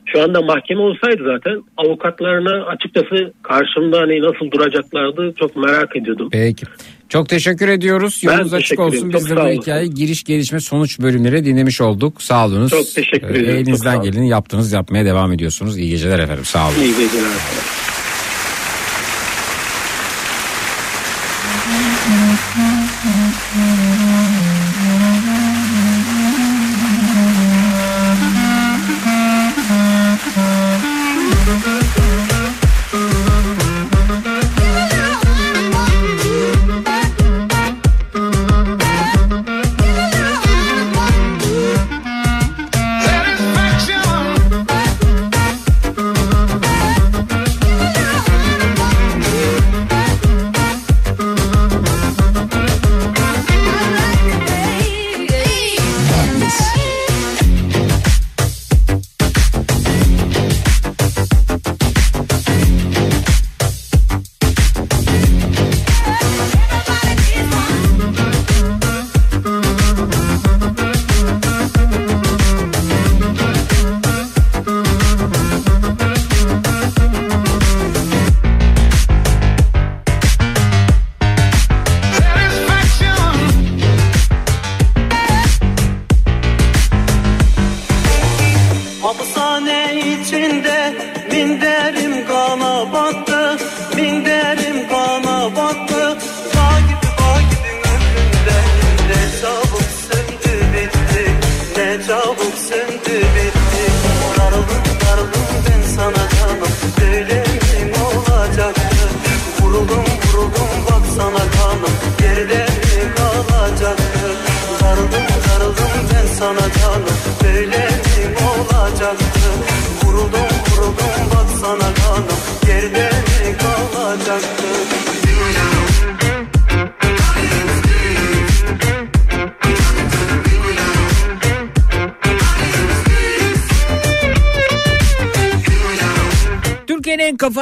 [0.04, 6.28] şu anda mahkeme olsaydı zaten avukatlarına açıkçası karşımda hani nasıl duracaklardı çok merak ediyordum.
[6.32, 6.66] Peki.
[7.08, 8.22] Çok teşekkür ediyoruz.
[8.26, 9.12] Ben Yolunuz açık teşekkür olsun.
[9.12, 12.22] Biz de bu hikayeyi giriş gelişme sonuç bölümleri dinlemiş olduk.
[12.22, 12.70] Sağ olunuz.
[12.70, 13.56] Çok teşekkür Ee, ederim.
[13.56, 15.78] Elinizden geleni yaptınız yapmaya devam ediyorsunuz.
[15.78, 16.44] İyi geceler efendim.
[16.44, 16.74] Sağ olun.
[16.80, 17.08] İyi geceler.
[17.08, 17.87] Hapishane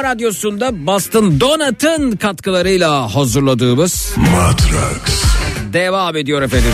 [0.07, 5.23] radyosunda Boston Donut'ın katkılarıyla hazırladığımız Matrax.
[5.73, 6.71] devam ediyor efendim.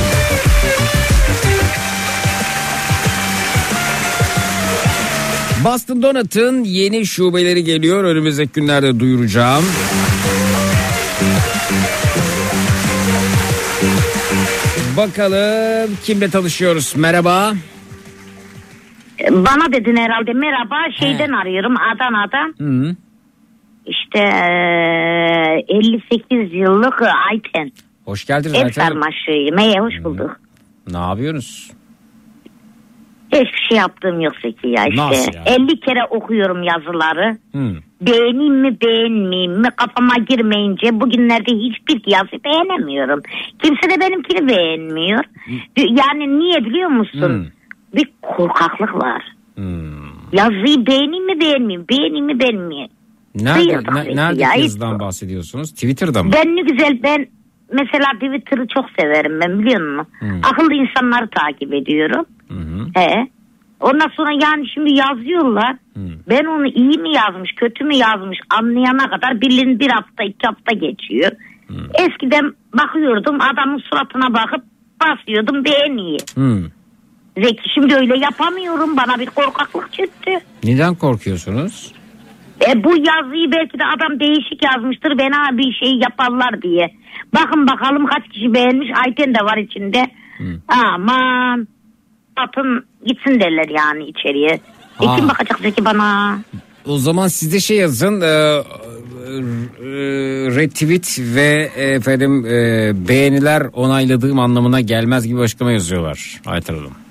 [5.64, 8.04] Boston Donut'ın yeni şubeleri geliyor.
[8.04, 9.64] Önümüzdeki günlerde duyuracağım.
[14.98, 16.94] Bakalım kimle tanışıyoruz.
[16.96, 17.54] Merhaba.
[19.32, 22.56] Bana dedin herhalde merhaba şeyden arıyorum Adana'dan.
[22.60, 22.96] Hı.
[23.86, 27.02] İşte eee, 58 yıllık
[27.32, 27.72] Ayten.
[28.06, 28.94] Hoş geldiniz Ev Ayten Hanım.
[29.02, 30.40] sarmaşı yemeğe hoş bulduk.
[30.92, 31.72] Ne yapıyorsunuz?
[33.32, 35.02] Hiçbir şey yaptığım yok Zeki ya işte.
[35.02, 35.44] Nasıl ya?
[35.46, 37.38] 50 kere okuyorum yazıları.
[37.52, 37.76] Hı.
[38.02, 43.22] Beğeneyim mi beğenmeyeyim mi kafama girmeyince bugünlerde hiçbir yazı beğenemiyorum.
[43.64, 45.24] Kimse de benimkini beğenmiyor.
[45.78, 47.48] Yani niye biliyor musun?
[47.96, 49.24] Bir korkaklık var.
[50.34, 52.90] Yazıyı beğeneyim mi beğenmeyeyim beğeneyim mi beğenmeyeyim.
[53.36, 55.72] Nerede, ne, nerede yazıdan bahsediyorsunuz?
[55.72, 56.32] Twitter'da mı?
[56.34, 57.28] Ben ne güzel ben
[57.72, 60.12] mesela Twitter'ı çok severim ben biliyor musun?
[60.44, 62.26] Akıllı insanları takip ediyorum.
[62.96, 63.28] He.
[63.80, 65.76] Ondan sonra yani şimdi yazıyorlar.
[66.30, 70.74] Ben onu iyi mi yazmış, kötü mü yazmış anlayana kadar bilin bir hafta iki hafta
[70.74, 71.32] geçiyor.
[71.94, 74.64] Eskiden bakıyordum adamın suratına bakıp
[75.04, 76.18] basıyordum beğeniyi.
[76.36, 76.64] Hı.
[77.38, 80.32] Zeki şimdi öyle yapamıyorum bana bir korkaklık çıktı.
[80.64, 81.94] Neden korkuyorsunuz?
[82.70, 86.94] E, bu yazıyı belki de adam değişik yazmıştır bana bir şey yaparlar diye.
[87.36, 90.08] Bakın bakalım kaç kişi beğenmiş Ayten de var içinde.
[90.68, 91.68] Aman
[92.38, 94.60] atın gitsin derler yani içeriye.
[95.02, 96.40] E kim bakacak Zeki bana?
[96.86, 98.64] O zaman siz de şey yazın e, e,
[100.56, 107.03] retweet ve efendim e, beğeniler onayladığım anlamına gelmez gibi açıklama yazıyorlar Aytar Hanım.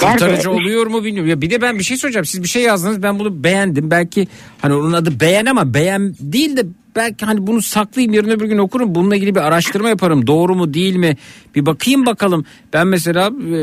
[0.00, 0.48] Kurtarıcı Nerede?
[0.48, 1.30] oluyor mu bilmiyorum.
[1.30, 2.26] Ya bir de ben bir şey soracağım.
[2.26, 3.90] Siz bir şey yazdınız ben bunu beğendim.
[3.90, 4.28] Belki
[4.62, 6.66] hani onun adı beğen ama beğen değil de
[6.96, 8.94] belki hani bunu saklayayım yarın öbür gün okurum.
[8.94, 10.26] Bununla ilgili bir araştırma yaparım.
[10.26, 11.16] Doğru mu değil mi?
[11.54, 12.44] Bir bakayım bakalım.
[12.72, 13.56] Ben mesela e,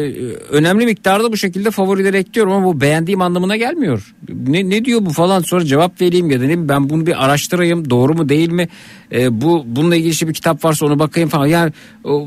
[0.51, 4.13] önemli miktarda bu şekilde favorileri ekliyorum ama bu beğendiğim anlamına gelmiyor.
[4.47, 7.89] Ne, ne diyor bu falan sonra cevap vereyim ya da ne ben bunu bir araştırayım.
[7.89, 8.67] Doğru mu değil mi?
[9.11, 11.45] E, bu bununla ilgili bir kitap varsa onu bakayım falan.
[11.45, 11.71] Yani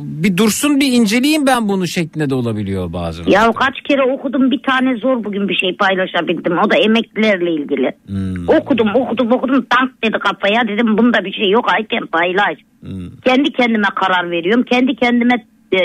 [0.02, 3.24] bir dursun bir inceleyeyim ben bunu şeklinde de olabiliyor bazen.
[3.26, 6.58] Ya kaç kere okudum bir tane zor bugün bir şey paylaşabildim.
[6.58, 7.92] O da emeklilerle ilgili.
[8.06, 8.48] Hmm.
[8.48, 12.58] Okudum okudum okudum tank dedi kafaya dedim bunda bir şey yok Ayten paylaş.
[12.80, 13.10] Hmm.
[13.24, 14.62] Kendi kendime karar veriyorum.
[14.62, 15.78] Kendi kendime e,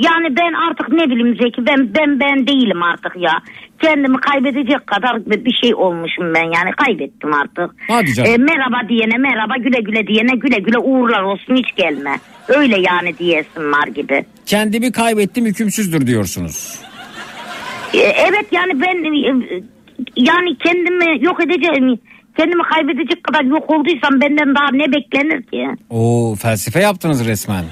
[0.00, 3.32] yani ben artık ne bileyim Zeki ben ben ben değilim artık ya.
[3.82, 7.70] Kendimi kaybedecek kadar bir şey olmuşum ben yani kaybettim artık.
[7.88, 8.30] Hadi canım.
[8.30, 12.16] E, merhaba diyene merhaba güle güle diyene güle güle uğurlar olsun hiç gelme.
[12.48, 14.24] Öyle yani diyesim var gibi.
[14.46, 16.80] Kendimi kaybettim hükümsüzdür diyorsunuz.
[17.94, 19.62] E, Evet yani ben e,
[20.16, 21.98] yani kendimi yok edeceğim
[22.36, 25.68] kendimi kaybedecek kadar yok olduysam benden daha ne beklenir ki?
[25.90, 27.64] Oo felsefe yaptınız resmen.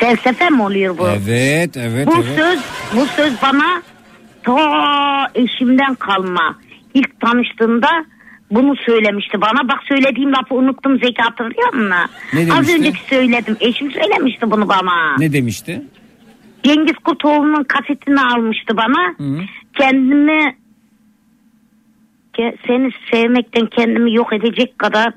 [0.00, 1.08] Felsefe mi oluyor bu?
[1.08, 2.38] Evet evet bu evet.
[2.38, 2.58] söz
[2.96, 3.82] bu söz bana
[4.42, 6.58] ta eşimden kalma.
[6.94, 7.88] İlk tanıştığımda
[8.50, 9.68] bunu söylemişti bana.
[9.68, 12.10] Bak söylediğim lafı unuttum Zeki hatırlıyor musun?
[12.32, 13.56] Ne Az önceki söyledim.
[13.60, 15.16] Eşim söylemişti bunu bana.
[15.18, 15.82] Ne demişti?
[16.64, 19.14] Cengiz Kurtoğlu'nun kasetini almıştı bana.
[19.16, 19.40] Hı.
[19.78, 20.56] Kendimi
[22.34, 25.12] ke- seni sevmekten kendimi yok edecek kadar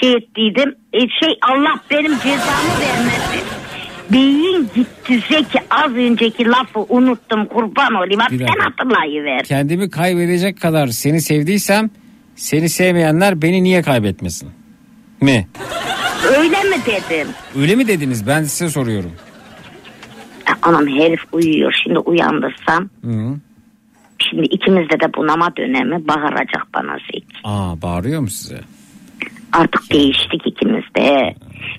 [0.00, 0.74] şey ettiydim.
[0.92, 3.63] E, şey Allah benim cezamı vermesin.
[4.12, 8.20] Beyin gitti Zeki az önceki lafı unuttum kurban olayım.
[8.30, 9.44] Bir sen hatırlayıver.
[9.44, 11.90] Kendimi kaybedecek kadar seni sevdiysem
[12.36, 14.50] seni sevmeyenler beni niye kaybetmesin?
[15.20, 15.48] Mi?
[16.38, 17.28] Öyle mi dedim?
[17.58, 18.26] Öyle mi dediniz?
[18.26, 19.12] Ben size soruyorum.
[20.48, 22.90] E, Anam herif uyuyor şimdi uyandırsam.
[23.04, 23.36] Hı.
[24.18, 27.26] Şimdi ikimizde de bunama dönemi bağıracak bana Zeki.
[27.44, 28.60] Aa bağırıyor mu size?
[29.52, 31.34] Artık değiştik ikimiz de.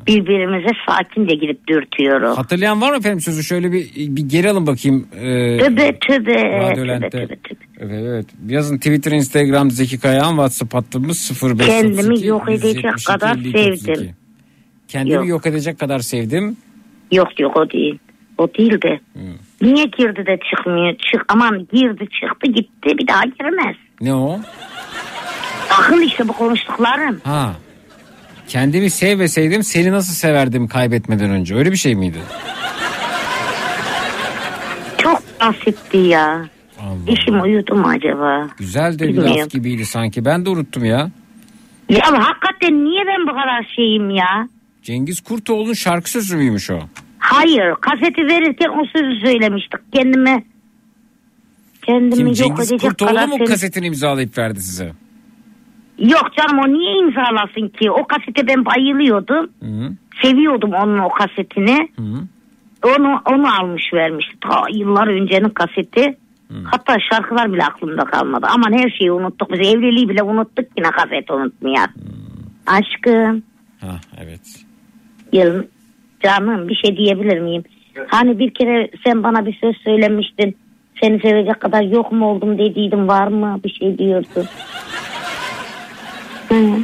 [0.08, 2.38] Birbirimize sakince gidip dürtüyoruz.
[2.38, 3.44] Hatırlayan var mı efendim sözü?
[3.44, 5.08] Şöyle bir, bir geri alın bakayım.
[5.16, 5.58] Ee.
[5.60, 7.10] Radyo tübe, Lent'te.
[7.10, 7.60] tübe, tübe.
[7.80, 8.26] Evet, evet.
[8.48, 13.78] Yazın Twitter, Instagram Zeki Kayağan, WhatsApp hattımız 0532 Kendimi yok edecek 172 kadar 52 32.
[13.78, 14.16] sevdim.
[14.88, 15.28] Kendimi Yok.
[15.28, 16.58] yok edecek kadar sevdim.
[17.12, 18.00] Yok yok o değil.
[18.38, 19.00] O değil de.
[19.62, 20.96] Niye girdi de çıkmıyor?
[21.12, 23.76] Çık aman girdi çıktı gitti bir daha girmez.
[24.02, 24.40] Ne o?
[25.80, 27.22] Akıl işte bu konuştuklarım.
[27.24, 27.56] Ha.
[28.48, 31.56] Kendimi sevmeseydim seni nasıl severdim kaybetmeden önce?
[31.56, 32.18] Öyle bir şey miydi?
[34.98, 36.46] Çok basitti ya.
[36.80, 36.98] Allah.
[37.12, 38.50] Eşim uyudu mu acaba?
[38.58, 39.38] Güzel de bir Bilmiyorum.
[39.42, 40.26] laf gibiydi sanki.
[40.26, 41.10] Ben de unuttum ya.
[41.90, 44.48] Ya hakikaten niye ben bu kadar şeyim ya?
[44.84, 46.80] Cengiz Kurtoğlu'nun şarkı sözü müymüş o?
[47.20, 49.80] Hayır kaseti verirken o sözü söylemiştik.
[49.94, 50.44] Kendime
[51.82, 54.92] kendimi Kim yok Cengiz edecek Kurtoğlu kadar mu seni- kasetini imzalayıp verdi size?
[56.00, 57.92] Yok canım o niye imzalasın ki?
[57.92, 59.50] O kasete ben bayılıyordum.
[59.62, 59.92] Hı
[60.22, 61.90] Seviyordum onun o kasetini.
[61.98, 62.04] hı.
[62.98, 64.36] Onu onu almış vermişti.
[64.42, 66.18] Ta yıllar öncenin kaseti.
[66.64, 68.48] Hatta şarkılar bile aklımda kalmadı.
[68.50, 69.52] Aman her şeyi unuttuk.
[69.52, 71.86] Biz evliliği bile unuttuk yine kaset unutmuyor.
[72.68, 73.44] Aşkım.
[73.82, 74.66] Ha evet.
[75.34, 75.68] Yılın
[76.24, 77.64] canım bir şey diyebilir miyim?
[78.08, 80.58] Hani bir kere sen bana bir söz söylemiştin.
[81.02, 84.46] Seni sevecek kadar yok mu oldum dediydin var mı bir şey diyordun.
[86.56, 86.80] Hı.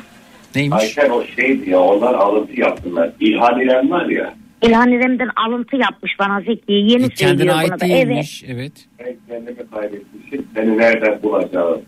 [0.56, 0.78] Neymiş?
[0.82, 3.12] Ayşen o şeydi ya onlar alıntı yaptılar.
[3.20, 4.34] İlhan İrem var ya.
[4.62, 6.64] İlhan İrem'den alıntı yapmış bana Zeki.
[6.74, 7.86] Yeni E, Kendine bunu ait da.
[7.86, 8.08] Evet.
[8.08, 8.44] değilmiş.
[8.48, 8.72] Evet.
[9.00, 10.48] Ben kendimi kaybetmişim.
[10.56, 11.82] Seni nereden bulacağım?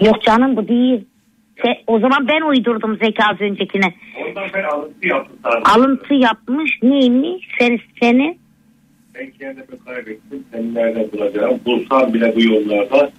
[0.00, 1.04] Yok canım bu değil.
[1.58, 3.94] Se- o zaman ben uydurdum Zeki az öncekine.
[4.28, 5.36] Ondan ben alıntı yaptım.
[5.42, 5.62] sandım.
[5.64, 7.48] Alıntı yapmış neymiş?
[7.58, 8.38] Seni, seni
[9.14, 10.44] Ben kendimi kaybettim.
[10.52, 11.60] Seni nereden bulacağım?
[11.66, 13.10] Bulsam bile bu yollarda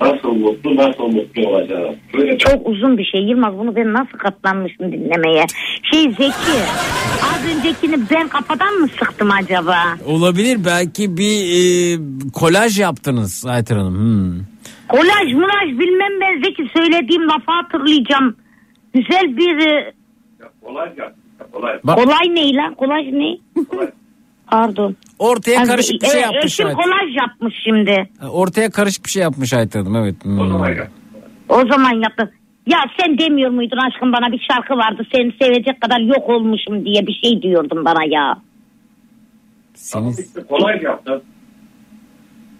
[0.00, 1.94] nasıl mutlu nasıl mutlu olacağım.
[2.14, 3.20] Böyle çok uzun bir şey.
[3.20, 5.44] Yılmaz bunu ben nasıl katlanmışım dinlemeye.
[5.92, 6.58] Şey Zeki
[7.22, 9.76] az öncekini ben kafadan mı sıktım acaba?
[10.06, 11.98] Olabilir belki bir e,
[12.34, 13.94] kolaj yaptınız Ayter Hanım.
[13.94, 14.40] Hmm.
[14.88, 18.36] Kolaj mulaj bilmem ben Zeki söylediğim lafı hatırlayacağım.
[18.94, 19.94] Güzel bir e,
[20.64, 21.22] kolay yaptım.
[21.52, 21.78] Kolay.
[21.84, 22.74] Bak- kolay ne lan?
[22.74, 23.38] Kolaj ne?
[24.50, 24.96] Pardon.
[25.18, 26.44] Ortaya Az- karışık bir şey e, yapmış.
[26.44, 26.82] Eşim Ayter.
[26.82, 28.10] kolaj yapmış şimdi.
[28.30, 30.24] Ortaya karışık bir şey yapmış Ayter Hanım evet.
[30.24, 30.38] Hmm.
[30.40, 30.88] O zaman yap.
[31.48, 32.30] O zaman yaptım.
[32.66, 37.06] Ya sen demiyor muydun aşkım bana bir şarkı vardı seni sevecek kadar yok olmuşum diye
[37.06, 38.36] bir şey diyordun bana ya.
[39.74, 40.12] Seni...
[40.48, 41.22] Kolay yaptım.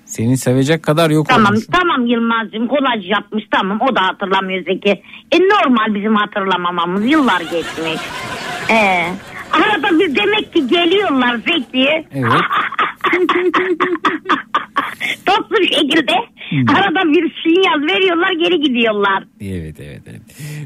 [0.04, 1.66] Senin sevecek kadar yok Tamam olmuş.
[1.72, 5.02] tamam Yılmaz'cığım kolaj yapmış tamam o da hatırlamıyor Zeki.
[5.32, 8.00] E normal bizim hatırlamamamız yıllar geçmiş.
[8.70, 9.06] Ee,
[9.52, 11.89] arada bir demek ki geliyorlar Zeki.
[12.14, 12.32] Evet.
[15.27, 16.12] Toplu bir şekilde
[16.51, 16.68] Hmm.
[16.68, 19.24] arada bir sinyal veriyorlar geri gidiyorlar.
[19.40, 20.20] Evet evet evet.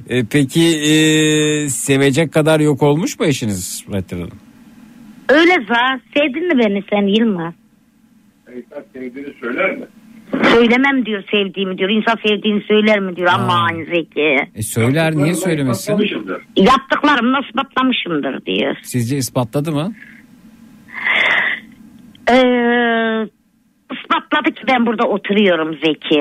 [0.09, 0.93] E, peki e,
[1.69, 4.39] sevecek kadar yok olmuş mu eşiniz Metin Hanım?
[5.28, 7.55] Öyle za sevdin mi beni sen Yılmaz?
[8.93, 9.85] Sevdiğini söyler mi?
[10.52, 11.90] Söylemem diyor sevdiğimi diyor.
[11.90, 14.36] İnsan sevdiğini söyler mi diyor aman Zeki.
[14.55, 15.93] E söyler niye söylemesin?
[16.57, 18.77] Yaptıklarımla ispatlamışımdır diyor.
[18.82, 19.93] Sizce ispatladı mı?
[22.31, 23.27] Ee,
[23.94, 26.20] ispatladı ki ben burada oturuyorum Zeki.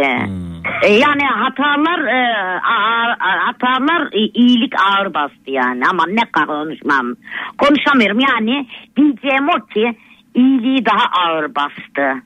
[0.84, 7.16] Ee, yani hatalar e, ağır- hatalar e, iyilik ağır bastı yani ama ne kadar konuşmam.
[7.58, 8.68] Konuşamıyorum yani
[8.98, 9.98] diyeceğim o ki
[10.36, 12.22] iyiliği daha ağır bastı.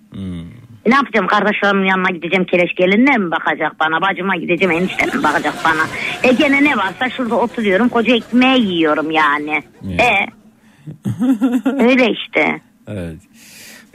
[0.86, 5.54] Ne yapacağım kardeşlerimin yanına gideceğim keleş gelinle mi bakacak bana bacıma gideceğim enişte mi bakacak
[5.66, 5.88] bana.
[6.24, 9.64] E gene ne varsa şurada oturuyorum koca ekmeği yiyorum yani.
[10.00, 10.26] E
[11.84, 12.62] öyle işte.
[12.88, 13.18] Evet.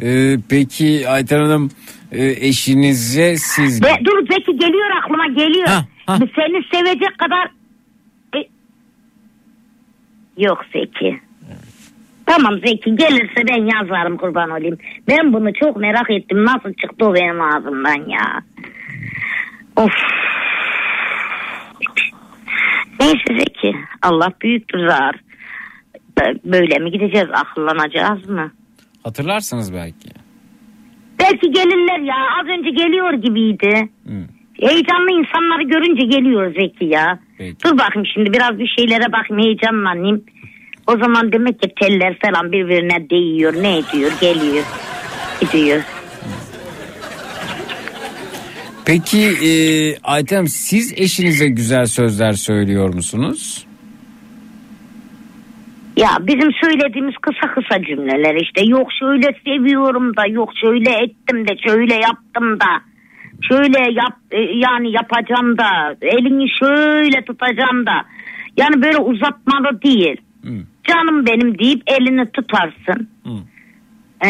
[0.03, 1.71] E, peki Ayten Hanım
[2.13, 3.83] e, eşinize siz...
[3.85, 5.69] Ve, dur Zeki geliyor aklıma geliyor.
[6.09, 7.51] Seni sevecek kadar...
[8.37, 8.49] E,
[10.37, 11.21] Yok Zeki.
[12.29, 14.79] Tamam Zeki gelirse ben yazarım kurban olayım.
[15.09, 16.45] Ben bunu çok merak ettim.
[16.45, 18.43] Nasıl çıktı o benim ağzımdan ya.
[19.77, 19.93] Of.
[23.01, 23.77] Neyse Zeki.
[24.03, 25.15] Allah büyüktür zar.
[26.45, 27.29] Böyle mi gideceğiz?
[27.33, 28.53] Akıllanacağız mı?
[29.05, 30.09] Hatırlarsınız belki.
[31.21, 32.17] Belki gelirler ya.
[32.41, 33.89] Az önce geliyor gibiydi.
[34.61, 37.19] Heyecanlı insanları görünce geliyor Zeki ya.
[37.65, 40.25] Dur bakayım şimdi biraz bir şeylere bakayım heyecanlanayım.
[40.89, 43.55] O zaman demek ki teller falan birbirine değiyor.
[43.63, 44.13] Ne ediyor?
[44.21, 44.65] Geliyor.
[45.41, 45.83] Gidiyor.
[48.87, 49.51] Peki e,
[50.05, 53.67] Ayten Hanım siz eşinize güzel sözler söylüyor musunuz?
[55.97, 58.65] Ya bizim söylediğimiz kısa kısa cümleler işte.
[58.65, 62.81] Yok şöyle seviyorum da, yok şöyle ettim de, şöyle yaptım da.
[63.49, 68.05] Şöyle yap e, yani yapacağım da, elini şöyle tutacağım da.
[68.57, 70.17] Yani böyle uzatmalı değil.
[70.89, 73.09] Canım benim deyip elini tutarsın.
[74.27, 74.29] Ee,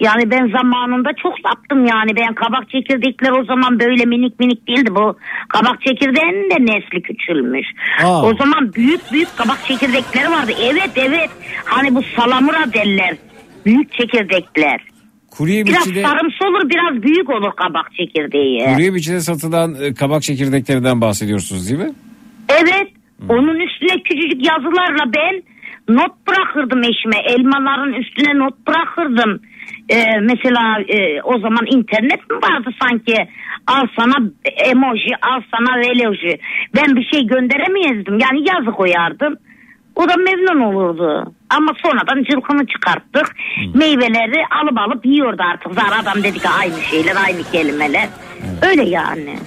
[0.00, 2.16] yani ben zamanında çok yaptım yani.
[2.16, 4.90] Ben kabak çekirdekler o zaman böyle minik minik değildi.
[4.94, 5.16] Bu
[5.48, 7.66] kabak çekirdeğinin de nesli küçülmüş.
[8.04, 8.22] Aa.
[8.22, 10.52] O zaman büyük büyük kabak çekirdekleri vardı.
[10.62, 11.30] Evet evet.
[11.64, 13.16] Hani bu salamura derler.
[13.66, 14.80] Büyük çekirdekler.
[15.30, 18.64] Kuru Biraz yemişçide, sarımsı olur biraz büyük olur kabak çekirdeği.
[18.64, 21.92] kuru yemişçide satılan e, kabak çekirdeklerinden bahsediyorsunuz değil mi?
[22.48, 22.88] Evet.
[23.28, 25.42] Onun üstüne küçücük yazılarla ben
[25.88, 27.18] not bırakırdım eşime.
[27.24, 29.40] Elmaların üstüne not bırakırdım.
[29.88, 33.16] Ee, mesela e, o zaman internet mi vardı sanki?
[33.66, 34.14] Al sana
[34.64, 36.38] emoji, al sana veloji.
[36.74, 38.18] Ben bir şey gönderemezdim.
[38.18, 39.36] Yani yazı koyardım.
[39.96, 41.32] O da memnun olurdu.
[41.50, 43.36] Ama sonradan cılkını çıkarttık.
[43.74, 45.74] Meyveleri alıp alıp yiyordu artık.
[45.74, 48.08] Zar adam dedi ki aynı şeyler, aynı kelimeler.
[48.62, 49.38] Öyle yani.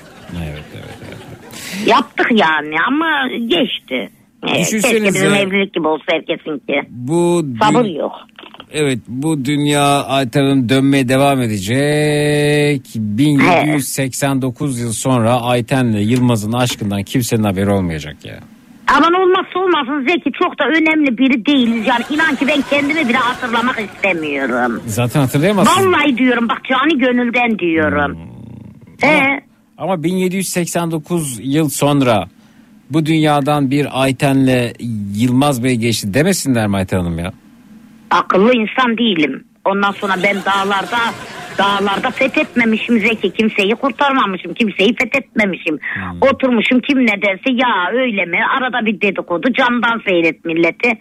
[1.86, 4.10] Yaptık yani ama geçti.
[4.48, 6.74] Ee, keşke Düşünsenize- bizim evlilik gibi olsa herkesinki.
[6.90, 8.12] Bu Sabır yok.
[8.74, 12.82] Evet bu dünya Ayten Hanım dönmeye devam edecek.
[12.96, 18.40] 1789 yıl sonra Ayten'le Yılmaz'ın aşkından kimsenin haberi olmayacak ya.
[18.98, 21.88] Aman olmazsa olmasın Zeki çok da önemli biri değiliz.
[21.88, 24.82] Yani inan ki ben kendimi bile hatırlamak istemiyorum.
[24.86, 25.86] Zaten hatırlayamazsın.
[25.94, 28.16] Vallahi diyorum bak cani gönülden diyorum.
[28.16, 29.10] Hmm.
[29.10, 29.42] Ee,
[29.78, 32.28] Ama 1789 yıl sonra
[32.94, 34.74] bu dünyadan bir Ayten'le
[35.16, 37.32] Yılmaz Bey geçti demesinler mi Ayten Hanım ya?
[38.12, 39.44] akıllı insan değilim.
[39.66, 40.98] Ondan sonra ben dağlarda
[41.58, 43.34] dağlarda fethetmemişim Zeki.
[43.34, 44.54] Kimseyi kurtarmamışım.
[44.54, 45.80] Kimseyi fethetmemişim.
[46.22, 48.38] Oturmuşum kim ne derse ya öyle mi?
[48.60, 50.92] Arada bir dedikodu camdan seyret milleti.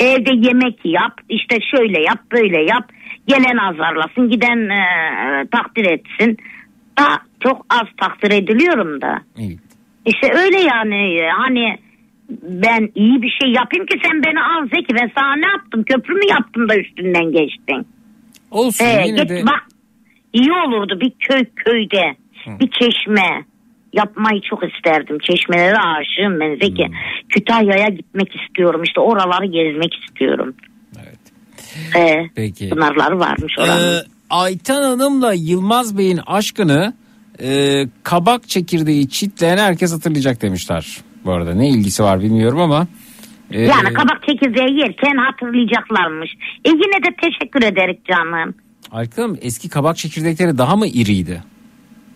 [0.00, 1.12] Evde yemek yap.
[1.28, 2.88] işte şöyle yap böyle yap.
[3.26, 4.84] Gelen azarlasın giden e,
[5.50, 6.38] takdir etsin.
[6.98, 9.20] Da çok az takdir ediliyorum da.
[10.06, 11.78] İşte öyle yani hani
[12.42, 16.14] ben iyi bir şey yapayım ki sen beni al Zeki ben sana ne yaptım köprü
[16.14, 17.86] mü yaptım da üstünden geçtin.
[18.50, 19.62] Olsun Ee, yine git de bak
[20.32, 22.16] iyi olurdu bir köy köyde
[22.60, 23.44] bir çeşme
[23.92, 25.18] yapmayı çok isterdim.
[25.18, 26.90] Çeşmelere aşığım ben Zeki.
[27.28, 30.54] Kütahya'ya gitmek istiyorum işte oraları gezmek istiyorum.
[31.94, 32.30] Evet.
[32.36, 32.68] Peki.
[32.70, 33.96] Pınarları varmış oranın.
[33.96, 36.92] Ee, Ayten Hanım'la Yılmaz Bey'in aşkını
[37.42, 40.96] e, kabak çekirdeği çitleyen herkes hatırlayacak demişler.
[41.24, 42.86] Bu arada ne ilgisi var bilmiyorum ama.
[43.50, 46.30] e, Yani kabak çekirdeği yerken hatırlayacaklarmış.
[46.64, 48.54] E yine de teşekkür ederim canım.
[48.90, 51.42] Aykın Hanım eski kabak çekirdekleri daha mı iriydi?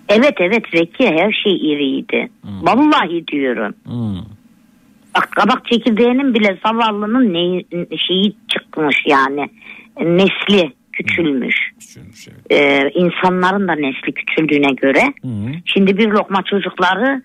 [0.08, 2.28] Evet evet Zeki her şey iriydi.
[2.44, 3.74] Vallahi diyorum.
[3.84, 4.22] Hmm.
[5.16, 7.62] Bak kabak çekirdeğinin bile zavallının ne,
[7.98, 9.48] şeyi çıkmış yani.
[10.00, 11.56] Nesli küçülmüş.
[12.50, 15.02] Ee, insanların da nesli küçüldüğüne göre.
[15.64, 17.22] Şimdi bir lokma çocukları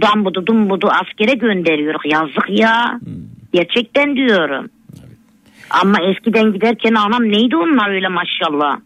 [0.00, 2.00] dambudu dumbudu askere gönderiyoruz.
[2.04, 3.00] Yazık ya.
[3.52, 4.68] Gerçekten diyorum.
[5.70, 8.78] Ama eskiden giderken anam neydi onlar öyle maşallah.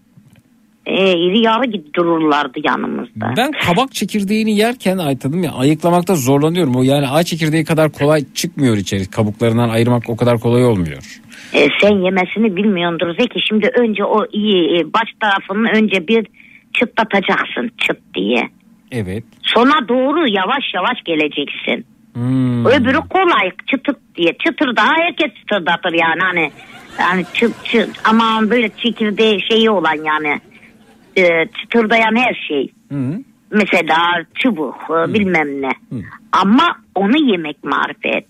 [0.88, 3.34] Ee, iri yarı gibi dururlardı yanımızda.
[3.36, 6.76] Ben kabak çekirdeğini yerken Aytan'ım ya ayıklamakta zorlanıyorum.
[6.76, 9.10] O yani ağaç çekirdeği kadar kolay çıkmıyor içeri.
[9.10, 11.20] Kabuklarından ayırmak o kadar kolay olmuyor.
[11.54, 13.40] Ee, sen yemesini bilmiyordur Zeki.
[13.48, 16.26] Şimdi önce o iyi e, baş tarafını önce bir
[16.80, 18.48] çıtlatacaksın çıt diye.
[18.92, 19.24] Evet.
[19.42, 21.86] Sona doğru yavaş yavaş geleceksin.
[22.12, 22.66] Hmm.
[22.66, 24.32] Öbürü kolay çıtık diye.
[24.46, 26.50] Çıtır daha herkes çıtırdatır yani hani.
[27.00, 30.40] Yani çıt çıt aman böyle çekirdeği şeyi olan yani.
[31.16, 31.22] E,
[31.60, 32.72] çıtırdayan her şey.
[32.92, 33.18] Hı.
[33.50, 33.96] Mesela
[34.34, 35.70] çubuk e, bilmem ne.
[36.32, 38.26] Ama onu yemek marifet.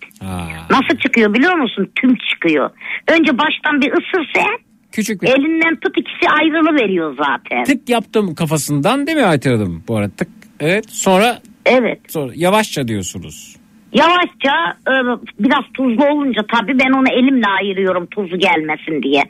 [0.70, 1.90] Nasıl çıkıyor biliyor musun?
[1.94, 2.70] Tüm çıkıyor.
[3.08, 4.46] Önce baştan bir ısırsa
[4.92, 7.64] Küçük bir elinden tut ikisi ayrılı veriyor zaten.
[7.64, 9.82] tık yaptım kafasından değil mi Aytan Hanım?
[9.88, 10.28] Bu arada tık.
[10.60, 11.98] Evet sonra Evet.
[12.08, 13.56] sonra yavaşça diyorsunuz.
[13.92, 14.92] Yavaşça e,
[15.38, 19.22] biraz tuzlu olunca tabii ben onu elimle ayırıyorum tuzu gelmesin diye.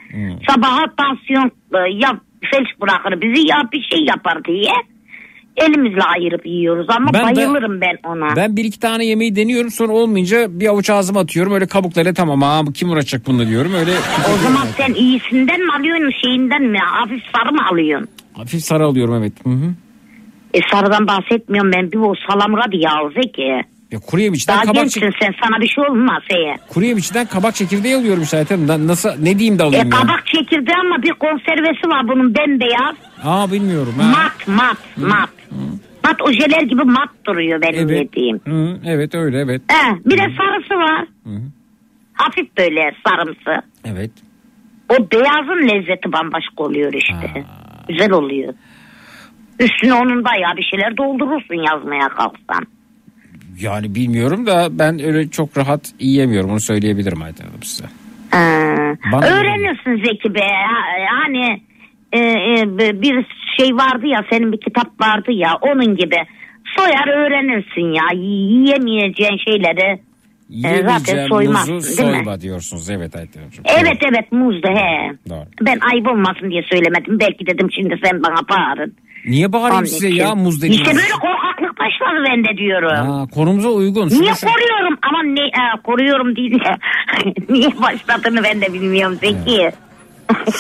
[0.49, 2.21] Sabaha tansiyon e, ya
[2.51, 4.73] felç bırakır bizi ya bir şey yapar diye
[5.57, 8.37] elimizle ayırıp yiyoruz ama Ben bayılırım ben ona.
[8.37, 11.53] Ben bir iki tane yemeği deniyorum sonra olmayınca bir avuç ağzıma atıyorum.
[11.53, 13.75] Öyle kabuklarıyla tamam ha bu kim uğraşacak bununla diyorum.
[13.75, 13.91] Öyle
[14.35, 18.09] O zaman sen iyisinden mi alıyorsun şeyinden mi hafif sarı mı alıyorsun?
[18.33, 19.33] hafif sarı alıyorum evet.
[19.45, 19.75] Hı hı.
[20.55, 23.63] E sarıdan bahsetmiyorum ben bir o salamura diye al Zeki.
[23.91, 26.57] Ya kuru yemişten Daha kabak gençsin çek- sen sana bir şey olmaz Eye.
[26.69, 28.23] kuru yemişten kabak çekirdeği alıyorum.
[28.69, 29.99] Na- Nasıl ne diyeyim de E alayım ya.
[29.99, 32.97] kabak çekirdeği ama bir konservesi var bunun bembeyaz.
[33.25, 34.03] Aa bilmiyorum ha.
[34.09, 35.31] Mat mat mat.
[36.05, 37.99] Mat ojeler gibi mat duruyor benim Evet.
[38.17, 38.41] yediğim.
[38.45, 39.63] Hı, evet öyle evet.
[39.69, 41.05] He, bir de sarısı var.
[42.13, 43.67] Hafif böyle sarımsı.
[43.85, 44.11] Evet.
[44.89, 47.45] O beyazın lezzeti bambaşka oluyor işte.
[47.89, 48.55] Güzel oluyor.
[49.61, 52.67] Üstüne onun da ya bir şeyler doldurursun yazmaya kalksan.
[53.61, 57.85] Yani bilmiyorum da ben öyle çok rahat yiyemiyorum onu söyleyebilirim Ayten Hanım size.
[58.35, 58.39] Ee,
[59.27, 60.47] öğrenirsin Zeki be.
[61.25, 61.63] Hani
[62.13, 63.27] e, e, bir
[63.59, 66.17] şey vardı ya senin bir kitap vardı ya onun gibi.
[66.77, 68.05] Soyar öğrenirsin ya.
[68.15, 70.01] Yiyemeyeceğin şeyleri
[70.65, 72.17] e, zaten soymazsın muzu değil mi?
[72.17, 73.65] soyma diyorsunuz evet Ayten Hanımcığım.
[73.81, 75.13] Evet evet muzdu he.
[75.29, 75.47] Doğru.
[75.61, 77.21] Ben ayıp olmasın diye söylemedim.
[77.21, 78.95] Belki dedim şimdi sen bana bağırın.
[79.25, 80.81] Niye bağırayım Onun size ya muz dediğiniz?
[80.81, 83.11] İşte böyle korkaklık başladı bende diyorum.
[83.11, 84.09] Ha, konumuza uygun.
[84.09, 84.99] Niye Şunu şu- koruyorum?
[85.03, 86.77] Ama ne e, koruyorum değil de
[87.53, 89.71] niye başladığını ben de bilmiyorum Zeki.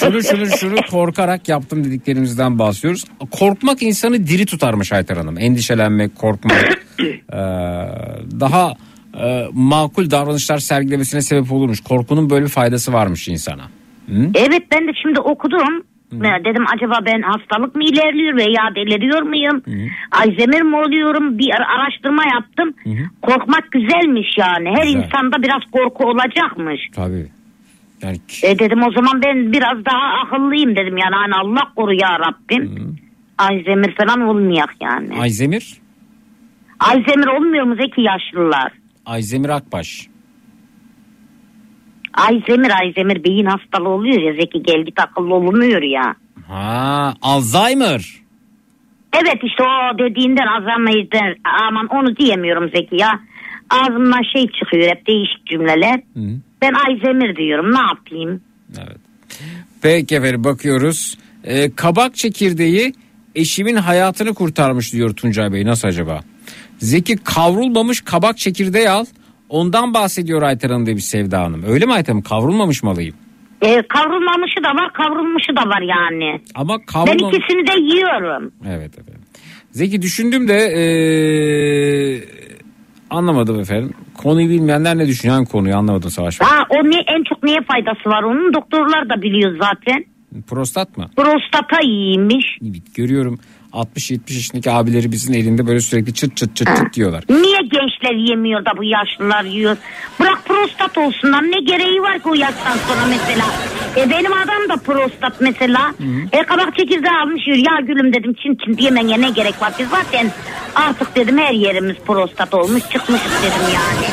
[0.00, 3.04] şunu şunu şunu korkarak yaptım dediklerimizden bahsediyoruz.
[3.30, 5.38] Korkmak insanı diri tutarmış Ayten Hanım.
[5.38, 7.08] Endişelenmek, korkmak eee,
[8.40, 8.72] daha
[9.14, 11.80] eee, makul davranışlar sergilemesine sebep olurmuş.
[11.80, 13.62] Korkunun böyle bir faydası varmış insana.
[14.08, 14.30] Hı?
[14.34, 15.82] Evet ben de şimdi okudum.
[16.12, 19.62] Ya Dedim acaba ben hastalık mı ilerliyor veya deliriyor muyum?
[20.12, 21.38] Alzheimer mi oluyorum?
[21.38, 22.74] Bir ara- araştırma yaptım.
[23.22, 24.68] Korkmak güzelmiş yani.
[24.76, 25.02] Her Güzel.
[25.04, 26.80] insanda biraz korku olacakmış.
[26.94, 27.26] Tabii.
[28.02, 32.18] Yani E dedim o zaman ben biraz daha akıllıyım dedim yani hani Allah koru ya
[32.18, 32.96] Rabbim.
[33.38, 35.20] Alzheimer falan olmayak yani.
[35.20, 35.78] Ayzemir,
[36.80, 38.72] Alzheimer olmuyor mu Zeki yaşlılar?
[39.06, 40.06] Ayzemir Akbaş.
[42.14, 46.14] Alzheimer Alzheimer beyin hastalığı oluyor ya Zeki gel git akıllı olmuyor ya.
[46.48, 48.14] Ha, Alzheimer.
[49.12, 51.36] Evet işte o dediğinden Alzheimer'den
[51.68, 53.20] aman onu diyemiyorum Zeki ya.
[53.70, 56.00] Ağzımdan şey çıkıyor hep değişik cümleler.
[56.62, 58.40] Ben Alzheimer diyorum ne yapayım?
[59.82, 61.18] Peki efendim bakıyoruz.
[61.44, 62.92] Ee, kabak çekirdeği
[63.34, 65.66] eşimin hayatını kurtarmış diyor Tuncay Bey.
[65.66, 66.20] Nasıl acaba?
[66.78, 69.04] Zeki kavrulmamış kabak çekirdeği al.
[69.48, 71.62] Ondan bahsediyor Ayten Hanım demiş Sevda Hanım.
[71.68, 72.22] Öyle mi Ayten Hanım?
[72.22, 73.14] Kavrulmamış mı alayım?
[73.62, 76.40] Ee, kavrulmamışı da var kavrulmuşu da var yani.
[76.54, 77.36] Ama Ben kavrulmamış...
[77.38, 78.52] ikisini de yiyorum.
[78.68, 79.22] Evet efendim.
[79.70, 82.20] Zeki düşündüm de ee,
[83.10, 83.92] anlamadım efendim.
[84.14, 85.36] Konuyu bilmeyenler ne düşünüyor?
[85.36, 86.48] Hangi konuyu anlamadım Savaş Bey.
[86.48, 90.04] Ha o ne en çok neye faydası var onun doktorlar da biliyor zaten.
[90.46, 91.10] Prostat mı?
[91.16, 92.58] Prostata iyiymiş.
[92.94, 93.38] Görüyorum
[93.72, 97.24] 60-70 yaşındaki abilerimizin elinde böyle sürekli çıt çıt çıt çıt diyorlar.
[97.28, 99.76] Niye gençler yemiyor da bu yaşlılar yiyor?
[100.20, 103.44] Bırak prostat olsunlar ne gereği var ki o yaştan sonra mesela.
[103.96, 105.94] E benim adam da prostat mesela.
[106.32, 107.58] E kabak çekirdeği almış yiyor.
[107.58, 110.30] Ya gülüm dedim çin çin yemeye ne gerek var ki zaten
[110.74, 114.06] artık dedim her yerimiz prostat olmuş çıkmışız dedim yani.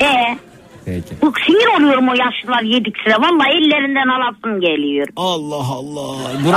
[0.00, 0.38] E
[0.84, 1.14] Peki.
[1.22, 3.10] Bu sinir oluyorum o yaşlılar yedikçe.
[3.10, 5.08] Vallahi ellerinden alasım geliyor.
[5.16, 6.16] Allah Allah.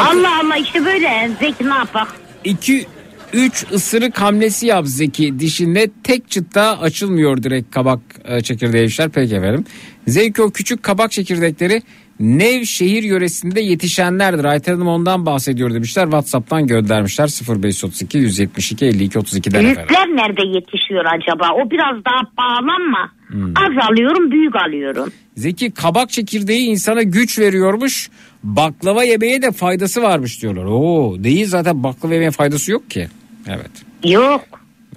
[0.09, 2.07] Allah Allah işte böyle Zeki ne yapak?
[2.43, 2.85] 2
[3.33, 9.35] 3 ısırık hamlesi yap Zeki dişinde tek çıtta açılmıyor direkt kabak e, çekirdeği işler peki
[9.35, 9.65] efendim.
[10.07, 11.81] Zeki o küçük kabak çekirdekleri
[12.19, 14.45] Nevşehir yöresinde yetişenlerdir.
[14.45, 16.03] Ayten Hanım ondan bahsediyor demişler.
[16.03, 17.27] Whatsapp'tan göndermişler
[17.63, 19.75] 0532 172 52 32'den efendim.
[19.77, 21.49] Büyükler nerede yetişiyor acaba?
[21.53, 23.53] O biraz daha pahalı ama Hmm.
[23.57, 25.11] az alıyorum büyük alıyorum.
[25.37, 28.09] Zeki kabak çekirdeği insana güç veriyormuş.
[28.43, 30.65] Baklava yemeye de faydası varmış diyorlar.
[30.65, 33.07] Oo değil zaten baklava yemeye faydası yok ki.
[33.47, 33.71] Evet.
[34.03, 34.41] Yok.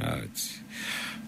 [0.02, 0.49] Evet.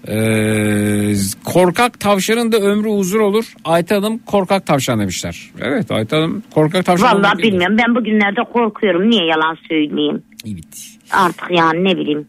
[0.08, 1.14] Ee,
[1.44, 3.52] korkak tavşanın da ömrü uzun olur.
[3.64, 5.50] Ayten Hanım korkak tavşan demişler.
[5.60, 7.22] Evet Ayten Hanım korkak tavşan.
[7.24, 7.42] İyidir.
[7.42, 9.10] bilmiyorum ben bugünlerde korkuyorum.
[9.10, 10.22] Niye yalan söyleyeyim?
[10.46, 10.88] Evet.
[11.10, 12.26] Artık yani ne bileyim.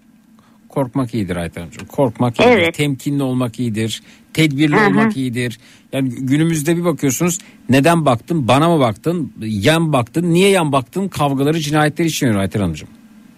[0.70, 1.88] Korkmak iyidir Ayten Hanımcığım.
[1.88, 2.52] Korkmak iyidir.
[2.52, 2.74] Evet.
[2.76, 4.04] Temkinli olmak iyidir.
[4.34, 4.88] Tedbirli Hı hı.
[4.88, 5.60] olmak iyidir.
[5.94, 7.38] Yani günümüzde bir bakıyorsunuz
[7.70, 12.90] neden baktın bana mı baktın yan baktın niye yan baktın kavgaları cinayetleri işleniyor Ayten Hanımcığım.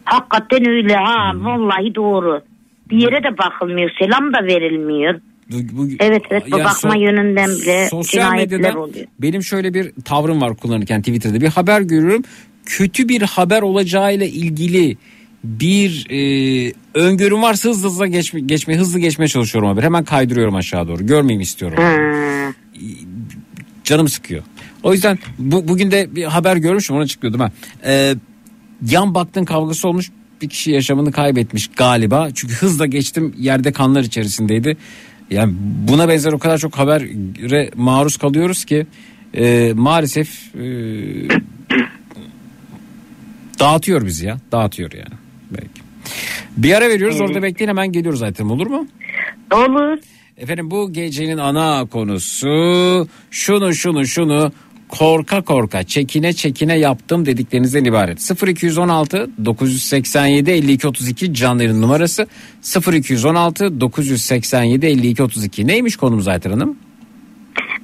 [0.06, 1.46] Hakikaten öyle ha Hmm.
[1.46, 2.42] vallahi doğru.
[2.90, 5.20] Bir yere de bakılmıyor selam da verilmiyor.
[5.52, 9.06] Bu- bu- Evet evet bu Yani bakma so- yönünden bile Sosyal medyada oluyor.
[9.20, 12.24] benim şöyle bir tavrım var kullanırken Twitter'da bir haber görüyorum.
[12.66, 14.98] Kötü bir haber olacağıyla ilgili
[15.44, 19.84] bir e, öngörüm varsa hızlı hızlı geçme, geçme hızlı geçmeye çalışıyorum haber.
[19.84, 21.06] Hemen kaydırıyorum aşağı doğru.
[21.06, 21.78] Görmeyeyim istiyorum.
[23.84, 24.44] Canım sıkıyor.
[24.84, 27.52] O yüzden bu, bugün de bir haber görmüşüm ona açıklıyordum ha.
[27.86, 28.14] Ee,
[28.90, 32.30] yan baktın kavgası olmuş bir kişi yaşamını kaybetmiş galiba.
[32.34, 34.78] Çünkü hızla geçtim yerde kanlar içerisindeydi.
[35.30, 38.88] Yani buna benzer o kadar çok habere maruz kalıyoruz ki
[39.34, 40.66] e, maalesef e,
[43.60, 45.20] dağıtıyor bizi ya dağıtıyor yani.
[45.52, 45.82] Belki.
[46.58, 48.88] Bir ara veriyoruz orada bekleyin hemen geliyoruz zaten olur mu?
[49.52, 49.98] Olur.
[50.38, 54.52] Efendim bu gecenin ana konusu şunu şunu şunu
[54.90, 58.32] korka korka çekine çekine yaptım dediklerinizden ibaret.
[58.48, 62.28] 0216 987 52 32 canlı yayın numarası
[62.94, 66.78] 0216 987 52 32 neymiş konumuz Ayten Hanım?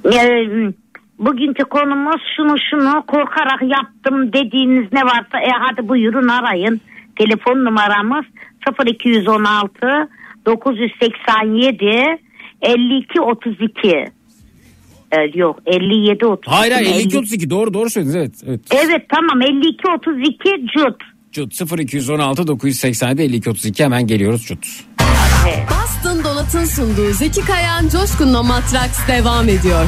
[0.06, 0.72] Ee,
[1.18, 6.80] bugünkü konumuz şunu şunu korkarak yaptım dediğiniz ne varsa e hadi buyurun arayın.
[7.16, 8.24] Telefon numaramız
[8.86, 10.08] 0216
[10.46, 12.18] 987
[12.62, 14.04] 52 32.
[15.12, 16.56] Ee, yok 57 32.
[16.56, 18.34] Hayır hayır 52 52 32 doğru doğru söylediniz evet.
[18.46, 18.60] evet.
[18.70, 20.96] Evet tamam 52 32 cut.
[21.32, 24.66] Cut 0216 987 52 32 hemen geliyoruz Cut.
[25.70, 29.86] Boston Donat'ın sunduğu Zeki Kayan Coşkun'la Matraks devam ediyor.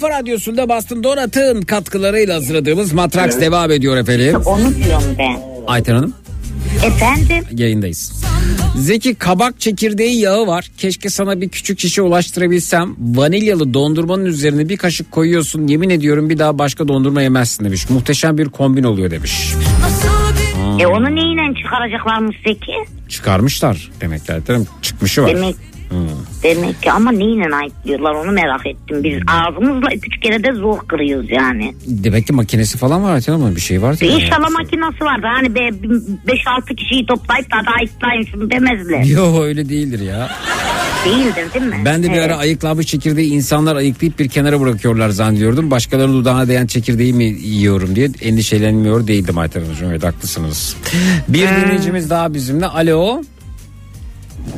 [0.00, 3.44] Kafa radyosunda Bastın Donat'ın katkılarıyla hazırladığımız Matraks Evet.
[3.46, 4.36] devam ediyor efendim.
[4.46, 5.40] Onu diyorum ben.
[5.66, 6.14] Ayten Hanım
[6.86, 8.12] Efendim yayındayız.
[8.76, 10.70] Zeki kabak çekirdeği yağı var.
[10.78, 12.96] Keşke sana bir küçük şişe ulaştırabilsem.
[12.98, 15.66] Vanilyalı dondurmanın üzerine bir kaşık koyuyorsun.
[15.66, 17.90] Yemin ediyorum bir daha başka dondurma yemezsin demiş.
[17.90, 19.54] Muhteşem bir kombin oluyor demiş.
[20.80, 22.72] e onu neyle çıkaracaklarmış Zeki?
[23.08, 24.66] Çıkarmışlar demek ki Ayten Hanım.
[24.82, 25.36] Çıkmışı var.
[25.36, 25.56] Demek
[25.90, 25.98] Hmm.
[26.42, 29.04] Demek ki ama neyle ayıklıyorlar onu merak ettim.
[29.04, 31.74] Biz ağzımızla üç kere de zor kırıyoruz yani.
[31.86, 33.56] Demek ki makinesi falan var Ayten Hanım.
[33.56, 33.96] Bir şey var.
[34.00, 35.26] Bir inşallah makinası vardı.
[35.34, 39.04] Hani be 5-6 kişiyi toplayıp da hadi ayıklayın şunu demezler.
[39.04, 40.30] Yok öyle değildir ya.
[41.04, 41.82] Değildir değil mi?
[41.84, 42.24] Ben de bir Evet.
[42.30, 45.70] ara ayıklanmış çekirdeği insanlar ayıklayıp bir kenara bırakıyorlar zannediyordum.
[45.70, 49.90] Başkalarının dudağına değen çekirdeği mi yiyorum diye endişelenmiyor değildim Ayten Hanımcığım.
[49.90, 50.76] Evet haklısınız.
[51.28, 51.56] Bir Hmm.
[51.62, 52.66] dinleyicimiz daha bizimle.
[52.66, 53.22] Alo.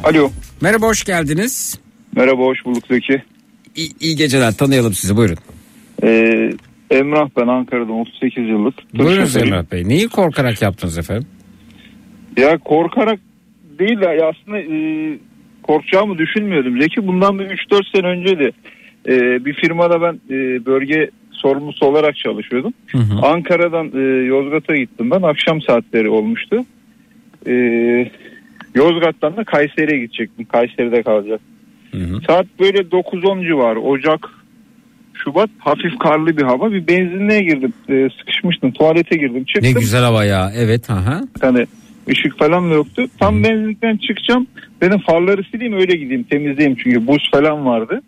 [0.05, 0.31] Alo.
[0.63, 1.81] Merhaba hoş geldiniz.
[2.17, 3.23] Merhaba hoş bulduk Zeki.
[3.77, 5.37] İyi, iyi geceler tanıyalım sizi buyurun.
[6.03, 6.53] Ee,
[6.91, 8.77] Emrah ben Ankara'dan 38 yıllık.
[8.77, 9.55] tır Buyurun şoförüyüm.
[9.55, 9.89] Emrah Bey.
[9.89, 11.27] Neyi korkarak yaptınız efendim?
[12.37, 13.21] Ya korkarak
[13.79, 14.77] değil de ya aslında e,
[15.63, 16.81] korkacağımı düşünmüyordum.
[16.81, 18.53] Zeki bundan bir 3-4 sene önce de
[19.09, 22.73] e, bir firmada ben e, bölge sorumlusu olarak çalışıyordum.
[23.23, 25.23] Ankara'dan e, Yozgat'a gittim ben.
[25.23, 26.65] Akşam saatleri olmuştu.
[27.47, 27.53] E,
[28.75, 30.45] Yozgat'tan da Kayseri'ye gidecektim.
[30.45, 31.41] Kayseri'de kalacak.
[32.27, 33.81] Saat böyle 9-10 civarı.
[33.81, 34.29] Ocak,
[35.15, 36.73] Şubat hafif karlı bir hava.
[36.73, 37.73] Bir benzinliğe girdim.
[37.89, 38.73] E, sıkışmıştım.
[38.73, 39.45] Tuvalete girdim.
[39.45, 39.75] Çıktım.
[39.75, 40.53] Ne güzel hava ya.
[40.57, 40.91] Evet.
[40.91, 41.21] Aha.
[41.41, 41.67] Hani
[42.09, 43.07] ışık falan da yoktu.
[43.19, 44.47] Tam benzinlikten çıkacağım.
[44.81, 48.03] Dedim farları sileyim öyle gideyim temizleyeyim çünkü buz falan vardı.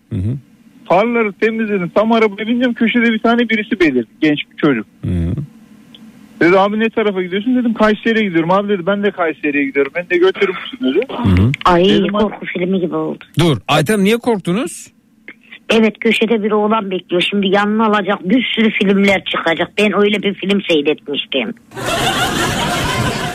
[0.85, 1.89] Farları temizledim.
[1.95, 4.09] Tam arabaya bineceğim köşede bir tane birisi belirdi.
[4.21, 4.87] Genç bir çocuk.
[6.41, 7.57] Dedi abi ne tarafa gidiyorsun?
[7.57, 8.51] Dedim Kayseri'ye gidiyorum.
[8.51, 9.93] Abi dedi ben de Kayseri'ye gidiyorum.
[9.95, 11.07] Ben de götürür müsün dedi.
[11.65, 13.25] Ay Dedim, korku filmi gibi oldu.
[13.39, 13.57] Dur.
[13.69, 14.87] Ayten niye korktunuz?
[15.71, 17.23] Evet köşede bir oğlan bekliyor.
[17.31, 19.73] Şimdi yanına alacak bir sürü filmler çıkacak.
[19.79, 21.55] Ben öyle bir film seyretmiştim.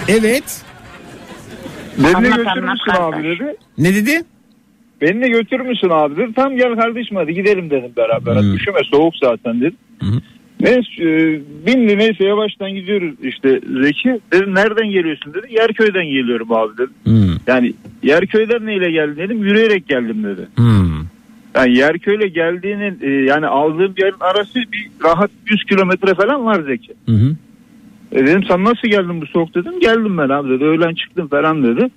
[0.07, 0.65] Evet.
[1.97, 3.55] Beni de Anlat, götürür anlat müsün abi dedi.
[3.77, 4.23] Ne dedi?
[5.01, 6.31] Beni de götürür müsün abi dedi.
[6.35, 8.35] Tamam gel kardeşim hadi gidelim dedim beraber.
[8.35, 9.77] Hadi Üşüme soğuk zaten dedim.
[10.61, 14.19] Neyse e, bindi neyse yavaştan gidiyoruz işte Zeki.
[14.33, 15.53] Dedim nereden geliyorsun dedi.
[15.53, 16.93] Yerköy'den geliyorum abi dedim.
[17.47, 17.73] Yani
[18.03, 19.43] Yerköy'den neyle geldin dedim.
[19.43, 20.47] Yürüyerek geldim dedi.
[21.55, 26.93] Yani Yerköy'le geldiğinin e, yani aldığım yerin arası bir rahat 100 kilometre falan var Zeki.
[28.11, 29.79] E dedim sen nasıl geldin bu soğuk dedim.
[29.79, 30.63] Geldim ben abi dedi.
[30.63, 31.89] Öğlen çıktım falan dedi.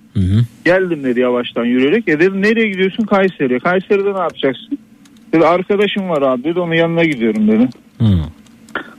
[0.65, 2.07] Geldim dedi yavaştan yürüyerek.
[2.07, 3.59] E dedim nereye gidiyorsun Kayseri'ye.
[3.59, 4.77] Kayseri'de ne yapacaksın?
[5.33, 6.59] Dedi arkadaşım var abi dedi.
[6.59, 7.69] Onun yanına gidiyorum dedi.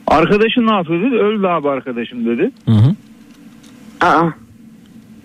[0.07, 1.15] Arkadaşın ne yapıyor dedi.
[1.15, 2.51] Öldü abi arkadaşım dedi.
[4.01, 4.29] Aa.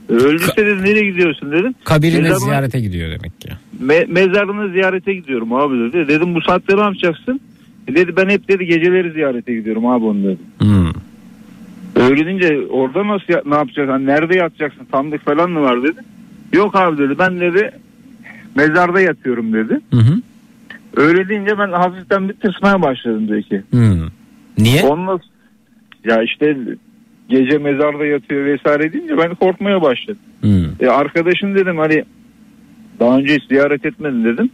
[0.10, 1.76] E, Öldüyse dedi nereye gidiyorsun dedim.
[1.84, 3.50] Kabirine Mezarına- ziyarete gidiyor demek ki.
[3.84, 6.08] Me- mezarını ziyarete gidiyorum abi dedi.
[6.08, 7.40] Dedim bu saatte ne yapacaksın?
[7.88, 10.38] E dedi ben hep dedi geceleri ziyarete gidiyorum abi onu dedi.
[11.96, 13.92] Öyle deyince orada nasıl ne yapacaksın?
[13.92, 14.86] Hani nerede yatacaksın?
[14.92, 16.00] Tanıdık falan mı var dedi.
[16.54, 17.72] Yok abi dedi ben dedi
[18.56, 19.80] mezarda yatıyorum dedi.
[20.96, 23.64] Öyle deyince ben hafiften bir tırsmaya başladım Zeki.
[24.64, 24.84] Niye?
[24.84, 25.19] Onunla
[26.06, 26.57] ya işte
[27.30, 30.22] gece mezarda yatıyor vesaire deyince ben korkmaya başladım.
[30.80, 32.03] E arkadaşım dedim hani
[32.99, 34.49] daha önce hiç ziyaret etmedin dedim.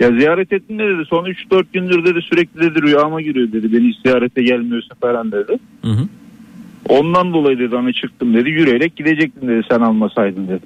[0.00, 3.72] Ya ziyaret ettin de dedi son 3-4 gündür dedi sürekli dedi rüyama giriyor dedi.
[3.72, 5.58] Beni hiç ziyarete gelmiyorsun falan dedi.
[6.88, 10.64] Ondan dolayı dedi hani çıktım dedi yürüyerek gidecektim dedi sen almasaydın dedi.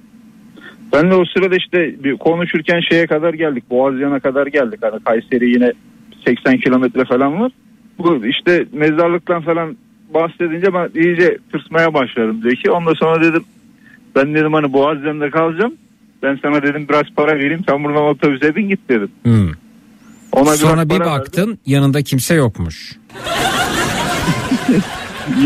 [0.92, 3.64] Ben de o sırada işte bir konuşurken şeye kadar geldik.
[3.70, 4.78] Boğaziyan'a kadar geldik.
[4.82, 5.72] Hani Kayseri yine
[6.24, 7.52] 80 kilometre falan var.
[7.98, 9.76] Bu işte mezarlıktan falan
[10.14, 12.70] bahsedince ben iyice tırsmaya başladım Zeki.
[12.70, 13.44] Ondan sonra dedim
[14.16, 15.74] ben dedim hani Boğaziyan'da kalacağım.
[16.22, 19.10] Ben sana dedim biraz para vereyim sen buradan otobüse bin git dedim.
[20.32, 22.92] Ona biraz Sonra bir baktın yanında kimse yokmuş.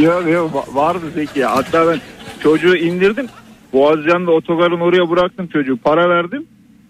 [0.03, 1.57] Yok yok va- vardı Zeki ya.
[1.57, 2.01] Hatta ben
[2.43, 3.27] çocuğu indirdim.
[3.73, 5.77] Boğaziyan'da otogarın oraya bıraktım çocuğu.
[5.77, 6.45] Para verdim.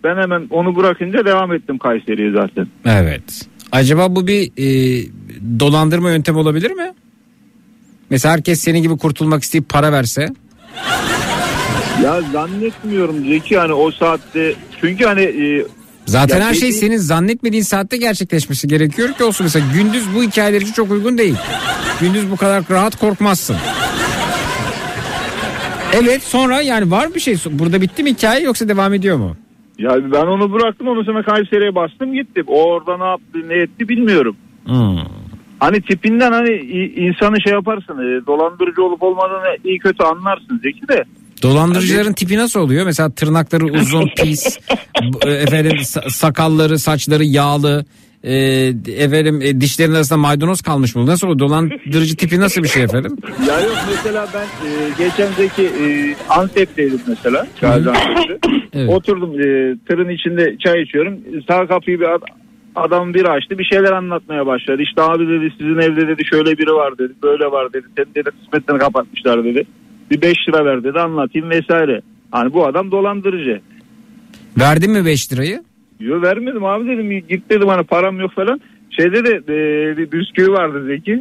[0.04, 2.66] Ben hemen onu bırakınca devam ettim Kayseri'ye zaten.
[2.86, 3.48] Evet.
[3.76, 4.66] Acaba bu bir e,
[5.60, 6.94] dolandırma yöntemi olabilir mi?
[8.10, 10.28] Mesela herkes senin gibi kurtulmak isteyip para verse.
[12.04, 15.66] Ya zannetmiyorum Zeki hani o saatte çünkü hani e,
[16.06, 19.44] Zaten ya her şey senin zannetmediğin saatte gerçekleşmesi gerekiyor ki olsun.
[19.44, 21.34] Mesela gündüz bu hikayeler için çok uygun değil.
[22.00, 23.56] Gündüz bu kadar rahat korkmazsın.
[25.92, 27.36] Evet sonra yani var bir şey.
[27.50, 29.36] Burada bitti mi hikaye yoksa devam ediyor mu?
[29.78, 32.44] Ya ben onu bıraktım ondan sonra Kayseri'ye bastım gittim.
[32.48, 34.36] O orada ne yaptı ne etti bilmiyorum.
[35.60, 36.50] Hani tipinden hani
[36.96, 41.04] insanı şey yaparsın e, dolandırıcı olup olmadığını iyi kötü anlarsın Zeki de.
[41.42, 42.84] Dolandırıcıların tipi nasıl oluyor?
[42.84, 44.58] Mesela tırnakları uzun, pis,
[45.26, 47.84] e, efendim sa- sakalları, saçları yağlı,
[48.26, 48.34] e,
[48.96, 51.06] efendim e, dişlerin arasında maydanoz kalmış mı?
[51.06, 53.16] Nasıl o dolandırıcı tipi nasıl bir şey efendim?
[53.48, 57.46] Ya yok mesela ben e, geçen Zeki e, Antep'teydim mesela.
[57.60, 58.38] Gaziantep'te.
[58.72, 58.88] Evet.
[58.90, 61.18] Oturdum e, tırın içinde çay içiyorum.
[61.48, 62.22] Sağ kapıyı bir ad-
[62.74, 64.82] adam biri açtı bir şeyler anlatmaya başladı.
[64.82, 67.86] İşte abi dedi sizin evde dedi şöyle biri var dedi böyle var dedi.
[67.96, 69.66] Senin dedi kısmetlerini kapatmışlar dedi.
[70.10, 72.00] Bir 5 lira ver dedi anlatayım vesaire.
[72.30, 73.60] Hani bu adam dolandırıcı.
[74.58, 75.62] Verdin mi 5 lirayı?
[76.00, 78.60] Yo vermedim abi dedim git dedim hani param yok falan.
[78.90, 81.12] Şeyde de e, bir bisküvi vardı Zeki.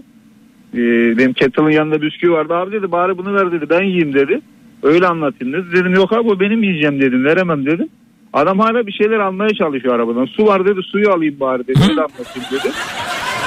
[0.73, 0.81] E,
[1.17, 2.53] benim kettle'ın yanında bisküvi vardı.
[2.53, 4.41] Abi dedi bari bunu ver dedi ben yiyeyim dedi.
[4.83, 5.65] Öyle anlatayım dedi.
[5.73, 7.89] Dedim yok abi o benim yiyeceğim dedim veremem dedim.
[8.33, 10.25] Adam hala bir şeyler almaya çalışıyor arabadan.
[10.25, 11.79] Su var dedi suyu alayım bari dedi.
[11.89, 12.73] Öyle anlatayım dedi.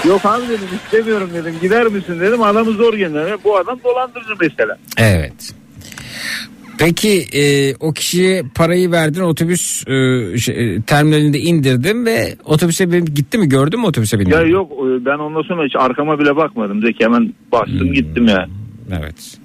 [0.09, 1.55] Yok abi dedim istemiyorum dedim.
[1.63, 2.43] Gider misin dedim.
[2.43, 3.37] Adamı zor gönder.
[3.45, 4.79] Bu adam dolandırıcı mesela.
[4.99, 5.55] Evet.
[6.79, 13.17] Peki e, o kişiye parayı verdin otobüs e, şey, e, terminalinde indirdim ve otobüse binip
[13.17, 14.33] gitti mi gördün mü otobüse binip?
[14.33, 16.81] Ya yok e, ben ondan sonra hiç arkama bile bakmadım.
[16.81, 18.47] Zeki hemen bastım gittim ya.
[19.01, 19.39] Evet.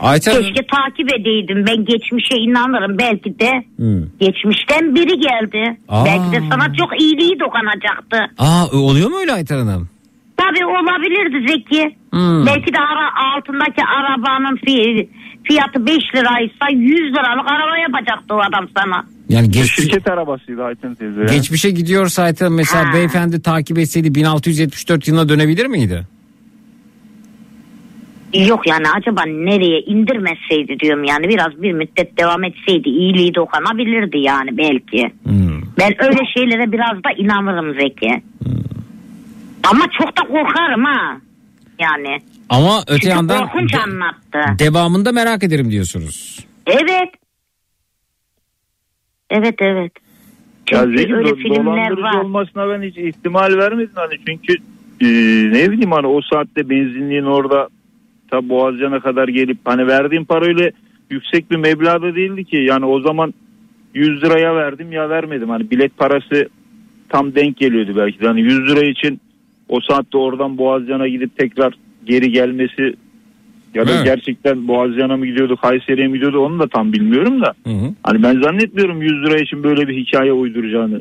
[0.00, 1.64] Ayten Keşke takip edeydim.
[1.68, 2.98] Ben geçmişe inanırım.
[2.98, 4.02] Belki de Hmm.
[4.20, 5.76] geçmişten biri geldi.
[5.88, 6.04] Aa.
[6.04, 8.18] Belki de sana çok iyiliği dokanacaktı.
[8.38, 9.88] Aa oluyor mu öyle Ayten Hanım?
[10.36, 11.96] Tabii olabilirdi Zeki.
[12.10, 12.46] Hmm.
[12.46, 15.08] Belki de ara, altındaki arabanın fi-
[15.48, 19.04] fiyatı 5 liraysa 100 liralık araba yapacaktı o adam sana.
[19.28, 21.20] Yani geç, Şirket arabasıydı Ayten teyze.
[21.20, 21.26] ya.
[21.26, 22.94] geçmişe gidiyorsa Ayten mesela Ha.
[22.94, 26.02] beyefendi takip etseydi 1674 yılına dönebilir miydi?
[28.34, 34.58] Yok yani acaba nereye indirmeseydi diyorum yani biraz bir müddet devam etseydi iyiliği dokanabilirdi yani
[34.58, 35.10] belki.
[35.22, 35.60] Hmm.
[35.78, 38.22] Ben öyle şeylere biraz da inanırım Zeki.
[39.70, 41.16] Ama çok da korkarım ha.
[41.78, 42.18] Yani.
[42.48, 44.58] Ama öte Çünkü yandan korkunç de- anlattı.
[44.58, 46.46] devamında merak ederim diyorsunuz.
[46.66, 47.08] Evet.
[49.30, 49.92] Evet evet.
[50.72, 52.20] Ya Çünkü Zeki öyle do- filmler var.
[52.24, 54.52] olmasına ben hiç ihtimal vermedim hani çünkü
[55.00, 55.06] e,
[55.52, 57.68] ne bileyim hani o saatte benzinliğin orada
[58.30, 60.72] ta Boğazcan'a kadar gelip hani verdiğim para öyle
[61.10, 63.34] yüksek bir meblağda değildi ki yani o zaman
[63.94, 66.48] 100 liraya verdim ya vermedim hani bilet parası
[67.08, 69.20] tam denk geliyordu belki de hani 100 lira için
[69.68, 71.74] o saatte oradan Boğazcan'a gidip tekrar
[72.06, 72.94] geri gelmesi
[73.74, 74.04] ya da Evet.
[74.04, 77.94] gerçekten Boğazcan'a mı gidiyordu Kayseri'ye mi gidiyordu onu da tam bilmiyorum da Hı hı.
[78.02, 81.00] Hani ben zannetmiyorum 100 lira için böyle bir hikaye uyduracağını.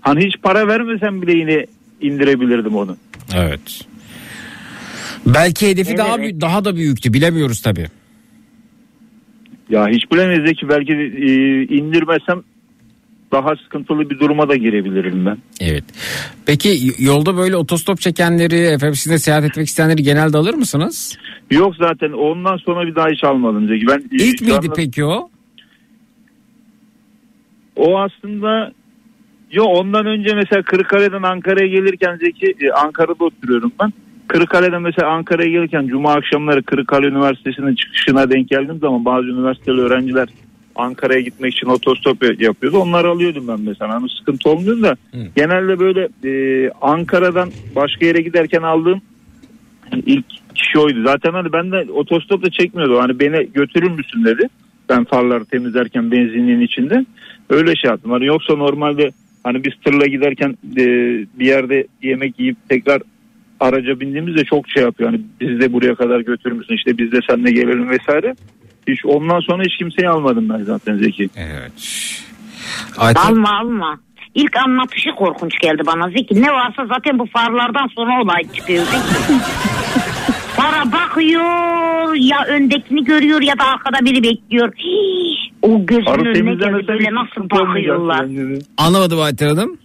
[0.00, 1.66] Hani hiç para vermesem bile yine
[2.00, 2.96] indirebilirdim onu.
[3.36, 3.86] Evet.
[5.26, 7.86] Belki hedefi Evet, daha büyük, daha da büyüktü bilemiyoruz tabii.
[9.70, 12.42] Ya hiç bilemeyiz ki belki e, indirmesem
[13.32, 15.38] daha sıkıntılı bir duruma da girebilirim ben.
[15.60, 15.84] Evet.
[16.46, 21.18] Peki yolda böyle otostop çekenleri, efendim sizinle seyahat etmek isteyenleri genelde alır mısınız?
[21.50, 23.68] Yok zaten ondan sonra bir daha hiç almadım.
[23.68, 25.30] Ben e, İlk miydi anda- peki o?
[27.76, 28.72] O aslında
[29.52, 33.92] Yo ondan önce mesela Kırıkkale'den Ankara'ya gelirken Zeki e, Ankara'da oturuyorum ben.
[34.28, 40.28] Kırıkkale'den mesela Ankara'ya gelirken Cuma akşamları Kırıkkale Üniversitesi'nin çıkışına denk geldiğim zaman bazı üniversiteli öğrenciler
[40.74, 42.78] Ankara'ya gitmek için otostop ya- yapıyordu.
[42.78, 43.94] Onları alıyordum ben mesela.
[43.94, 44.96] Hani sıkıntı olmuyor da
[45.36, 49.00] genelde böyle e, Ankara'dan başka yere giderken aldığım
[50.06, 50.24] ilk
[50.54, 51.02] kişi oydu.
[51.06, 52.98] Zaten hani ben de otostop da çekmiyordu.
[53.00, 54.48] Hani beni götürür müsün dedi.
[54.88, 57.06] Ben farları temizlerken benzinliğin içinde.
[57.50, 58.10] Öyle şey yaptım.
[58.10, 59.10] Hani yoksa normalde
[59.44, 60.84] hani biz tırla giderken e,
[61.38, 63.02] bir yerde yemek yiyip tekrar
[63.60, 65.10] araca bindiğimizde çok şey yapıyor.
[65.10, 66.74] Hani biz de buraya kadar götürür müsün?
[66.74, 68.34] İşte biz de seninle gelelim vesaire.
[68.90, 71.28] Hiç ondan sonra hiç kimseyi almadım ben zaten Zeki.
[71.36, 71.72] Evet.
[72.98, 74.00] Ayten, Alma alma.
[74.34, 76.42] İlk anlatışı korkunç geldi bana Zeki.
[76.42, 79.40] Ne varsa zaten bu farlardan sonra olay çıkıyor Zeki.
[80.56, 84.72] Fara bakıyor ya öndekini görüyor ya da arkada biri bekliyor.
[84.76, 88.26] Hii, o gözünün Arı önüne geldi böyle nasıl bakıyorlar.
[88.76, 89.78] anlamadım Ayten Hanım.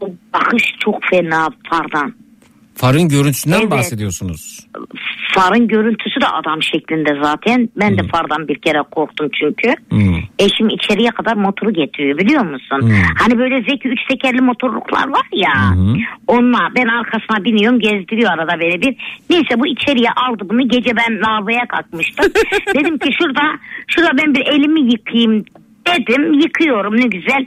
[0.00, 2.14] O bakış çok fena fardan.
[2.76, 3.70] Farın görüntüsünden Evet.
[3.70, 4.66] bahsediyorsunuz?
[5.34, 7.68] Farın görüntüsü de adam şeklinde zaten.
[7.76, 9.74] Ben de fardan bir kere korktum çünkü.
[9.90, 10.16] Hmm.
[10.38, 12.80] Eşim içeriye kadar motoru getiriyor biliyor musun?
[12.80, 13.02] Hmm.
[13.18, 15.70] Hani böyle zeki üç tekerli motorluklar var ya.
[15.76, 15.96] Hı.
[16.26, 18.96] Onunla ben arkasına biniyorum gezdiriyor arada böyle bir.
[19.30, 20.68] Neyse bu içeriye aldı bunu.
[20.68, 22.32] Gece ben lavaboya kalkmıştım.
[22.74, 23.42] dedim ki şurada
[23.86, 25.44] şurada ben bir elimi yıkayayım
[25.86, 26.32] dedim.
[26.32, 27.46] Yıkıyorum ne güzel.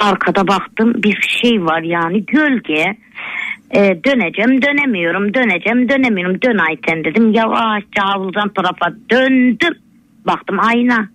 [0.00, 2.96] Arkada baktım bir şey var yani gölge.
[3.74, 6.42] Ee, döneceğim dönemiyorum döneceğim dönemiyorum.
[6.42, 7.32] Dön Ayten dedim.
[7.32, 9.74] Yavaşça havludan tarafa döndüm.
[10.26, 11.08] Baktım ayna.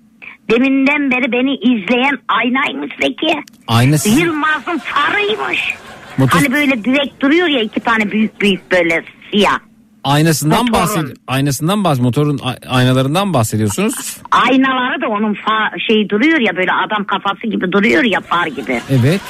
[0.52, 3.40] Deminden beri beni izleyen aynaymış Zeki.
[3.68, 4.26] Aynı sizin.
[4.26, 5.73] Yılmaz'ın farıymış
[6.18, 9.60] Motor- hani böyle direkt duruyor ya iki tane büyük büyük böyle siyah.
[10.03, 14.18] Aynasından bahsed aynasından bahs motorun aynalarından bahsediyorsunuz.
[14.32, 18.82] aynaları da onun fa- şey duruyor ya böyle adam kafası gibi duruyor ya far gibi.
[18.90, 19.22] Evet.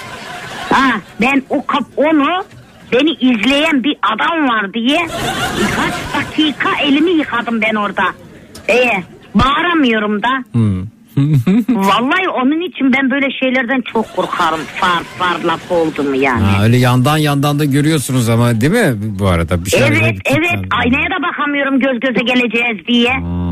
[0.72, 0.92] Ha,
[1.22, 2.44] ben o kap onu
[2.94, 5.00] beni izleyen bir adam var diye
[5.76, 8.04] kaç dakika elimi yıkadım ben orada.
[8.70, 9.04] Ee,
[9.36, 10.44] bağıramıyorum da.
[10.52, 10.82] Hmm.
[11.70, 14.60] Vallahi onun için ben böyle şeylerden çok korkarım.
[14.76, 16.44] Far far laf oldu mu yani.
[16.44, 19.66] Ha, öyle yandan yandan da görüyorsunuz ama değil mi bu arada?
[19.66, 23.14] Bir şey evet evet aynaya da bakamıyorum göz göze geleceğiz diye.
[23.18, 23.52] Hmm.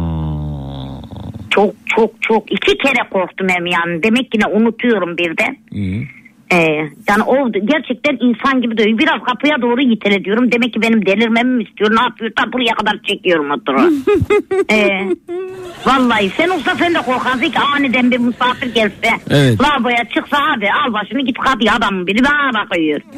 [1.49, 4.03] Çok çok çok iki kere korktum hem yani.
[4.03, 5.57] Demek ki ne unutuyorum birden.
[6.51, 8.97] Ee, yani o gerçekten insan gibi değil.
[8.97, 10.51] Biraz kapıya doğru yitele diyorum.
[10.51, 11.95] Demek ki benim delirmemi mi istiyor?
[11.95, 12.31] Ne yapıyor?
[12.35, 13.79] Tam buraya kadar çekiyorum motoru.
[14.71, 14.87] ee,
[15.85, 19.09] vallahi sen olsa sen de korkarsın ki aniden bir misafir gelse.
[19.29, 19.61] Evet.
[19.61, 23.01] Lavaboya çıksa hadi al başını git kapıya adamın biri bana bakıyor.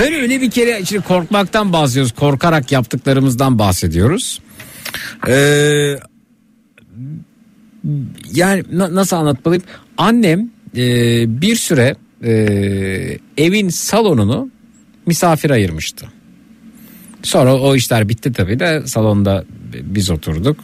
[0.00, 2.12] Ben öyle bir kere şimdi korkmaktan bahsediyoruz.
[2.12, 4.40] Korkarak yaptıklarımızdan bahsediyoruz.
[5.28, 5.94] Ee,
[8.34, 9.64] yani na- nasıl anlatmalıyım?
[9.96, 10.82] Annem e,
[11.42, 12.32] bir süre e,
[13.36, 14.50] evin salonunu
[15.06, 16.06] misafir ayırmıştı.
[17.22, 19.44] Sonra o işler bitti tabii de salonda
[19.82, 20.56] biz oturduk.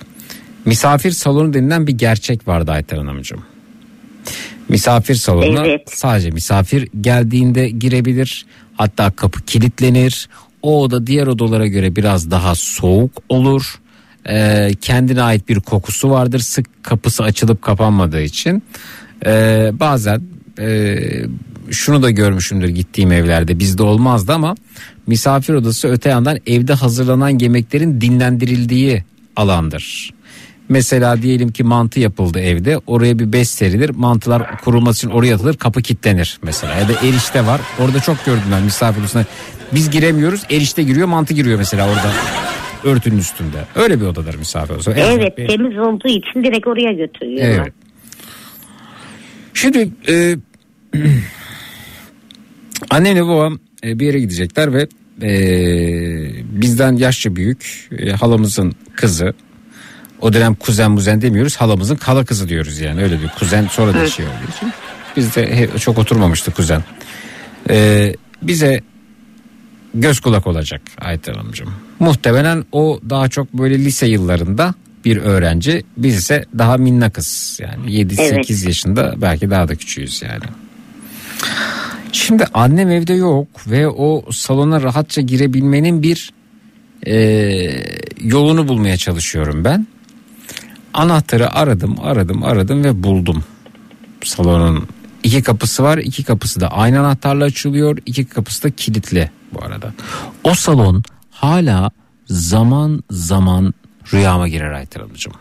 [0.65, 3.43] Misafir salonu denilen bir gerçek vardı Ayten Hanımcığım.
[4.69, 5.83] Misafir salonuna Evet.
[5.95, 8.47] sadece misafir geldiğinde girebilir.
[8.75, 10.29] Hatta kapı kilitlenir.
[10.63, 13.75] O oda diğer odalara göre biraz daha soğuk olur.
[14.29, 16.39] Ee, kendine ait bir kokusu vardır.
[16.39, 18.63] Sık kapısı açılıp kapanmadığı için.
[19.27, 20.23] Ee, bazen
[20.59, 20.99] e,
[21.71, 23.59] şunu da görmüşümdür gittiğim evlerde.
[23.59, 24.55] Bizde olmazdı ama
[25.07, 29.05] misafir odası öte yandan evde hazırlanan yemeklerin dinlendirildiği
[29.37, 30.15] alandır.
[30.69, 32.81] Mesela diyelim ki mantı yapıldı evde.
[32.87, 33.91] Oraya bir bez serilir.
[33.91, 36.75] Mantılar kurulması için oraya atılır kapı kilitlenir mesela.
[36.75, 37.61] Ya da erişte var.
[37.79, 39.25] Orada çok gördüm ben misafir odasına.
[39.73, 42.11] Biz giremiyoruz erişte giriyor mantı giriyor mesela orada
[42.85, 47.63] örtünün üstünde öyle bir odadır misafir azından Evet benim- temiz olduğu için direkt oraya götürüyorlar.
[47.65, 47.73] Evet.
[49.55, 50.37] Şimdi e,
[52.91, 54.87] annemle babam e, bir yere gidecekler ve
[55.23, 55.31] e,
[56.61, 59.35] bizden yaşça büyük e, halamızın kızı
[60.21, 63.99] o dönem kuzen muzen demiyoruz halamızın kala kızı diyoruz yani öyle bir kuzen sonra da
[63.99, 64.11] Evet.
[64.11, 64.73] şey olduğu için
[65.17, 66.83] biz de he- çok oturmamıştı kuzen
[67.71, 68.13] E,
[68.43, 68.81] bize
[69.95, 71.75] göz kulak olacak Ayten Hanımcığım.
[72.01, 75.85] Muhtemelen o daha çok böyle lise yıllarında bir öğrenci.
[75.97, 77.61] Biz ise daha minnakız.
[77.63, 78.65] Yani 7-8 Evet.
[78.67, 80.45] yaşında belki daha da küçüğüz yani.
[82.13, 86.31] Şimdi annem evde yok ve o salona rahatça girebilmenin bir
[87.07, 87.15] e,
[88.21, 89.87] yolunu bulmaya çalışıyorum ben.
[90.95, 93.45] Anahtarı aradım aradım aradım ve buldum.
[94.25, 94.89] Salonun
[95.23, 99.93] iki kapısı var iki kapısı da aynı anahtarla açılıyor iki kapısı da kilitli bu arada.
[100.45, 101.03] O salon
[101.45, 101.91] hala
[102.27, 103.75] zaman zaman
[104.13, 105.33] rüyama girer Ayten Hanımcığım.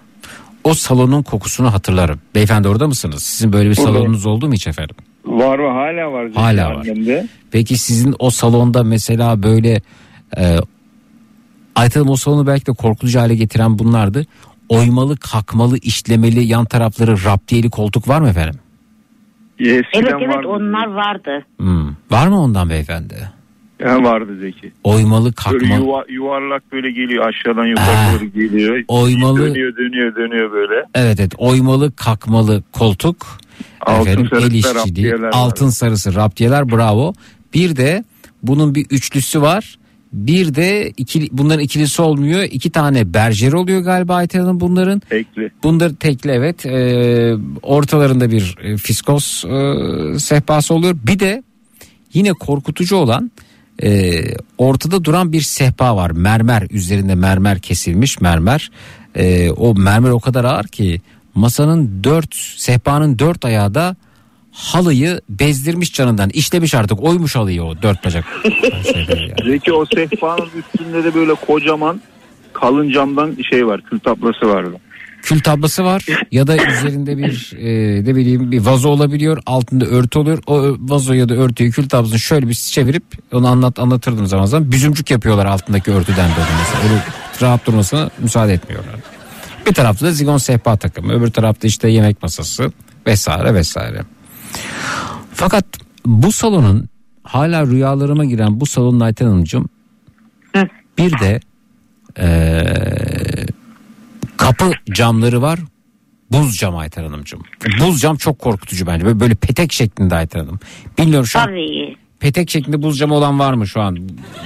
[0.63, 2.19] O salonun kokusunu hatırlarım.
[2.35, 3.23] Beyefendi orada mısınız?
[3.23, 4.95] Sizin böyle bir salonunuz oldu mu hiç efendim?
[5.25, 6.31] Var var hala var.
[6.31, 6.75] Hala var.
[6.75, 7.27] annemde.
[7.51, 9.81] Peki sizin o salonda mesela böyle
[10.37, 10.57] e,
[11.75, 14.25] Ayten Hanım o salonu belki de korkutucu hale getiren bunlardı.
[14.69, 18.59] Oymalı, kalkmalı, işlemeli, yan tarafları raptiyeli koltuk var mı efendim?
[19.59, 21.45] Evet evet onlar vardı.
[21.57, 21.87] Hmm.
[22.11, 23.29] Var mı ondan beyefendi?
[24.03, 24.71] Vardı Zeki.
[24.83, 25.63] Oymalı, Böyle kalkmalı.
[25.85, 28.83] yuva- yuvarlak böyle geliyor aşağıdan yukarı doğru geliyor.
[28.87, 30.85] oymalı- Dönüyor dönüyor dönüyor böyle.
[30.95, 33.27] Evet evet oymalı, kalkmalı koltuk.
[33.81, 35.31] Altın Efendim, sarısı raptiyeler var.
[35.33, 37.13] altın sarısı raptiyeler bravo.
[37.53, 38.03] Bir de
[38.43, 39.77] bunun bir üçlüsü var.
[40.13, 42.43] Bir de ikili, bunların ikilisi olmuyor.
[42.43, 44.99] İki tane berjer oluyor galiba Ayten Hanım bunların.
[44.99, 45.51] Tekli.
[45.63, 46.65] Bunlar tekli evet.
[46.65, 50.95] Ee, ortalarında bir e, fiskos e, sehpası oluyor.
[51.07, 51.43] Bir de
[52.13, 53.31] yine korkutucu olan
[53.83, 54.21] e,
[54.57, 56.11] ortada duran bir sehpa var.
[56.11, 58.71] Mermer üzerinde mermer kesilmiş mermer.
[59.15, 61.01] E, o mermer o kadar ağır ki
[61.35, 63.95] masanın dört sehpanın dört ayağı da
[64.51, 66.29] halıyı bezdirmiş canından.
[66.29, 68.25] İşlemiş artık oymuş halıyı o dört bacak.
[69.45, 72.01] Zeki o sehpanın üstünde de böyle kocaman
[72.53, 74.77] kalın camdan şey var kül tablası vardı.
[75.23, 80.19] Kül tablası var ya da üzerinde bir e, ne bileyim bir vazo olabiliyor altında örtü
[80.19, 84.45] oluyor o vazo ya da örtüyü kül tablasını şöyle bir çevirip onu anlat anlatırdım zaman
[84.45, 87.03] zaman büzümcük yapıyorlar altındaki örtüden böyle mesela öyle
[87.41, 88.95] rahat durmasına müsaade etmiyorlar.
[89.65, 92.71] Bir tarafta da zigon sehpa takımı öbür tarafta işte yemek masası
[93.07, 94.01] vesaire vesaire.
[95.33, 95.65] Fakat
[96.05, 96.89] bu salonun
[97.23, 99.69] hala rüyalarıma giren bu salonun Ayten Hanımcığım
[100.97, 101.39] bir de
[102.17, 103.12] eee,
[104.43, 105.59] kapı camları var.
[106.31, 107.41] Buz cam Ayten Hanımcığım.
[107.79, 109.05] Buz cam çok korkutucu bence.
[109.05, 110.59] Böyle, böyle petek şeklinde Ayten Hanım.
[110.97, 111.95] Bilmiyorum şu an Tabii.
[112.23, 113.97] Petek şeklinde buz camı olan var mı şu an?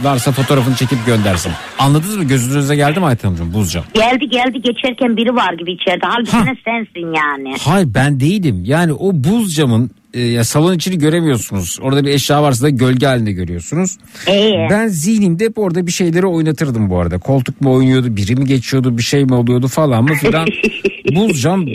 [0.02, 1.52] Varsa fotoğrafını çekip göndersin.
[1.80, 2.24] Anladınız mı?
[2.24, 3.84] Gözünüze geldi mi Ayten Hanımcığım buz cam?
[3.94, 6.06] Geldi geldi geçerken biri var gibi içeride.
[6.06, 7.56] Halbuki ne sensin yani.
[7.60, 8.64] Hayır ben değilim.
[8.66, 11.80] Yani o buz camın e, ya salon içini göremiyorsunuz.
[11.82, 13.98] Orada bir eşya varsa da gölge halinde görüyorsunuz.
[14.28, 14.68] Ee?
[14.70, 17.18] Ben zihnimde hep orada bir şeyleri oynatırdım bu arada.
[17.18, 20.48] Koltuk mu oynuyordu, biri mi geçiyordu, bir şey mi oluyordu falan mı filan.
[21.16, 21.66] buz cam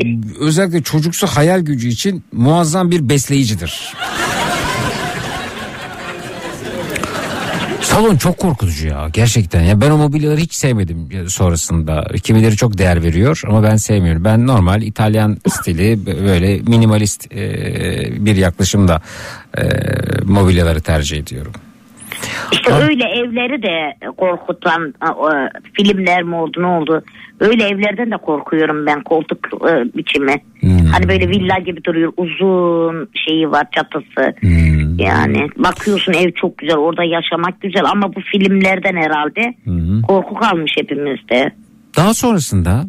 [0.41, 3.95] özellikle çocuksu hayal gücü için muazzam bir besleyicidir.
[7.93, 9.63] Salon çok korkutucu ya gerçekten.
[9.63, 12.05] Ya ben o mobilyaları hiç sevmedim sonrasında.
[12.23, 14.25] Kimileri çok değer veriyor ama ben sevmiyorum.
[14.25, 17.31] Ben normal İtalyan stili böyle minimalist
[18.25, 19.03] bir yaklaşımda
[20.25, 21.53] mobilyaları tercih ediyorum.
[22.53, 24.95] İşte öyle evleri de korkutan
[25.73, 27.03] filmler mi oldu ne oldu?
[27.41, 29.39] Öyle evlerden de korkuyorum ben koltuk
[29.69, 30.37] e, biçimi.
[30.93, 34.35] Hani böyle villa gibi duruyor uzun şeyi var çatısı.
[34.99, 39.55] Yani bakıyorsun ev çok güzel orada yaşamak güzel ama bu filmlerden herhalde
[40.09, 41.53] korku kalmış hepimizde.
[41.97, 42.85] Daha sonrasında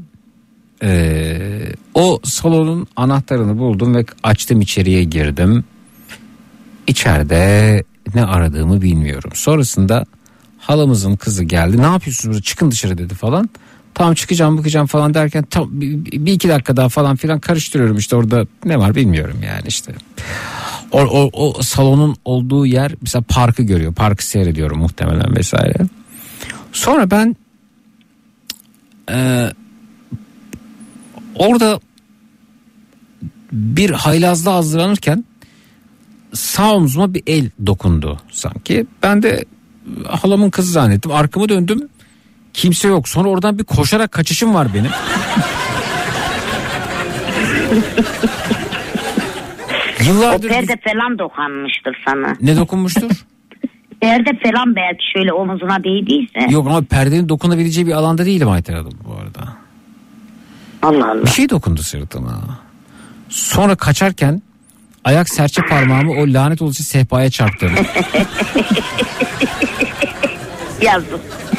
[0.83, 0.89] e,
[1.93, 5.63] o salonun anahtarını buldum ve açtım içeriye girdim.
[6.87, 7.83] İçeride
[8.15, 9.31] ne aradığımı bilmiyorum.
[9.33, 10.05] Sonrasında
[10.63, 11.81] Halamızın kızı geldi.
[11.81, 12.43] Ne yapıyorsunuz burada?
[12.43, 13.49] Çıkın dışarı dedi falan.
[13.93, 18.45] Tamam çıkacağım bakacağım falan derken tam bir, iki dakika daha falan filan karıştırıyorum işte orada
[18.65, 19.93] ne var bilmiyorum yani işte.
[20.91, 23.93] O, o, o salonun olduğu yer mesela parkı görüyor.
[23.93, 25.79] Parkı seyrediyorum muhtemelen vesaire.
[26.71, 27.35] Sonra ben
[29.11, 29.49] e,
[31.35, 31.79] orada
[33.51, 35.25] bir haylazda hazırlanırken
[36.33, 38.85] sağ omzuma bir el dokundu sanki.
[39.03, 39.45] Ben de
[40.07, 41.11] halamın kızı zannettim.
[41.11, 41.89] Arkamı döndüm.
[42.53, 43.07] Kimse yok.
[43.07, 44.91] Sonra oradan bir koşarak kaçışım var benim.
[50.01, 52.35] O Yıllardır perde falan dokanmıştır sana.
[52.41, 53.11] ne dokunmuştur?
[54.01, 56.53] Perde falan belki şöyle omuzuna değdiyse.
[56.53, 59.53] Yok ama perdenin dokunabileceği bir alanda değilim Ayten Hanım bu arada.
[60.81, 61.23] Allah Allah.
[61.23, 62.41] Bir şey dokundu sırtıma.
[63.29, 64.41] Sonra kaçarken
[65.03, 67.85] ayak serçe parmağımı o lanet olası sehpaya çarptırdım.
[70.81, 71.09] Yazık.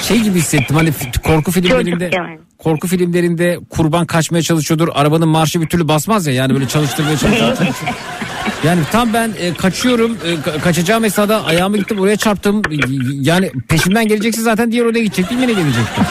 [0.02, 0.92] Şey gibi hissettim hani
[1.22, 2.38] korku filmlerinde yani.
[2.58, 4.88] korku filmlerinde kurban kaçmaya çalışıyordur.
[4.94, 7.56] Arabanın marşı bir türlü basmaz ya yani böyle çalıştırmaya çalışıyor.
[8.64, 12.62] Yani tam ben e, kaçıyorum e, ka- kaçacağım esnada ayağımı gittim oraya çarptım.
[13.20, 16.04] Yani peşimden geleceksin zaten diğer odaya gidecektim yine gelecektim.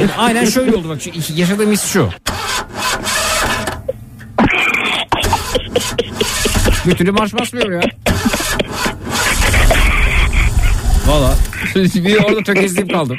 [0.00, 2.08] Yani aynen şöyle oldu bak şu- yaşadığım his şu.
[6.88, 7.80] Bir türlü marş basmıyor ya.
[11.06, 11.34] Valla
[11.76, 13.16] bir orada tökezleyip kaldım.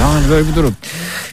[0.00, 0.76] Yani böyle bir durum.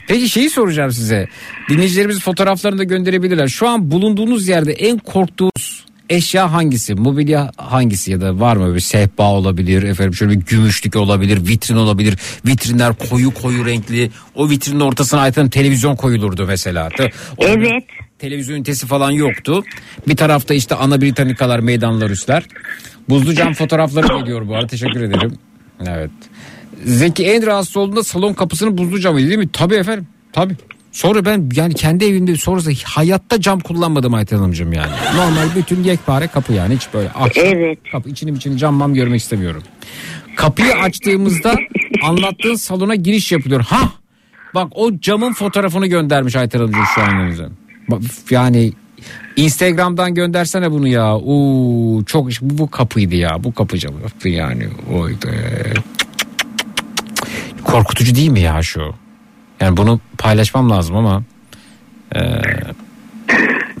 [0.08, 1.28] Peki şeyi soracağım size.
[1.68, 3.48] Dinleyicilerimiz fotoğraflarını da gönderebilirler.
[3.48, 6.94] Şu an bulunduğunuz yerde en korktuğunuz eşya hangisi?
[6.94, 11.76] Mobilya hangisi ya da var mı bir sehpa olabilir efendim şöyle bir gümüşlük olabilir, vitrin
[11.76, 12.18] olabilir.
[12.46, 14.10] Vitrinler koyu koyu renkli.
[14.34, 16.88] O vitrinin ortasına ait televizyon koyulurdu mesela.
[16.88, 17.84] Te- orada bir Evet.
[18.18, 19.64] Televizyon ünitesi falan yoktu.
[20.08, 22.44] Bir tarafta işte ana Britanikalar, meydanlar, üsler.
[23.08, 24.66] Buzlu cam fotoğrafları geliyor bu arada.
[24.66, 25.32] Teşekkür ederim.
[25.86, 26.10] Evet.
[26.84, 29.48] Zeki en rahatsız olduğunda salon kapısının buzlu camıydı değil mi?
[29.52, 30.06] Tabii efendim.
[30.32, 30.54] Tabii.
[30.92, 34.92] Sonra ben yani kendi evimde sonrası hayatta cam kullanmadım Ayten Hanımcığım yani.
[35.16, 37.36] Normal bütün yekpare kapı yani hiç böyle aç.
[37.36, 37.78] Evet.
[37.92, 39.62] Kapı içini içini cam mam görmek istemiyorum.
[40.36, 41.56] Kapıyı açtığımızda
[42.02, 43.60] anlattığın salona giriş yapılıyor.
[43.60, 43.92] Ha
[44.54, 47.48] bak o camın fotoğrafını göndermiş Ayten Hanımcığım şu an önümüze.
[48.30, 48.72] Yani
[49.36, 51.16] Instagram'dan göndersene bunu ya.
[51.16, 53.44] Oo, çok bu, bu kapıydı ya.
[53.44, 54.68] Bu kapı camı yani.
[54.92, 55.28] Oydu.
[57.64, 58.94] Korkutucu değil mi ya şu?
[59.60, 61.22] Yani bunu paylaşmam lazım ama
[62.16, 62.20] e,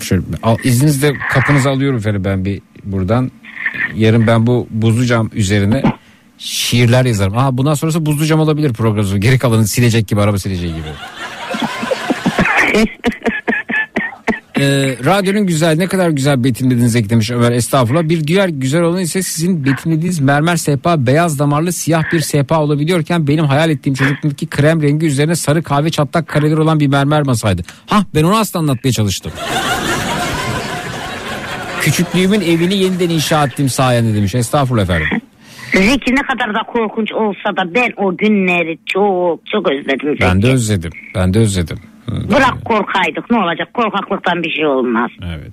[0.00, 3.30] şöyle, al, izninizle kapınızı alıyorum efendim ben bir buradan.
[3.94, 5.82] Yarın ben bu buzlu cam üzerine
[6.38, 7.38] şiirler yazarım.
[7.38, 9.18] Aha bundan sonrası buzlu cam olabilir programı.
[9.18, 10.88] Geri kalanı silecek gibi araba sileceği gibi.
[14.60, 18.08] Ee, radyonun güzel ne kadar güzel betimlediniz eklemiş Ömer estağfurullah.
[18.08, 23.26] Bir diğer güzel olan ise sizin betimlediğiniz mermer sehpa beyaz damarlı siyah bir sehpa olabiliyorken
[23.26, 27.62] benim hayal ettiğim çocukluğumdaki krem rengi üzerine sarı kahve çatlak kareler olan bir mermer masaydı.
[27.86, 29.32] Ha ben onu aslında anlatmaya çalıştım.
[31.80, 34.34] Küçüklüğümün evini yeniden inşa ettiğim sayende demiş.
[34.34, 35.08] Estağfurullah efendim.
[35.72, 40.20] Zeki ne kadar da korkunç olsa da ben o günleri çok çok özledim Zeki.
[40.20, 40.92] Ben de özledim.
[41.14, 41.78] Ben de özledim.
[42.08, 45.10] Bırak korkaydık ne olacak korkaklıktan bir şey olmaz.
[45.26, 45.52] Evet.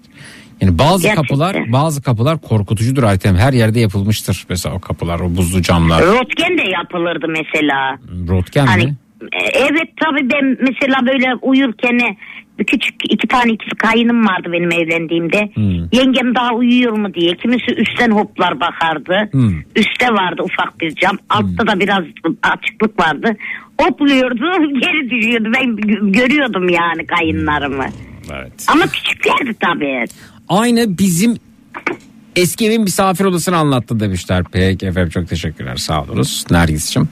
[0.61, 1.23] Yani bazı Gerçekten.
[1.23, 3.36] kapılar bazı kapılar korkutucudur Aytem.
[3.36, 6.02] Her yerde yapılmıştır mesela o kapılar, o buzlu camlar.
[6.03, 7.98] Röntgen de yapılırdı mesela.
[8.30, 8.95] Rotgen Hani mi?
[9.22, 11.99] e, evet tabii ben mesela böyle uyurken
[12.60, 15.49] bir küçük iki tane ikiz kayınım vardı benim evlendiğimde.
[15.53, 15.88] Hmm.
[15.91, 17.36] Yengem daha uyuyor mu diye.
[17.36, 19.30] Kimisi üstten hoplar bakardı.
[19.32, 19.60] Hmm.
[19.76, 21.18] Üste vardı ufak bir cam.
[21.30, 22.03] Altta da biraz
[22.44, 23.38] açıklık vardı.
[23.81, 25.49] Hopluyordu geri düşüyordu.
[25.56, 27.85] Ben gö- görüyordum yani kayınlarımı.
[28.34, 28.65] Evet.
[28.68, 30.06] Ama küçüklerdi tabii.
[30.49, 31.38] Aynı bizim
[32.35, 34.43] eski evin misafir odasını anlattı demişler.
[34.52, 37.10] Peki efendim çok teşekkürler sağ olunuz Nergis'cim.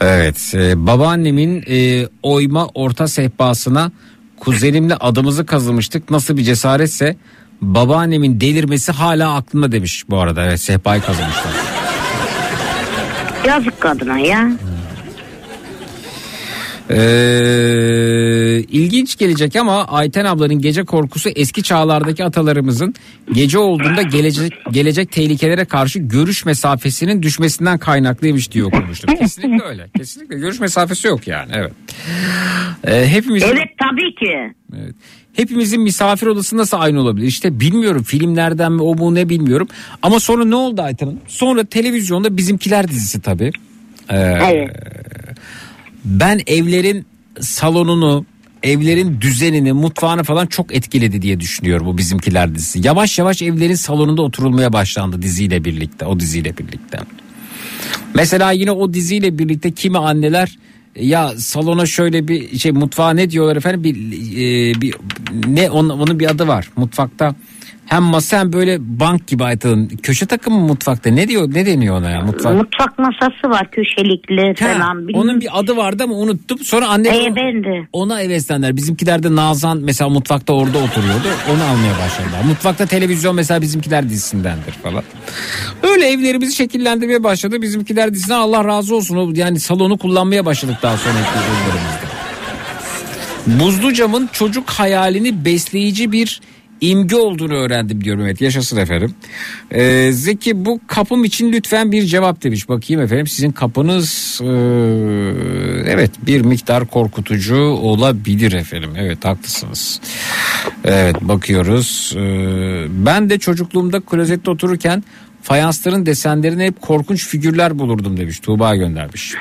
[0.00, 3.92] Evet e, babaannemin e, oyma orta sehpasına
[4.36, 6.10] kuzenimle adımızı kazımıştık.
[6.10, 7.16] Nasıl bir cesaretse
[7.60, 10.44] babaannemin delirmesi hala aklımda demiş bu arada.
[10.44, 11.52] Evet sehpayı kazımışlar.
[13.46, 14.50] Yazık kadına ya.
[16.90, 22.94] Ee, ilginç gelecek ama Ayten ablanın gece korkusu eski çağlardaki atalarımızın
[23.32, 29.14] gece olduğunda gelecek gelecek tehlikelere karşı görüş mesafesinin düşmesinden kaynaklıymış diye okumuştum.
[29.16, 29.86] Kesinlikle öyle.
[29.96, 31.52] Kesinlikle görüş mesafesi yok yani.
[31.54, 31.72] Evet.
[32.86, 34.54] Ee, hepimizin Evet tabii ki.
[34.82, 34.94] Evet.
[35.32, 37.26] Hepimizin misafir odası nasıl aynı olabilir?
[37.26, 39.68] İşte bilmiyorum filmlerden mi o bu ne bilmiyorum.
[40.02, 41.20] Ama sonra ne oldu Ayten Hanım?
[41.28, 43.50] Sonra televizyonda Bizimkiler dizisi tabii.
[44.10, 44.70] Ee, Evet.
[46.08, 47.06] Ben evlerin
[47.40, 48.26] salonunu
[48.62, 52.86] evlerin düzenini, mutfağını falan çok etkiledi diye düşünüyorum bu bizimkiler dizisi.
[52.86, 56.98] Yavaş yavaş evlerin salonunda oturulmaya başlandı diziyle birlikte, o diziyle birlikte.
[58.14, 60.58] Mesela yine o diziyle birlikte kimi anneler
[60.96, 64.94] ya salona şöyle bir şey mutfağa ne diyorlar efendim bir, e, bir
[65.46, 67.34] ne onun, onun bir adı var mutfakta
[67.88, 72.10] hem masa hem böyle bank gibi ayıtılın köşe takımı mutfakta ne diyor ne deniyor ona
[72.10, 75.08] ya mutfak Mutfak masası var köşelikli Ha, falan.
[75.08, 75.20] bilmem.
[75.22, 76.58] onun bir adı vardı ama unuttum.
[76.58, 77.88] Sonra anne Ee, ben de.
[77.92, 78.76] ona heveslendiler.
[78.76, 81.28] Bizimkiler de Nazan mesela mutfakta orada oturuyordu.
[81.54, 82.44] Onu almaya başladılar.
[82.48, 85.02] Mutfakta televizyon mesela bizimkiler dizisindendir falan.
[85.82, 87.62] Öyle evlerimizi şekillendirmeye başladı.
[87.62, 89.34] Bizimkiler dizisinden Allah razı olsun.
[89.34, 92.08] Yani salonu kullanmaya başladık daha sonraki evlerimizde.
[93.64, 96.40] Buzlu camın çocuk hayalini besleyici bir
[96.80, 98.22] imge olduğunu öğrendim diyorum.
[98.24, 99.14] Evet yaşasın efendim.
[99.70, 102.68] Ee, Zeki bu kapım için lütfen bir cevap demiş.
[102.68, 104.46] Bakayım efendim sizin kapınız ee,
[105.86, 108.90] evet bir miktar korkutucu olabilir efendim.
[108.96, 110.00] Evet haklısınız.
[110.84, 112.14] Evet bakıyoruz.
[112.16, 115.04] Ee, ben de çocukluğumda klozette otururken
[115.42, 118.40] fayansların desenlerine hep korkunç figürler bulurdum demiş.
[118.40, 119.34] Tuğba göndermiş.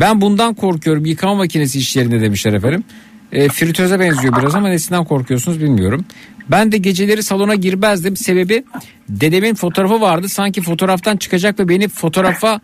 [0.00, 2.84] Ben bundan korkuyorum yıkama makinesi iş yerinde demişler efendim.
[3.32, 6.04] E, fritöze benziyor biraz ama nesinden korkuyorsunuz bilmiyorum.
[6.50, 8.16] Ben de geceleri salona girmezdim.
[8.16, 8.64] Sebebi
[9.08, 10.28] dedemin fotoğrafı vardı.
[10.28, 12.60] Sanki fotoğraftan çıkacak ve beni fotoğrafa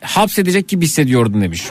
[0.00, 1.64] hapsedecek gibi hissediyordum demiş.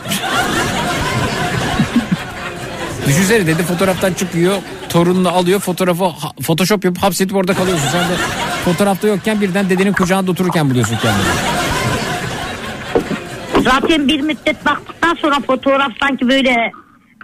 [3.07, 4.57] Düşünsene dede fotoğraftan çıkıyor.
[4.89, 6.05] Torununu alıyor fotoğrafı
[6.41, 7.87] photoshop yapıp hapsedip orada kalıyorsun.
[7.91, 8.13] Sen de
[8.65, 11.25] fotoğrafta yokken birden dedenin kucağında otururken buluyorsun kendini.
[13.63, 16.71] Zaten bir müddet baktıktan sonra fotoğraf sanki böyle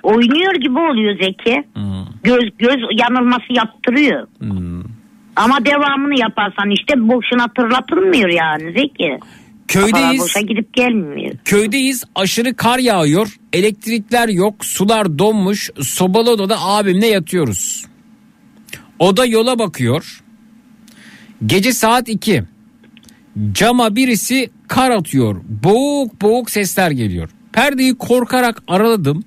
[0.04, 1.64] oynuyor gibi oluyor Zeki.
[2.24, 4.28] Göz göz yanılması yaptırıyor.
[5.36, 9.20] Ama devamını yaparsan işte boşuna hatırlatılmıyor yani Zeki.
[9.68, 10.22] Köydeyiz.
[10.22, 11.36] Boşa gidip gelmiyor.
[11.46, 13.36] Köydeyiz aşırı kar yağıyor.
[13.54, 15.70] Elektrikler yok sular donmuş.
[15.82, 17.86] Sobalı odada abimle yatıyoruz.
[19.00, 20.24] Oda yola bakıyor.
[21.46, 22.44] Gece saat 2.
[23.52, 25.42] Cama birisi kar atıyor.
[25.64, 27.30] Boğuk boğuk sesler geliyor.
[27.54, 29.24] Perdeyi korkarak araladım.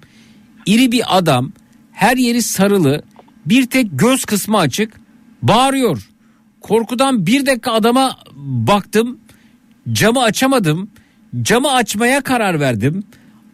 [0.66, 1.52] İri bir adam
[1.92, 3.02] her yeri sarılı
[3.46, 4.92] bir tek göz kısmı açık
[5.42, 6.08] bağırıyor.
[6.60, 9.18] Korkudan bir dakika adama baktım
[9.92, 10.90] camı açamadım.
[11.42, 13.04] Camı açmaya karar verdim.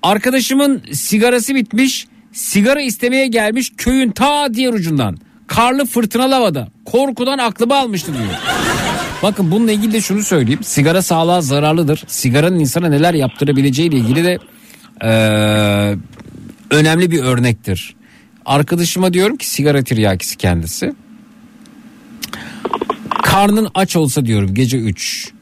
[0.03, 2.07] Arkadaşımın sigarası bitmiş.
[2.33, 5.19] Sigara istemeye gelmiş köyün ta diğer ucundan.
[5.47, 6.69] Karlı fırtınalı havada.
[6.85, 8.29] Korkudan aklımı almıştı diyor.
[9.23, 10.63] Bakın bununla ilgili de şunu söyleyeyim.
[10.63, 12.05] Sigara sağlığa zararlıdır.
[12.07, 14.39] Sigaranın insana neler yaptırabileceği ile ilgili de
[15.03, 15.97] eee,
[16.71, 17.95] önemli bir örnektir.
[18.45, 20.95] Arkadaşıma diyorum ki sigara tiryakisi kendisi.
[23.23, 25.33] Karnın aç olsa diyorum gece 3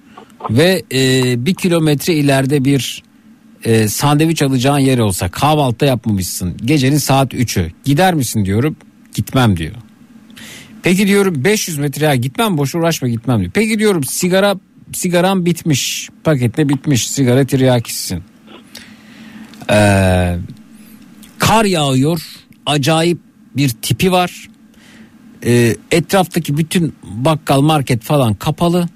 [0.50, 3.02] ve e, bir kilometre ileride bir
[3.64, 8.76] e, sandviç alacağın yer olsa kahvaltıda yapmamışsın gecenin saat 3'ü gider misin diyorum
[9.14, 9.74] gitmem diyor.
[10.82, 13.50] Peki diyorum 500 metre ya gitmem boş uğraşma gitmem diyor.
[13.55, 14.55] Peki diyorum sigara
[14.92, 18.22] sigaram bitmiş pakette bitmiş sigara tiryakisisin.
[19.70, 20.36] Ee,
[21.48, 22.22] kar yağıyor
[22.66, 23.18] acayip
[23.56, 24.48] bir tipi var.
[25.44, 28.88] Ee, etraftaki bütün bakkal market falan kapalı.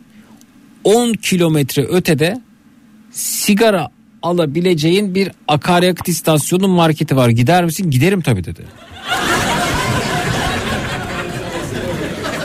[0.85, 2.41] 10 kilometre ötede
[3.11, 3.89] sigara
[4.23, 7.29] alabileceğin bir akaryakıt istasyonu marketi var.
[7.29, 7.91] Gider misin?
[7.91, 8.65] Giderim tabii dedi.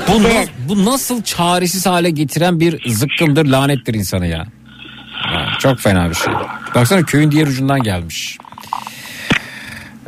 [0.07, 4.47] Bu, na- bu nasıl çaresiz hale getiren bir zıkkımdır lanettir insanı ya.
[5.13, 6.33] Ha, çok fena bir şey.
[6.75, 8.37] Baksana köyün diğer ucundan gelmiş.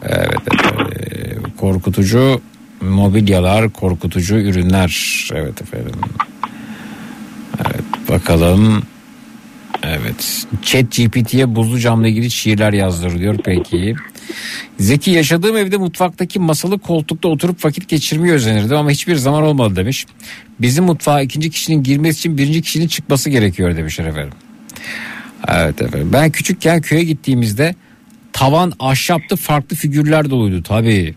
[0.03, 1.37] Evet, evet.
[1.57, 2.41] korkutucu
[2.81, 5.27] mobilyalar, korkutucu ürünler.
[5.33, 5.95] Evet efendim.
[7.59, 8.83] Evet bakalım.
[9.83, 10.45] Evet.
[10.61, 13.95] Chat GPT'ye buzlu camla ilgili şiirler yazdır peki.
[14.79, 20.05] Zeki yaşadığım evde mutfaktaki masalı koltukta oturup vakit geçirmeyi özenirdim ama hiçbir zaman olmadı demiş.
[20.61, 24.33] Bizim mutfağa ikinci kişinin girmesi için birinci kişinin çıkması gerekiyor demişler efendim.
[25.47, 26.09] Evet efendim.
[26.13, 27.75] Ben küçükken köye gittiğimizde
[28.39, 31.15] tavan ahşaptı farklı figürler doluydu tabii.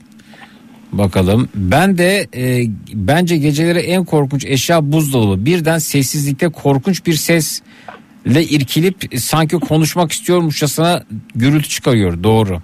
[0.92, 1.48] Bakalım.
[1.54, 5.44] Ben de e, bence geceleri en korkunç eşya buzdolabı.
[5.44, 11.04] Birden sessizlikte korkunç bir sesle irkilip sanki konuşmak istiyormuşçasına
[11.34, 12.22] gürültü çıkarıyor.
[12.22, 12.62] Doğru.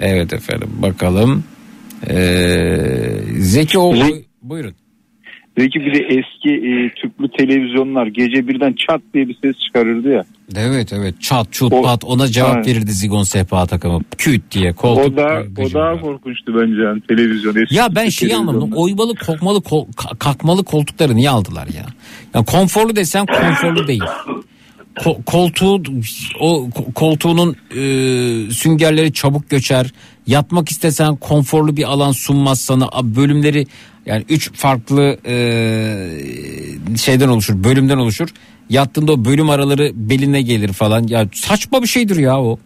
[0.00, 1.44] Evet efendim bakalım.
[2.08, 2.76] Ee,
[3.38, 3.94] Zeki o
[4.42, 4.74] buyurun.
[5.56, 10.24] Belki bir de eski e, tüplü televizyonlar gece birden çat diye bir ses çıkarırdı ya.
[10.56, 12.66] Evet evet çat çut O- pat ona cevap Aynen.
[12.66, 14.00] verirdi zigon sehpa takımı.
[14.18, 15.04] Küt diye koltuk.
[15.12, 17.54] o da o daha korkunçtu bence yani televizyon.
[17.62, 18.70] Eski Ya ben şeyi anlamadım.
[18.74, 21.86] Oymalı kokmalı kol- ka- kalkmalı koltukları niye aldılar ya?
[22.34, 24.02] Ya konforlu desen konforlu değil.
[24.96, 25.82] Ko- koltuğu
[26.40, 27.80] o ko- koltuğunun e,
[28.52, 29.92] süngerleri çabuk göçer.
[30.26, 32.88] Yatmak istesen konforlu bir alan sunmaz sana.
[33.02, 33.66] Bölümleri
[34.06, 35.36] yani üç farklı e,
[36.96, 38.28] şeyden oluşur, bölümden oluşur.
[38.70, 41.06] Yattığında o bölüm araları beline gelir falan.
[41.08, 42.58] Ya saçma bir şeydir ya o.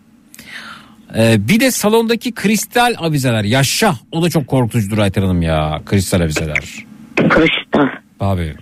[1.16, 3.44] Ee, bir de salondaki kristal avizeler.
[3.44, 5.82] Yaşa o da çok korkutucudur Ayten Hanım ya.
[5.86, 6.84] Kristal avizeler.
[7.16, 7.88] Kristal.
[8.20, 8.54] Abi.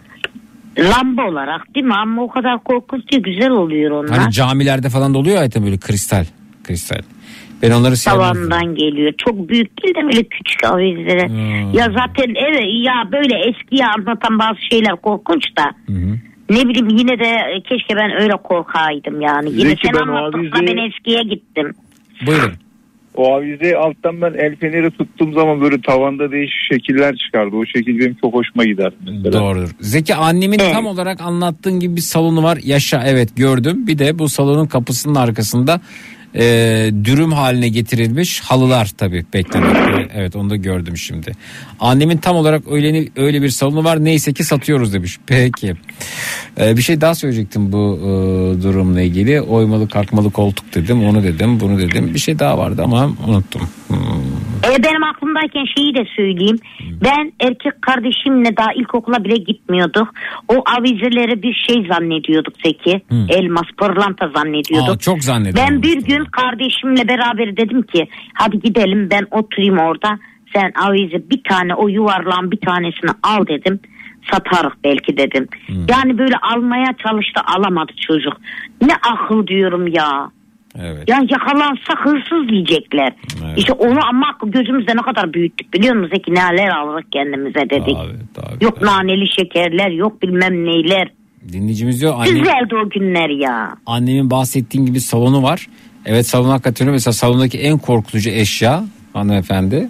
[0.78, 1.94] Lamba olarak değil mi?
[1.94, 4.18] Ama o kadar korkunç değil güzel oluyor onlar.
[4.18, 6.24] Hani camilerde falan da oluyor ya böyle kristal.
[6.64, 6.98] Kristal.
[7.62, 8.20] Ben onları sevmem.
[8.20, 9.12] Tavandan geliyor.
[9.18, 11.28] Çok büyük değil de böyle küçük avizeler.
[11.28, 11.72] Hmm.
[11.72, 15.64] Ya zaten evet ya böyle eskiye anlatan bazı şeyler korkunç da.
[16.50, 19.50] Ne bileyim yine de e, keşke ben öyle korkaydım yani.
[19.50, 21.72] Yine Zeki, sen ben o anlattıkla avizeyi- ben eskiye gittim.
[22.26, 22.52] Buyurun.
[23.16, 27.56] O avizeyi alttan ben el feneri tuttuğum zaman böyle tavanda değişik şekiller çıkardı.
[27.56, 29.32] O şekil benim çok hoşuma gider mesela.
[29.32, 29.70] Doğrudur.
[29.80, 32.58] Zeki annemin tam olarak anlattığın gibi bir salonu var.
[32.64, 33.86] Yaşa evet gördüm.
[33.86, 35.80] Bir de bu salonun kapısının arkasında
[36.34, 36.44] e,
[37.04, 40.08] dürüm haline getirilmiş halılar tabii beklemekte.
[40.14, 41.32] Evet onu da gördüm şimdi.
[41.80, 44.04] Annemin tam olarak öyle öyle bir salonu var.
[44.04, 45.18] Neyse ki satıyoruz demiş.
[45.26, 45.74] Peki.
[46.60, 48.08] E, bir şey daha söyleyecektim bu e,
[48.62, 49.40] durumla ilgili.
[49.40, 51.04] Oymalı kalkmalı koltuk dedim.
[51.04, 51.60] Onu dedim.
[51.60, 52.14] Bunu dedim.
[52.14, 53.62] Bir şey daha vardı ama unuttum.
[53.88, 53.98] Hmm.
[54.72, 55.02] E, benim
[55.32, 56.58] aklımdayken şeyi de söyleyeyim.
[57.04, 60.08] Ben erkek kardeşimle daha ilkokula bile gitmiyorduk.
[60.48, 63.02] O avizeleri bir şey zannediyorduk Zeki.
[63.28, 64.96] Elmas, pırlanta zannediyorduk.
[64.96, 65.70] Aa, çok zannediyorum.
[65.70, 70.18] Ben bir gün kardeşimle beraber dedim ki hadi gidelim ben oturayım orada.
[70.54, 73.80] Sen avize bir tane o yuvarlağın bir tanesini al dedim.
[74.32, 75.48] Satarız belki dedim.
[75.88, 78.32] Yani böyle almaya çalıştı alamadı çocuk.
[78.82, 80.30] Ne akıl diyorum ya.
[80.78, 81.08] Evet.
[81.08, 83.12] Ya yakalansa hırsız diyecekler.
[83.56, 87.96] İşte onu ama gözümüzde ne kadar büyüttük biliyor musun Zeki neler aldık kendimize dedik.
[88.62, 91.08] yok naneli şekerler yok bilmem neyler.
[91.52, 93.74] Dinleyicimiz diyor annem, Güzeldi o günler ya.
[93.86, 95.66] annemin bahsettiğin gibi salonu var.
[96.06, 96.88] Evet salon hakikaten.
[96.90, 99.88] Mesela salondaki en korkutucu eşya hanımefendi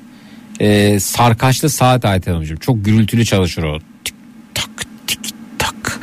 [0.60, 2.58] e, sarkaçlı saat Ayten Hanımcığım.
[2.58, 3.78] Çok gürültülü çalışır o.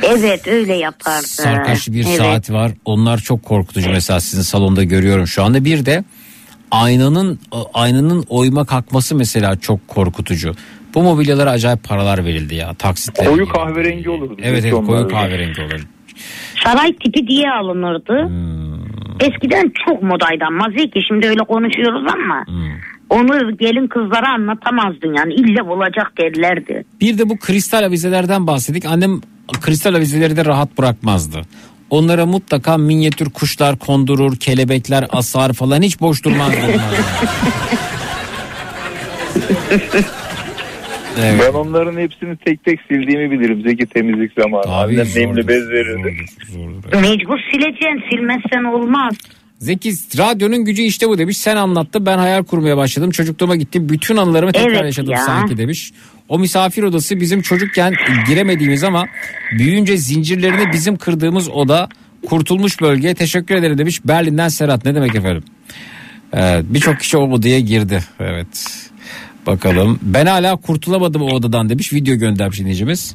[0.02, 1.26] Evet öyle yapardı.
[1.26, 2.16] Sarkaçlı bir Evet.
[2.18, 2.72] saat var.
[2.84, 5.64] Onlar çok korkutucu mesela sizin salonda görüyorum şu anda.
[5.64, 6.04] Bir de
[6.70, 7.38] aynanın
[7.74, 10.54] aynanın oyma kalkması mesela çok korkutucu.
[10.94, 13.24] Bu mobilyalara acayip paralar verildi ya taksitle.
[13.24, 14.36] Koyu kahverengi olurdu.
[14.42, 15.86] Evet evet koyu kahverengi olur.
[16.64, 18.28] Saray tipi diye alınırdı.
[18.28, 18.80] Hmm.
[19.20, 22.46] Eskiden çok modaydı ama Zeki şimdi öyle konuşuyoruz ama.
[22.46, 22.70] Hmm.
[23.10, 26.84] Onu gelin kızlara anlatamazdın yani illa olacak derlerdi.
[27.00, 28.84] Bir de bu kristal avizelerden bahsettik.
[28.86, 29.20] Annem
[29.60, 31.42] kristal avizeleri de rahat bırakmazdı.
[31.90, 36.80] Onlara mutlaka minyatür kuşlar kondurur, kelebekler asar falan hiç boş durmazdı onlar.
[41.22, 41.40] Evet.
[41.46, 44.74] Ben onların hepsini tek tek sildiğimi bilirim Zeki temizlik zamanı.
[44.74, 46.16] Annem nemli bez verirdi.
[46.92, 49.14] Mecbur sileceksin silmezsen olmaz.
[49.58, 51.36] Zeki radyonun gücü işte bu demiş.
[51.36, 53.10] Sen anlattı ben hayal kurmaya başladım.
[53.10, 53.88] Çocukluğuma gittim.
[53.88, 55.18] Bütün anılarımı tekrar Evet yaşadım ya.
[55.18, 55.92] sanki demiş.
[56.30, 57.94] O misafir odası bizim çocukken
[58.28, 59.06] giremediğimiz ama
[59.58, 61.88] büyüyünce zincirlerini bizim kırdığımız oda
[62.26, 63.14] kurtulmuş bölge.
[63.14, 64.00] Teşekkür ederim demiş.
[64.04, 65.42] Berlin'den Serhat ne demek efendim?
[66.32, 68.04] Evet, Birçok kişi o odaya girdi.
[68.20, 68.66] Evet.
[69.46, 69.98] Bakalım.
[70.02, 71.92] Ben hala kurtulamadım o odadan demiş.
[71.92, 73.14] Video göndermiş dinleyicimiz.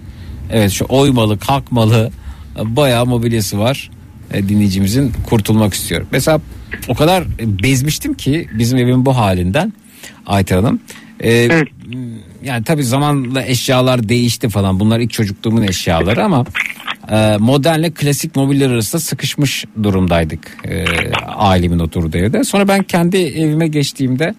[0.52, 2.12] Evet şu oymalı, kalkmalı
[2.64, 3.92] bayağı mobilyası var.
[4.34, 6.06] E, dinleyicimizin kurtulmak istiyor.
[6.12, 6.42] Mesela
[6.88, 9.74] o kadar bezmiştim ki bizim evin bu halinden
[10.26, 10.80] Ayten Hanım.
[11.24, 11.50] E,
[12.46, 14.80] yani tabii zamanla eşyalar değişti falan.
[14.80, 16.46] Bunlar ilk çocukluğumun eşyaları ama
[17.12, 20.58] e, modernle klasik mobilyalar arasında sıkışmış durumdaydık.
[20.66, 20.86] E,
[21.36, 22.44] ailemin oturduğu evde.
[22.44, 24.36] Sonra ben kendi evime geçtiğimde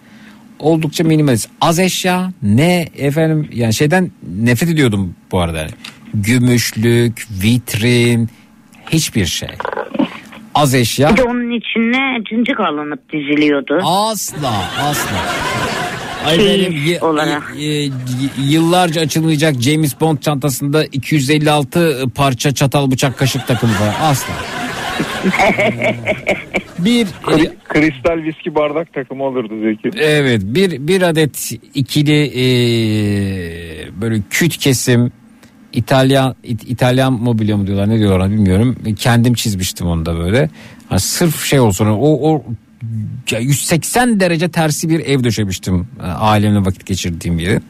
[0.59, 1.49] oldukça minimalist.
[1.61, 4.11] Az eşya ne efendim yani şeyden
[4.41, 5.67] nefret ediyordum bu arada.
[6.15, 8.29] Gümüşlük, vitrin
[8.91, 9.49] hiçbir şey.
[10.55, 11.11] Az eşya.
[11.11, 13.81] Bir de onun içine cincik alınıp diziliyordu.
[13.85, 15.86] Asla asla.
[16.27, 17.43] Ay benim y- olarak.
[17.59, 17.91] y-
[18.49, 23.95] yıllarca açılmayacak James Bond çantasında 256 parça çatal bıçak kaşık takımı var.
[24.03, 24.33] Asla.
[26.79, 29.99] bir Kri- kristal viski bardak takımı olurdu Zeki.
[29.99, 32.43] Evet bir bir adet ikili e,
[34.01, 35.13] böyle küt kesim
[35.73, 38.77] İtalyan İ- İtalyan mobilya mı diyorlar ne diyorlar ona bilmiyorum.
[38.99, 40.51] Kendim çizmiştim onu da böyle.
[40.89, 42.45] Ha, sırf şey olsun o o
[43.31, 47.61] ya 180 derece tersi bir ev döşemiştim e, ailemle vakit geçirdiğim yeri.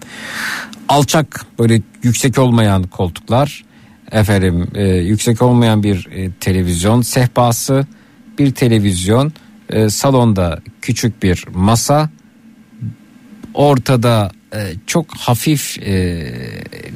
[0.88, 3.64] Alçak böyle yüksek olmayan koltuklar
[4.12, 7.86] efendim e, yüksek olmayan bir e, televizyon sehpası
[8.38, 9.32] bir televizyon
[9.68, 12.10] e, salonda küçük bir masa
[13.54, 15.94] ortada e, çok hafif e,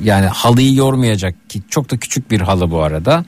[0.04, 3.24] yani halıyı yormayacak ki çok da küçük bir halı bu arada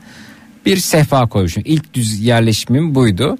[0.65, 1.63] bir sehpa koymuşum.
[1.65, 3.37] İlk düz yerleşimim buydu.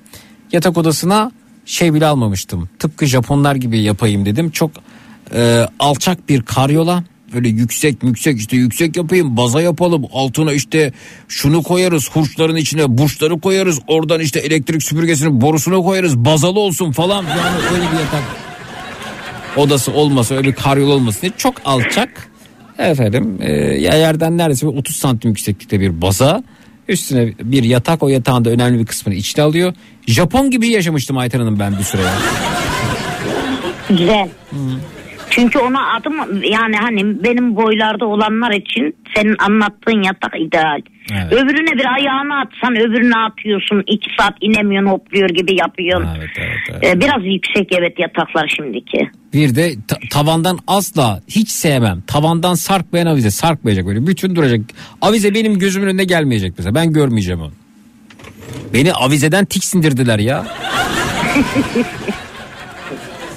[0.53, 1.31] Yatak odasına
[1.65, 2.69] şey bile almamıştım.
[2.79, 4.49] Tıpkı Japonlar gibi yapayım dedim.
[4.49, 4.71] Çok
[5.35, 7.03] e, alçak bir karyola.
[7.35, 10.93] Öyle yüksek yüksek işte yüksek yapayım baza yapalım altına işte
[11.27, 17.23] şunu koyarız hurçların içine burçları koyarız oradan işte elektrik süpürgesinin borusunu koyarız bazalı olsun falan
[17.23, 18.23] yani öyle bir yatak
[19.57, 22.29] odası olmasa öyle bir karyola olmasın diye çok alçak
[22.77, 26.43] efendim e, yerden neredeyse bir 30 santim yükseklikte bir baza
[26.87, 29.73] üstüne bir yatak o yatağın da önemli bir kısmını içine alıyor
[30.07, 32.01] Japon gibi yaşamıştım Ayten Hanım ben bir süre.
[33.89, 34.29] Güzel.
[35.35, 40.81] Çünkü ona adım yani hani benim boylarda olanlar için senin anlattığın yatak ideal.
[41.11, 41.33] Evet.
[41.33, 43.83] Öbürüne bir ayağını atsan öbürüne atıyorsun.
[43.87, 46.09] iki saat inemiyorsun hopluyor gibi yapıyorsun.
[46.83, 49.09] Ee, biraz yüksek evet yataklar şimdiki.
[49.33, 52.01] Bir de ta- tavandan asla hiç sevmem.
[52.07, 54.07] Tavandan sarkmayan avize sarkmayacak böyle.
[54.07, 54.59] Bütün duracak.
[55.01, 56.75] Avize benim gözümün önüne gelmeyecek mesela.
[56.75, 57.51] Ben görmeyeceğim onu.
[58.73, 60.45] Beni avizeden tiksindirdiler ya.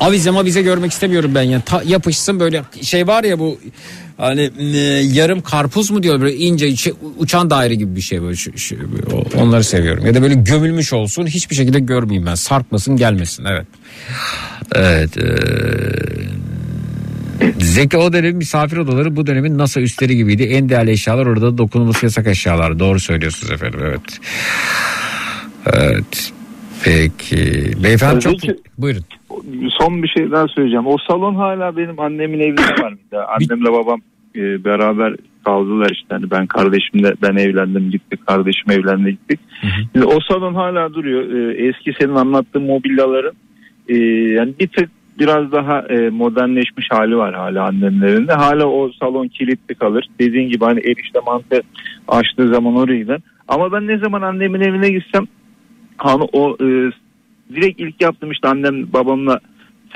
[0.00, 1.60] avize mavize görmek istemiyorum ben ya.
[1.60, 3.58] Ta- yapışsın böyle şey var ya bu
[4.16, 4.76] hani e,
[5.12, 8.36] yarım karpuz mu diyor böyle ince şey, uçan daire gibi bir şey böyle.
[8.36, 8.76] Şu- şu-
[9.38, 10.06] onları seviyorum.
[10.06, 12.34] Ya da böyle gömülmüş olsun hiçbir şekilde görmeyeyim ben.
[12.34, 13.66] Sarkmasın gelmesin evet.
[14.74, 15.18] Evet.
[15.18, 15.36] e,
[17.60, 20.42] Zeki o dönemin misafir odaları bu dönemin NASA üstleri gibiydi.
[20.42, 22.78] En değerli eşyalar orada dokunulması yasak eşyalar.
[22.78, 24.00] Doğru söylüyorsunuz efendim evet.
[25.72, 26.32] Evet.
[26.84, 27.72] Peki.
[27.84, 28.32] Beyefendi çok...
[28.32, 28.56] Peki.
[28.78, 29.02] Buyurun.
[29.78, 30.86] Son bir şey daha söyleyeceğim.
[30.86, 33.18] O salon hala benim annemin evinde var bir de.
[33.18, 34.00] Annemle babam
[34.36, 35.14] e, beraber
[35.44, 36.06] kaldılar işte.
[36.08, 38.26] Hani ben kardeşimle ben evlendim gittik.
[38.26, 39.40] Kardeşim evlendi gittik.
[39.92, 41.22] Şimdi o salon hala duruyor.
[41.32, 43.34] E, eski senin anlattığın mobilyaların
[43.88, 43.96] e,
[44.32, 48.32] yani bir tık biraz daha e, modernleşmiş hali var hala annemin evinde.
[48.32, 50.08] Hala o salon kilitli kalır.
[50.18, 51.62] Dediğin gibi hani erişte mantı
[52.08, 53.20] açtığı zaman oraya gider.
[53.48, 55.24] Ama ben ne zaman annemin evine gitsem
[55.96, 56.66] hani o e,
[57.54, 59.40] direkt ilk yaptım işte annem babamla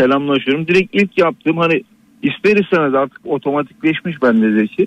[0.00, 0.66] selamlaşıyorum.
[0.68, 1.82] Direkt ilk yaptığım hani
[2.22, 4.86] ister istemez artık otomatikleşmiş bende Zeki.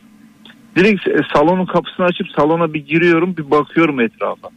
[0.75, 4.49] Direkt e, salonun kapısını açıp salona bir giriyorum bir bakıyorum etrafa.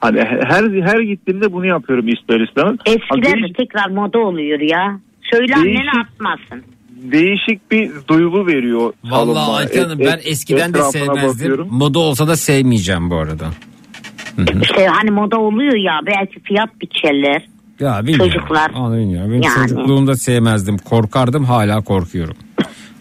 [0.00, 2.76] Hani her her gittiğimde bunu yapıyorum ister istemez.
[2.86, 5.00] Ha, Eskiler değiş- de tekrar moda oluyor ya.
[5.30, 5.78] Söyle Değişik.
[5.80, 6.62] annene atmasın.
[6.90, 8.92] değişik bir duygu veriyor.
[9.04, 9.50] Vallahi.
[9.52, 11.28] Ayten Hanım Et- ben eskiden de sevmezdim.
[11.28, 11.68] bakıyorum.
[11.70, 13.46] Moda olsa da sevmeyeceğim bu arada.
[14.62, 17.42] İşte hani moda oluyor ya belki fiyat biçerler.
[17.80, 18.32] Ya bilmiyorum.
[18.32, 18.70] Çocuklar.
[18.70, 19.30] Onu bilmiyorum.
[19.30, 19.68] Benim Yani.
[19.68, 20.78] çocukluğumda sevmezdim.
[20.78, 22.34] Korkardım hala korkuyorum.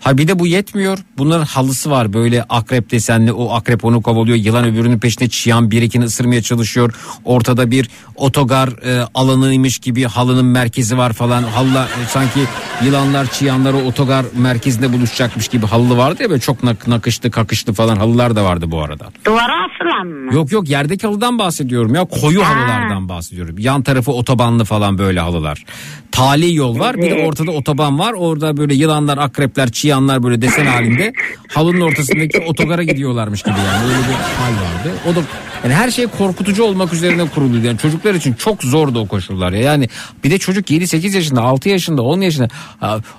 [0.02, 0.98] Ha bir de bu yetmiyor.
[1.18, 4.38] Bunların halısı var böyle akrep desenli o akrep onu kovalıyor.
[4.38, 6.94] Yılan öbürünün peşinde çiyan birikini ısırmaya çalışıyor.
[7.26, 11.44] Ortada bir otogar e, alanıymış gibi halının merkezi var falan.
[11.44, 12.40] Halılar e, sanki
[12.86, 17.74] yılanlar çiyanlar o otogar merkezinde buluşacakmış gibi halı vardı ya böyle çok nak- nakışlı kakışlı
[17.74, 19.06] falan halılar da vardı bu arada.
[19.26, 20.34] Duvara asılan mı?
[20.34, 23.56] Yok yok yerdeki halıdan bahsediyorum ya koyu halılardan bahsediyorum.
[23.60, 25.64] Yan tarafı otobanlı falan böyle halılar.
[26.12, 28.14] Tali yol var bir de ortada otoban var.
[28.14, 31.14] Orada böyle yılanlar, akrepler, çiyanlar böyle desen halinde
[31.48, 34.98] halının ortasındaki otogara gidiyorlarmış gibi yani öyle bir hal vardı.
[35.12, 35.20] O da
[35.64, 37.66] yani her şey korkutucu olmak üzerine kuruluydu.
[37.66, 39.60] Yani çocuklar için çok zordu o koşullar ya.
[39.60, 39.90] Yani
[40.24, 42.48] bir de çocuk 7-8 yaşında, 6 yaşında, 10 yaşında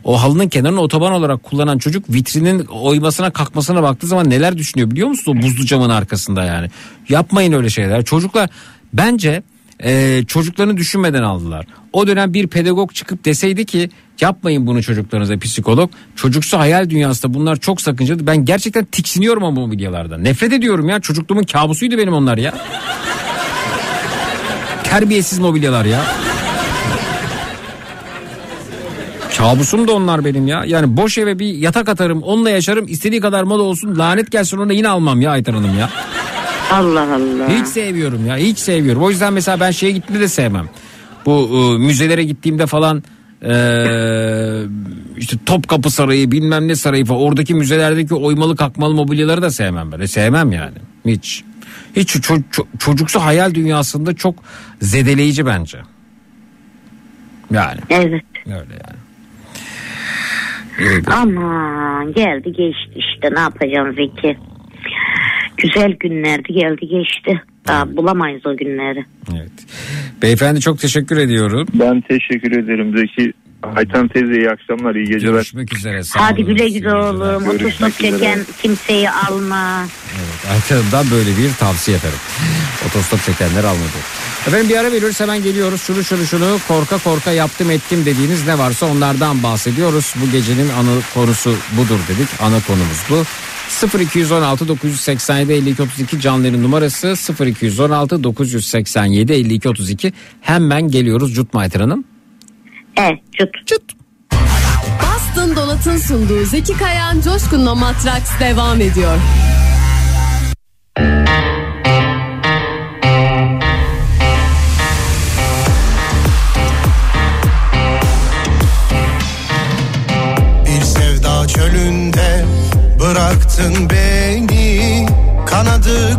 [0.04, 5.08] o halının kenarını otoban olarak kullanan çocuk vitrinin oymasına kalkmasına baktığı zaman neler düşünüyor biliyor
[5.08, 6.70] musunuz o buzlu camın arkasında yani.
[7.08, 8.04] Yapmayın öyle şeyler.
[8.04, 8.50] Çocuklar
[8.92, 9.42] bence
[9.84, 11.66] e, çocuklarını düşünmeden aldılar.
[11.92, 13.90] O dönem bir pedagog çıkıp deseydi ki
[14.22, 15.90] yapmayın bunu çocuklarınıza psikolog.
[16.16, 18.26] Çocuksu hayal dünyasında bunlar çok sakıncalı.
[18.26, 20.24] Ben gerçekten tiksiniyorum ama bu mobilyalardan.
[20.24, 22.54] Nefret ediyorum ya çocukluğumun kabusuydu benim onlar ya.
[24.84, 26.00] Terbiyesiz mobilyalar ya.
[29.38, 30.64] Kabusum da onlar benim ya.
[30.66, 34.72] Yani boş eve bir yatak atarım onunla yaşarım istediği kadar moda olsun lanet gelsin ona
[34.72, 35.90] yine almam ya Aytan Hanım ya.
[36.72, 37.48] Allah Allah.
[37.48, 39.02] Hiç sevmiyorum ya hiç sevmiyorum.
[39.02, 40.68] O yüzden mesela ben şeye gittiğimde de sevmem.
[41.26, 43.02] Bu e, müzelere gittiğimde falan
[43.44, 43.54] e,
[45.16, 50.04] işte Topkapı Sarayı bilmem ne sarayı falan oradaki müzelerdeki oymalı kalkmalı mobilyaları da sevmem ben.
[50.04, 51.44] Sevmem yani hiç.
[51.96, 54.34] Hiç ço- ço- çocuksu hayal dünyasında çok
[54.80, 55.78] zedeleyici bence.
[57.50, 57.80] Yani.
[57.90, 58.24] Evet.
[58.46, 59.02] Öyle yani.
[61.06, 64.38] Aman geldi geçti işte ne yapacağım Zeki.
[65.56, 67.42] Güzel günlerdi geldi geçti.
[67.66, 69.04] Daha bulamayız o günleri.
[70.22, 71.68] Beyefendi çok teşekkür ediyorum.
[71.74, 73.32] Ben teşekkür ederim Zeki.
[73.76, 75.32] Ayten teyze iyi akşamlar iyi geceler.
[75.32, 76.02] Görüşmek üzere.
[76.02, 77.48] Sağ Hadi güle güle oğlum.
[77.48, 79.86] Otostop çeken kimseyi alma.
[80.52, 82.18] Aytan'dan böyle bir tavsiye ederim.
[82.88, 83.98] Otostop çekenler almadı.
[84.46, 85.82] Efendim bir ara veriyoruz hemen geliyoruz.
[85.82, 90.14] Şunu şunu şunu korka korka yaptım ettim dediğiniz ne varsa onlardan bahsediyoruz.
[90.22, 92.28] Bu gecenin ana konusu budur dedik.
[92.40, 93.22] Ana konumuz bu.
[93.80, 97.14] 0216 987 52 32 canların numarası
[97.46, 102.04] 0216 987 52 32 hemen geliyoruz Cutmaytır Hanım.
[102.96, 103.48] Evet cut.
[103.66, 103.82] Cut.
[105.02, 109.18] Bastın Donat'ın sunduğu Zeki Kayan Coşkun'la Matraks devam ediyor.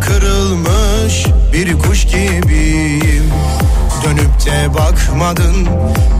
[0.06, 3.30] Kırılmış bir kuş gibiyim.
[4.04, 5.68] Dönüp de bakmadın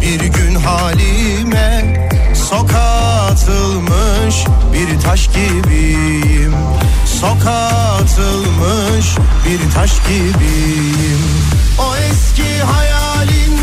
[0.01, 2.09] bir gün halime.
[2.51, 6.55] Sokağa atılmış bir taş gibiyim.
[7.21, 9.07] Sokağa atılmış
[9.47, 11.21] bir taş gibiyim.
[11.79, 13.59] O eski hayalin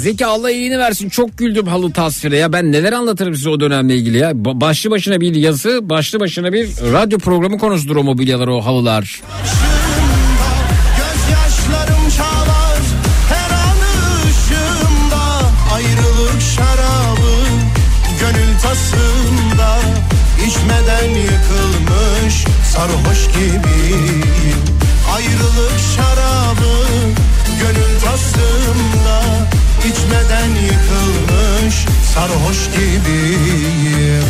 [0.00, 1.08] Zeki Allah iyiliğini versin.
[1.08, 2.36] Çok güldüm halı tasvire.
[2.36, 4.30] Ya ben neler anlatırım size o dönemle ilgili ya?
[4.30, 9.20] Ba- başlı başına bir yazı başlı başına bir radyo programı konusudur o mobilyalar o halılar.
[22.80, 24.24] Sarhoş gibiyim.
[25.14, 26.72] Ayrılık şarabı
[27.60, 28.49] gönül tasımda
[32.14, 34.24] sarhoş gibiyim.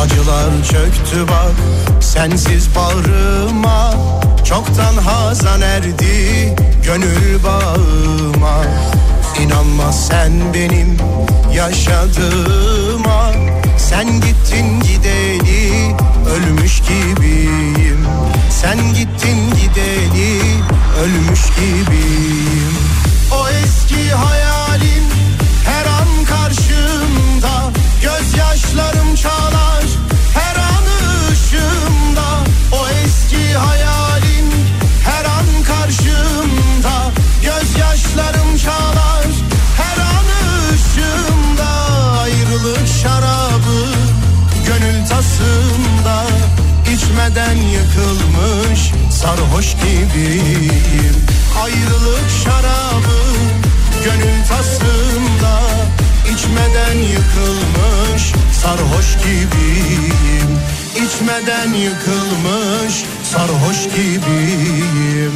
[0.00, 1.54] Acılar çöktü bak
[2.00, 3.94] sensiz bağrıma.
[4.44, 6.54] Çoktan hazan erdi
[6.84, 8.64] gönül bağıma.
[9.42, 10.96] İnanma sen benim
[11.54, 13.32] yaşadığıma.
[13.78, 15.96] Sen gittin gideli
[16.28, 18.06] ölmüş gibiyim.
[18.50, 20.40] Sen gittin gideli
[21.00, 22.74] ölmüş gibiyim.
[23.32, 25.04] O eski hayalim
[25.64, 27.72] her an karşımda.
[28.02, 29.84] Gözyaşlarım çağlar
[30.34, 30.84] her an
[31.32, 32.28] ışığımda.
[32.72, 34.48] O eski hayalim
[35.04, 37.12] her an karşımda.
[37.42, 38.47] Gözyaşlarım
[47.18, 51.14] içmeden yıkılmış sarhoş gibiyim.
[51.62, 53.18] Ayrılık şarabı
[54.04, 55.60] gönül tasımda
[56.32, 58.32] içmeden yıkılmış
[58.62, 60.58] sarhoş gibiyim.
[60.96, 65.32] İçmeden yıkılmış sarhoş gibiyim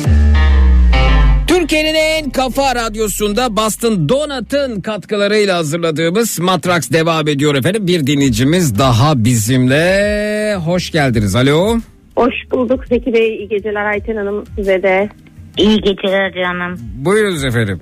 [1.72, 7.86] Türkiye'nin en kafa radyosunda Boston Donat'ın katkılarıyla hazırladığımız Matrax devam ediyor efendim.
[7.86, 10.56] Bir dinleyicimiz daha bizimle.
[10.56, 11.36] Hoş geldiniz.
[11.36, 11.78] Alo.
[12.16, 13.36] Hoş bulduk Zeki Bey.
[13.36, 15.08] İyi geceler Ayten Hanım size de.
[15.56, 16.78] İyi geceler canım.
[16.94, 17.80] Buyurunuz efendim.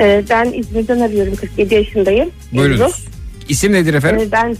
[0.00, 1.36] Ee, ben İzmir'den arıyorum.
[1.36, 2.30] 47 yaşındayım.
[2.52, 2.58] Ebru.
[2.58, 3.06] Buyurunuz.
[3.48, 4.28] İsim nedir efendim?
[4.28, 4.56] Ee, ben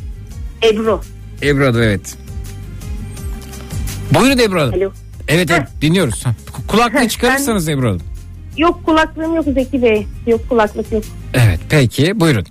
[0.63, 1.01] Ebru.
[1.43, 2.17] Ebru Hanım evet.
[4.15, 4.75] Buyurun Ebru Hanım.
[4.75, 4.93] Alo.
[5.31, 6.25] Evet evet dinliyoruz.
[6.69, 8.01] Kulaklığı çıkarırsanız Ebru Hanım.
[8.59, 10.07] Yok kulaklığım yok Zeki Bey.
[10.27, 11.03] Yok kulaklık yok.
[11.35, 12.45] Evet peki buyurun.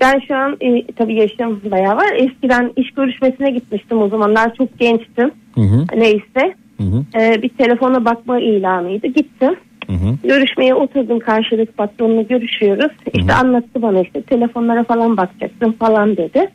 [0.00, 2.12] Ben şu an e, tabii yaşım bayağı var.
[2.16, 4.54] Eskiden iş görüşmesine gitmiştim o zamanlar.
[4.54, 5.30] Çok gençtim.
[5.54, 5.84] Hı hı.
[5.96, 6.54] Neyse.
[6.76, 7.04] Hı hı.
[7.20, 9.06] Ee, bir telefona bakma ilanıydı.
[9.06, 9.54] Gittim.
[9.86, 10.16] Hı hı.
[10.24, 12.92] Görüşmeye oturdum karşılık patronla görüşüyoruz.
[13.14, 16.48] İşte anlattı bana işte telefonlara falan bakacaksın falan dedi.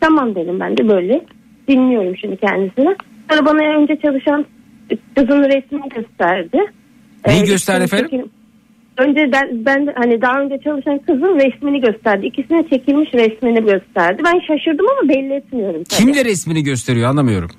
[0.00, 1.24] Tamam dedim ben de böyle
[1.68, 2.96] dinliyorum şimdi kendisini.
[3.30, 4.46] Sonra bana önce çalışan
[5.14, 6.58] kızın resmini gösterdi.
[7.26, 8.08] Neyi Ee, gösterdi efendim?
[8.10, 8.28] çekil-
[8.98, 12.26] Önce ben, ben hani daha önce çalışan kızın resmini gösterdi.
[12.26, 14.22] İkisine çekilmiş resmini gösterdi.
[14.24, 15.84] Ben şaşırdım ama belli etmiyorum.
[15.84, 15.98] tabii.
[16.04, 17.50] Kimle resmini gösteriyor anlamıyorum.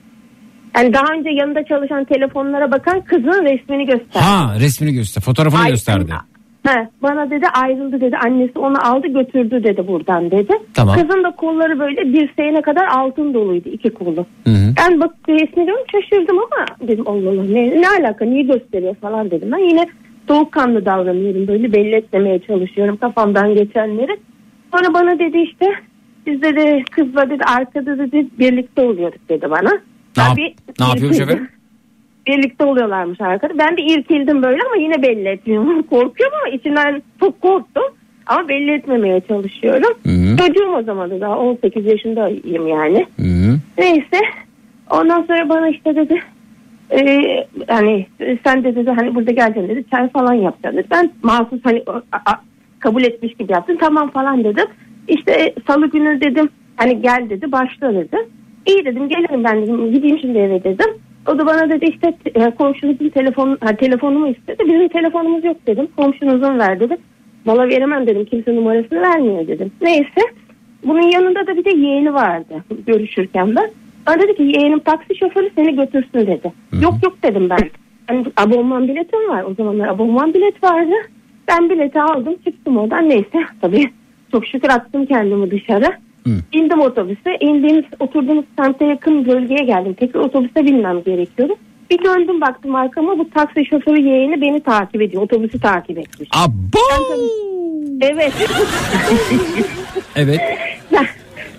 [0.75, 4.19] Yani daha önce yanında çalışan telefonlara bakan kızın resmini gösterdi.
[4.25, 5.21] Ha resmini göster.
[5.21, 6.11] Fotoğrafını Ay- gösterdi.
[6.67, 10.53] He, bana dedi ayrıldı dedi annesi onu aldı götürdü dedi buradan dedi.
[10.73, 10.95] Tamam.
[10.95, 14.25] Kızın da kolları böyle dirseğine kadar altın doluydu iki kolu.
[14.43, 14.73] Hı hı.
[14.77, 19.31] Ben bak resmini gördüm şaşırdım ama dedim Allah Allah ne, ne alaka niye gösteriyor falan
[19.31, 19.49] dedim.
[19.51, 19.85] Ben yine
[20.27, 24.17] soğukkanlı davranıyorum böyle belli etmemeye çalışıyorum kafamdan geçenleri.
[24.73, 25.65] Sonra bana dedi işte
[26.25, 29.71] biz dedi kızla dedi arkada dedi birlikte oluyorduk dedi bana.
[30.17, 31.11] Ne, yap- bir ne irkildim.
[31.23, 31.49] efendim?
[32.27, 33.57] Birlikte oluyorlarmış arkada.
[33.57, 35.83] Ben de irkildim böyle ama yine belli etmiyorum.
[35.89, 37.83] Korkuyorum ama içinden çok korktum.
[38.27, 39.97] Ama belli etmemeye çalışıyorum.
[40.05, 40.37] Hı.
[40.37, 43.05] Çocuğum o zaman da daha 18 yaşındayım yani.
[43.19, 43.57] Hı hı.
[43.77, 44.19] Neyse.
[44.89, 46.19] Ondan sonra bana işte dedi
[46.91, 47.21] e,
[47.67, 48.05] hani
[48.43, 50.87] sen de dedi hani burada geleceksin dedi çay falan yapacaksın dedi.
[50.91, 52.41] Ben mahsus hani a- a-
[52.79, 54.65] kabul etmiş gibi yaptım tamam falan dedim.
[55.07, 58.17] İşte salı günü dedim hani gel dedi başla dedi.
[58.65, 60.89] İyi dedim gelirim ben dedim gideyim şimdi eve dedim.
[61.27, 64.63] O da bana dedi işte e, komşunuzun telefon, ha, telefonumu istedi.
[64.65, 65.87] Bizim telefonumuz yok dedim.
[65.97, 66.97] Komşunuzun ver dedi.
[67.45, 68.25] Valla veremem dedim.
[68.25, 69.71] Kimse numarasını vermiyor dedim.
[69.81, 70.21] Neyse.
[70.85, 73.71] Bunun yanında da bir de yeğeni vardı görüşürken de.
[74.07, 76.53] Bana dedi ki yeğenim taksi şoförü seni götürsün dedi.
[76.81, 77.69] Yok yok dedim ben.
[78.07, 79.43] Hani abonman biletim var.
[79.43, 80.93] O zamanlar abonman bilet vardı.
[81.47, 83.09] Ben bileti aldım çıktım oradan.
[83.09, 83.91] Neyse tabii
[84.31, 85.97] çok şükür attım kendimi dışarı.
[86.53, 87.37] İndim otobüse.
[87.39, 89.93] İndiğimiz oturduğumuz semte yakın bölgeye geldim.
[89.93, 91.55] Tekrar otobüse binmem gerekiyordu.
[91.91, 95.23] Bir döndüm baktım arkama bu taksi şoförü yeğeni beni takip ediyor.
[95.23, 96.29] Otobüsü takip etmiş.
[96.33, 96.53] Abo!
[98.01, 98.33] Evet.
[100.15, 100.39] Evet.
[100.93, 101.05] ben,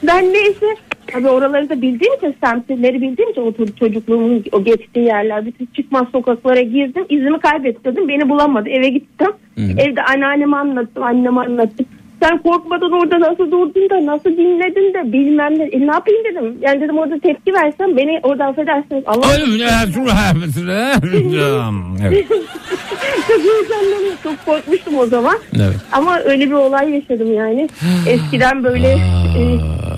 [0.02, 0.66] ben neyse
[1.06, 5.66] tabii oraları da bildiğim için semtleri bildiğim için o ço- çocukluğumun o geçtiği yerler bütün
[5.66, 9.30] çıkmaz sokaklara girdim izimi kaybettirdim beni bulamadı eve gittim
[9.78, 11.86] evde anneanneme anlattım anneme anlattım
[12.24, 15.64] sen korkmadan orada nasıl durdun da nasıl dinledin de bilmem ne.
[15.64, 16.58] E, ne yapayım dedim.
[16.60, 19.04] Yani dedim orada tepki versem beni orada affedersiniz.
[19.06, 19.26] Allah
[22.06, 22.28] evet.
[23.28, 24.16] çok heyecanlandım.
[24.22, 25.38] Çok korkmuştum o zaman.
[25.56, 25.76] Evet.
[25.92, 27.68] Ama öyle bir olay yaşadım yani.
[28.08, 28.88] Eskiden böyle
[29.38, 29.40] e,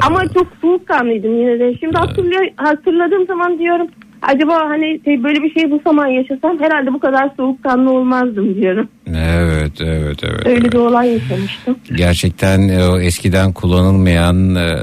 [0.07, 1.75] ama çok soğukkanlıydım yine de.
[1.81, 3.87] Şimdi hatırlıyor, hatırladığım zaman diyorum
[4.23, 8.89] acaba hani şey, böyle bir şey bu zaman yaşasam herhalde bu kadar soğukkanlı olmazdım diyorum.
[9.09, 10.47] Evet, evet, evet.
[10.47, 11.77] Öyle bir olay yaşamıştım.
[11.97, 14.77] Gerçekten e, o eskiden kullanılmayan e,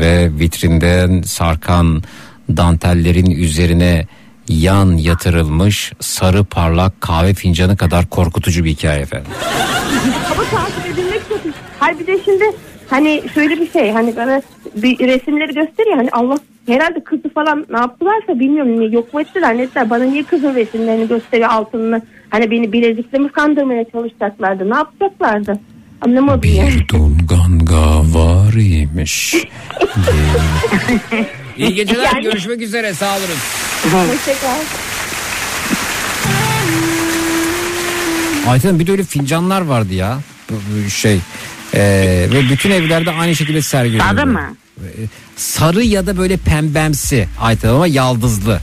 [0.00, 2.02] ve vitrinden sarkan
[2.56, 4.06] dantellerin üzerine
[4.48, 9.30] yan yatırılmış sarı parlak kahve fincanı kadar korkutucu bir hikaye efendim.
[10.32, 11.40] Ama takip edilmek çok
[11.78, 12.44] Hayır bir de şimdi
[12.90, 14.42] hani şöyle bir şey hani bana
[14.76, 19.56] bir resimleri gösteriyor hani Allah herhalde kızı falan ne yaptılarsa bilmiyorum niye yok mu ettiler
[19.56, 24.76] ne ettiler bana niye kızın resimlerini gösteriyor altınını hani beni bilezikle mi kandırmaya çalışacaklardı ne
[24.76, 25.60] yapacaklardı
[26.00, 26.86] anlamadım yani.
[27.28, 29.34] Ganga var imiş.
[31.56, 33.26] İyi geceler görüşmek üzere sağ olun.
[33.82, 34.60] Hoşçakal.
[38.48, 40.18] Ayten bir de öyle fincanlar vardı ya
[40.88, 41.20] şey
[41.74, 44.04] Ee, ve bütün evlerde aynı şekilde sergileniyor.
[44.04, 44.56] Sarı mı?
[45.36, 48.60] Sarı ya da böyle pembemsi Ayten ama yaldızlı.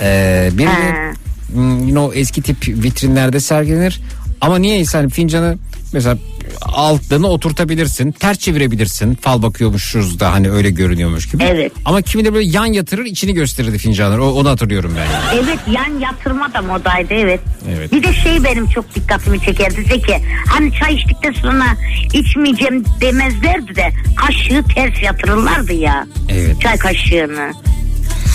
[0.00, 1.12] Ee, bir de
[1.52, 4.00] hmm, yine o eski tip vitrinlerde sergilenir.
[4.40, 5.58] Ama niye insan fincanı
[5.92, 6.18] mesela
[6.62, 9.14] altlarını oturtabilirsin, ters çevirebilirsin.
[9.14, 11.42] Fal bakıyormuşuz da hani öyle görünüyormuş gibi.
[11.42, 11.72] Evet.
[11.84, 14.24] Ama kimi de böyle yan yatırır içini gösterirdi fincanları.
[14.24, 15.36] O, onu hatırlıyorum ben.
[15.38, 17.40] Evet yan yatırma da modaydı evet.
[17.76, 17.92] Evet.
[17.92, 20.16] Bir de şey benim çok dikkatimi çekerdi Zeki.
[20.46, 21.64] Hani çay içtikten sonra
[22.12, 26.06] içmeyeceğim demezlerdi de kaşığı ters yatırırlardı ya.
[26.28, 26.60] Evet.
[26.60, 27.52] Çay kaşığını.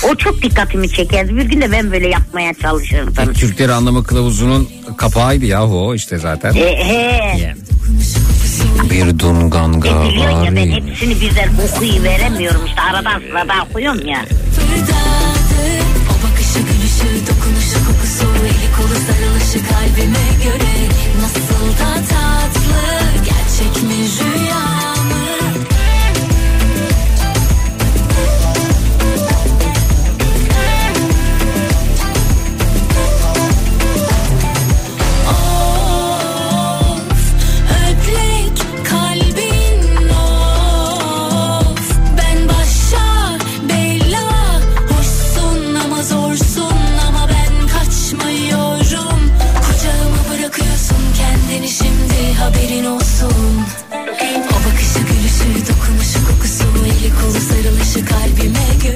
[0.04, 1.36] O çok dikkatimi çekerdi.
[1.36, 3.34] Bir gün de ben böyle yapmaya çalışırdım.
[3.34, 6.54] Türkleri anlama kılavuzunun kapağıydı yahu o işte zaten.
[6.56, 7.56] E, he.
[8.90, 10.44] Bir dunganga E, biliyorsun var.
[10.46, 14.26] ya ben hepsini birden okuyuveremiyorum işte aradan sırada okuyorum ya.
[16.10, 20.72] O bakışı gülüşü dokunuşu kokusu eli kolu sarılışı kalbime göre
[21.22, 22.82] Nasıl da tatlı
[23.26, 24.47] gerçek mi rüya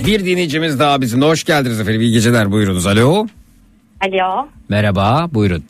[0.05, 1.21] Bir dinleyicimiz daha bizim.
[1.21, 2.01] Hoş geldiniz efendim.
[2.01, 2.87] İyi geceler buyurunuz.
[2.87, 3.27] Alo.
[4.01, 5.63] Alo, Merhaba buyurun.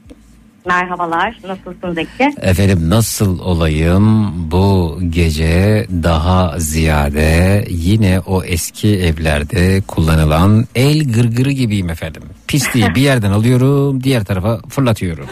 [0.66, 1.38] merhabalar.
[1.48, 2.36] Nasılsın Zeki?
[2.42, 11.90] Efendim nasıl olayım bu gece daha ziyade yine o eski evlerde kullanılan el gırgırı gibiyim
[11.90, 12.24] efendim.
[12.48, 15.26] Pisliği bir yerden alıyorum diğer tarafa fırlatıyorum.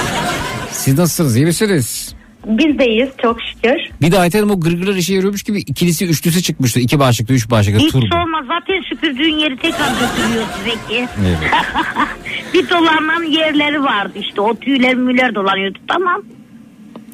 [0.72, 2.14] Siz nasılsınız iyi misiniz?
[2.46, 3.76] Biz deyiz çok şükür.
[4.00, 6.80] Bir de Ayten o gırgırlar işe yarıyormuş gibi ikilisi üçlüsü çıkmıştı.
[6.80, 8.06] İki başlıklı üç başlıklı Hiç turbo.
[8.12, 11.08] sorma zaten süpürdüğün yeri tekrar götürüyorsun Zeki.
[11.20, 11.52] Evet.
[12.54, 16.22] bir dolanan yerleri vardı işte o tüyler müller dolanıyordu tamam.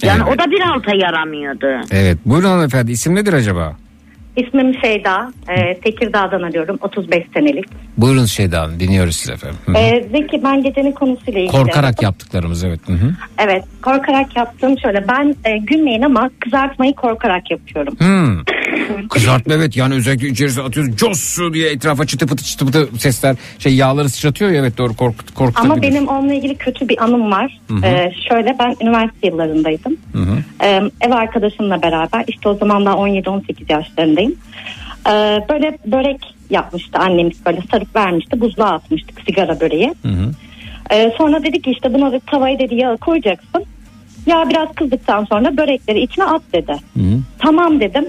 [0.02, 1.86] Yani o da bir alta yaramıyordu.
[1.90, 3.76] Evet buyurun hanımefendi isim nedir acaba?
[4.36, 5.32] İsmim Şeyda.
[5.48, 6.78] Ee, Tekirdağ'dan arıyorum.
[6.80, 7.64] 35 senelik.
[7.96, 9.58] Buyurun Şeyda Hanım dinliyoruz sizi efendim.
[9.66, 9.72] Hı.
[9.72, 11.52] Ee, Zeki ben gecenin konusuyla ilgili.
[11.52, 12.80] Korkarak yaptıklarımız evet.
[12.86, 13.12] Hı hı.
[13.38, 15.08] Evet korkarak yaptığım şöyle.
[15.08, 17.94] Ben e, gülmeyin ama kızartmayı korkarak yapıyorum.
[17.98, 18.44] Hmm.
[19.10, 23.74] Kızartma evet yani özellikle içerisine atıyoruz cos diye etrafa çıtı pıtı çıtı pıtı sesler şey
[23.74, 25.72] yağları sıçratıyor ya evet doğru korkut korkutabilir.
[25.72, 27.60] Ama benim onunla ilgili kötü bir anım var.
[27.68, 27.86] Hı hı.
[27.86, 29.96] Ee, şöyle ben üniversite yıllarındaydım.
[30.12, 30.38] Hı hı.
[30.64, 34.34] Ee, ev arkadaşımla beraber işte o zaman daha 17-18 yaşlarındayım.
[35.08, 35.10] Ee,
[35.50, 39.94] böyle börek yapmıştı annemiz böyle sarıp vermişti buzluğa atmıştık sigara böreği.
[40.92, 43.64] Ee, sonra dedi ki işte buna da tavayı dedi yağı koyacaksın.
[44.26, 46.76] Yağ biraz kızdıktan sonra börekleri içine at dedi.
[47.38, 48.04] Tamam dedim.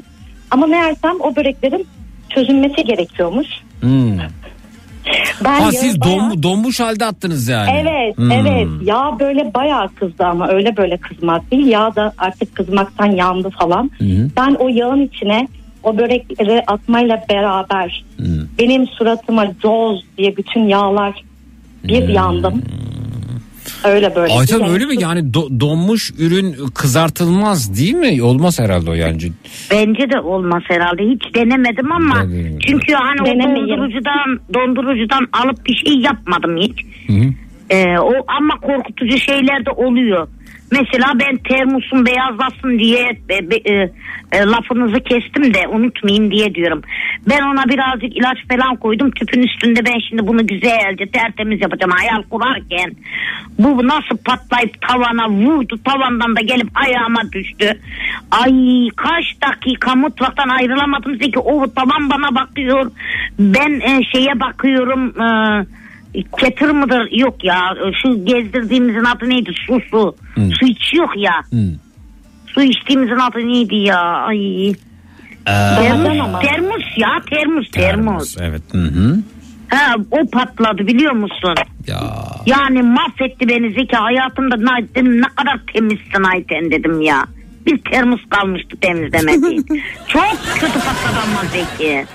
[0.52, 1.88] Ama meğersem o böreklerin
[2.30, 3.48] çözülmesi gerekiyormuş.
[3.82, 4.18] Hmm.
[5.44, 7.70] Ben ha siz bayağı- don, donmuş halde attınız yani.
[7.82, 8.32] Evet Hmm.
[8.32, 11.66] evet yağ böyle bayağı kızdı ama öyle böyle kızmak değil.
[11.68, 13.92] Yağ da artık kızmaktan yandı falan.
[14.38, 15.48] Ben o yağın içine
[15.84, 18.04] o börekleri atmayla beraber
[18.60, 21.24] benim suratıma coz diye bütün yağlar
[21.84, 22.62] bir yandım.
[23.84, 24.34] Öyle böyle.
[24.34, 28.24] Ayten Yani öyle mi yani do- donmuş ürün kızartılmaz değil mi?
[28.24, 29.18] Olmaz herhalde o yani.
[29.72, 31.04] Bence de olmaz herhalde.
[31.04, 32.24] Hiç denemedim ama
[32.68, 33.68] çünkü hani Denemeyin.
[33.68, 36.86] dondurucudan dondurucudan alıp bir şey yapmadım hiç.
[37.70, 40.28] Ee, o ama korkutucu şeyler de oluyor.
[40.74, 43.92] Mesela ben termosun beyazlasın diye e, e,
[44.32, 46.82] e, lafınızı kestim de unutmayayım diye diyorum.
[47.30, 49.12] Ben ona birazcık ilaç falan koydum.
[49.12, 52.92] Tüpün üstünde ben şimdi bunu güzelce tertemiz yapacağım hayal kurarken.
[53.60, 55.80] Bu nasıl patlayıp tavana vurdu.
[55.86, 57.80] Tavandan da gelip ayağıma düştü.
[58.32, 58.54] Ay
[58.96, 61.18] kaç dakika mutfaktan ayrılamadım.
[61.18, 62.92] Zeki o tavan bana bakıyor.
[63.40, 65.22] Ben e, şeye bakıyorum.
[65.22, 65.28] E,
[66.38, 67.12] Ketır mıdır?
[67.12, 67.76] Yok ya.
[68.04, 69.52] Şu gezdirdiğimizin adı neydi?
[69.68, 70.16] Su su.
[70.60, 71.42] Su içiyor ya.
[72.48, 74.02] Su içtiğimizin adı neydi ya?
[74.02, 74.74] Ay.
[75.46, 78.36] Termos, termos ya termos termos.
[78.42, 78.62] Evet.
[78.72, 79.20] Hı hı.
[79.70, 81.56] Ha, o patladı biliyor musun?
[81.88, 82.00] Ya.
[82.46, 87.26] Yani mahvetti beni Zeki hayatımda ne, dedim, ne kadar temizsin Ayten dedim ya.
[87.66, 89.64] Bir termos kalmıştı temizlemediğim.
[90.08, 92.06] Çok kötü patladı ama Zeki.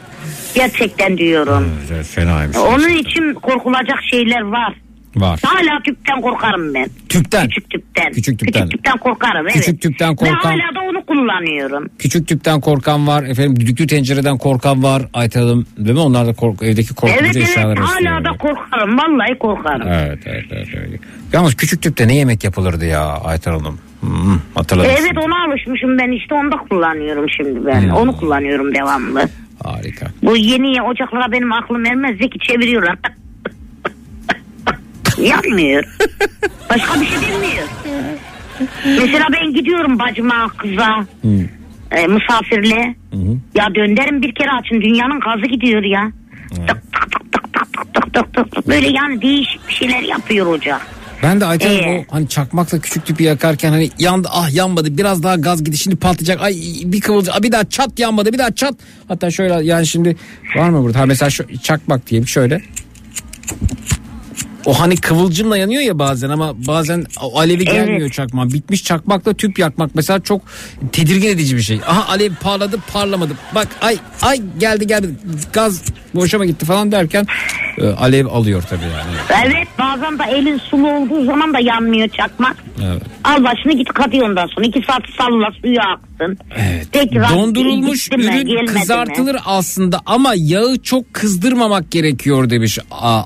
[0.54, 1.68] Gerçekten diyorum.
[1.92, 2.56] Evet, fenaymış.
[2.56, 4.74] Onun için korkulacak şeyler var.
[5.16, 5.40] Var.
[5.44, 6.86] Hala tüpten korkarım ben.
[7.08, 7.48] Tüpten.
[7.48, 8.12] Küçük tüpten.
[8.12, 8.62] Küçük tüpten.
[8.62, 9.52] Küçük tüpten korkarım evet.
[9.52, 11.86] Küçük tüpten korkan- Ve hala da onu kullanıyorum.
[11.98, 13.22] Küçük tüpten korkan var.
[13.22, 15.02] Efendim düdüklü tencereden korkan var.
[15.14, 16.00] Ayten Hanım değil mi?
[16.00, 18.10] Onlar da kork evdeki korkutucu evet evet eşyalar arasında.
[18.10, 18.98] hala da korkarım.
[18.98, 19.88] Vallahi korkarım.
[19.88, 21.00] Evet, evet, evet, evet.
[21.32, 23.78] Yalnız küçük tüpte ne yemek yapılırdı ya Ayten Hanım?
[24.00, 24.90] Hmm, hatırladım.
[25.00, 27.82] Evet ona alışmışım ben işte onu da kullanıyorum şimdi ben.
[27.82, 27.90] Hmm.
[27.92, 29.28] Onu kullanıyorum devamlı.
[29.64, 30.06] Harika.
[30.22, 32.18] Bu yeni ocaklara benim aklım ermez.
[32.18, 32.96] Zeki çeviriyorlar.
[35.18, 35.84] Yanmıyor.
[36.70, 37.68] Başka bir şey bilmiyor.
[38.84, 41.06] Mesela ben gidiyorum bacıma kıza.
[41.22, 41.40] Hmm.
[41.90, 42.94] E, misafirle.
[43.10, 43.40] Hmm.
[43.54, 46.12] Ya dönderim bir kere açın dünyanın kazı gidiyor ya.
[46.58, 46.68] Evet.
[46.68, 48.68] Tık tık tık tık tık tık tık tık.
[48.68, 50.80] Böyle yani değişik bir şeyler yapıyor hoca.
[51.22, 52.04] Ben de Ayten Ee?
[52.08, 55.96] o hani çakmakla küçük tüpü yakarken hani yandı ah yanmadı biraz daha gaz gitti şimdi
[55.96, 56.42] patlayacak.
[56.42, 58.74] Ay bir kıvılcım ah, bir daha çat yanmadı bir daha çat.
[59.08, 60.16] Hatta şöyle yani şimdi
[60.56, 60.98] var mı burada?
[61.00, 62.62] Ha mesela şu çakmak diye bir şöyle
[64.68, 67.72] o hani kıvılcımla yanıyor ya bazen ama bazen alevi Evet.
[67.72, 68.52] gelmiyor çakmak.
[68.52, 70.40] Bitmiş çakmakla tüp yakmak mesela çok
[70.92, 71.80] tedirgin edici bir şey.
[71.86, 73.32] Aha alev parladı parlamadı.
[73.54, 75.08] Bak ay ay geldi geldi
[75.52, 77.26] gaz boşa mı gitti falan derken
[77.78, 79.44] e, alev alıyor tabii yani.
[79.46, 82.56] Evet bazen de elin sulu olduğu zaman da yanmıyor çakmak.
[82.84, 83.02] Evet.
[83.24, 84.66] Al başını git katı ondan sonra.
[84.66, 85.80] iki saat salla suyu
[86.20, 86.38] aksın.
[86.56, 86.92] Evet.
[86.92, 88.66] Tekrar Dondurulmuş mi, ürün gelmedi mi?
[88.66, 92.78] kızartılır aslında ama yağı çok kızdırmamak gerekiyor demiş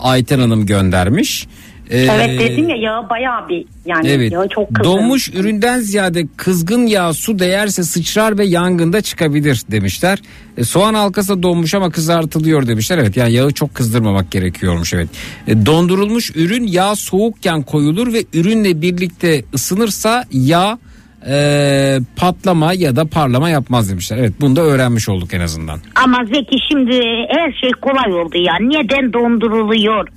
[0.03, 1.47] Ayten Hanım göndermiş.
[1.91, 4.33] Ee, Evet dedim ya yağı bayağı bir yani Evet.
[4.33, 4.89] yağı çok kızdı.
[4.89, 10.19] Donmuş üründen ziyade kızgın yağ su değerse sıçrar ve yangında çıkabilir demişler.
[10.59, 12.99] E, soğan halkası da donmuş ama kızartılıyor demişler.
[12.99, 15.09] Evet yani yağı çok kızdırmamak gerekiyormuş evet.
[15.49, 20.79] E, dondurulmuş ürün yağ soğukken koyulur ve ürünle birlikte ısınırsa yağ
[21.29, 24.19] e, patlama ya da parlama yapmaz demişler.
[24.19, 25.81] Evet bunu da öğrenmiş olduk en azından.
[25.95, 28.55] Ama Zeki şimdi her şey kolay oldu ya.
[28.61, 30.09] Neden donduruluyor?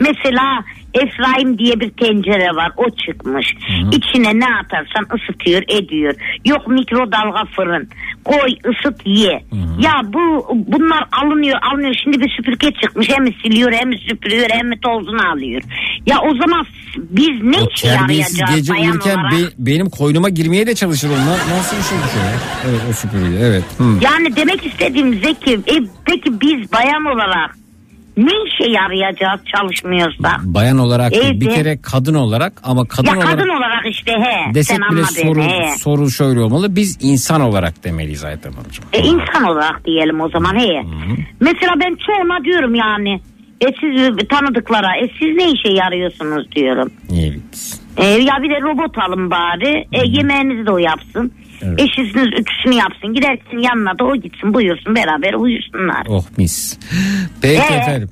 [0.00, 0.64] Mesela
[0.94, 2.72] Efraim diye bir tencere var.
[2.76, 3.46] O çıkmış.
[3.92, 6.14] İçine ne atarsan ısıtıyor ediyor.
[6.44, 7.88] Yok mikrodalga fırın.
[8.24, 9.44] Koy ısıt ye.
[9.80, 11.94] Ya bu bunlar alınıyor alınıyor.
[12.04, 13.08] Şimdi bir süpürge çıkmış.
[13.10, 15.62] Hem siliyor hem süpürüyor hem tozunu alıyor.
[16.06, 16.66] Ya o zaman
[16.96, 19.32] biz ne O işe yarayacağız gece uyurken olarak?
[19.32, 21.38] be- benim koynuma girmeye de çalışır onlar.
[21.58, 22.36] Nasıl bir şey bu şey ya?
[22.70, 23.64] Evet o süpürge evet.
[23.78, 23.84] Hı.
[24.00, 25.74] Yani demek istediğim Zeki e,
[26.06, 27.56] peki biz bayan olarak
[28.16, 30.40] ne işe yarayacağız çalışmıyorsak?
[30.44, 31.56] Bayan olarak değil, bir Evet.
[31.56, 34.54] kere kadın olarak ama kadın ya olarak kadın olarak işte he.
[34.54, 35.78] desek sen bile soru, beni he.
[35.78, 36.76] soru şöyle olmalı.
[36.76, 38.84] Biz insan olarak demeliyiz Ayten Hanımcığım.
[38.92, 40.82] E, insan olarak diyelim o zaman he.
[41.40, 43.20] Mesela ben çoğuna diyorum yani.
[43.60, 46.92] E siz tanıdıklara e siz ne işe yarıyorsunuz diyorum.
[47.12, 47.80] Evet.
[47.96, 49.84] E, ya bir de robot alın bari.
[49.92, 51.32] E, yemeğinizi de o yapsın.
[51.62, 51.80] Evet.
[51.80, 52.08] Eşiniz
[52.40, 53.14] ütüsünü yapsın.
[53.14, 56.06] Gidersin yanına da o gitsin buyursun beraber uyusunlar.
[56.08, 56.78] Oh mis.
[57.42, 57.76] Peki Ee?
[57.76, 58.10] efendim.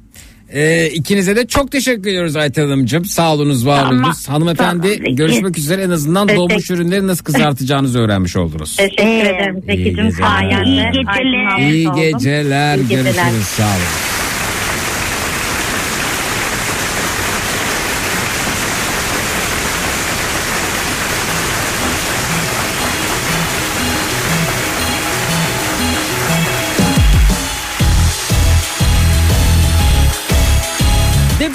[0.54, 3.04] Ee, ikinize de çok teşekkür ediyoruz Ayten Hanımcığım.
[3.04, 4.12] Sağ olunuz, var Tamam.
[4.28, 5.14] Hanımefendi Tamam, peki.
[5.14, 8.76] görüşmek üzere en azından Teşekkür- doğmuş ürünleri nasıl kızartacağınızı öğrenmiş oldunuz.
[8.76, 10.10] Teşekkür ederim geceler.
[10.10, 10.64] sayende.
[10.70, 11.58] İyi geceler.
[11.70, 12.76] İyi geceler.
[12.76, 13.02] İyi geceler.
[13.04, 13.44] Görüşürüz.
[13.46, 14.11] Sağ olun.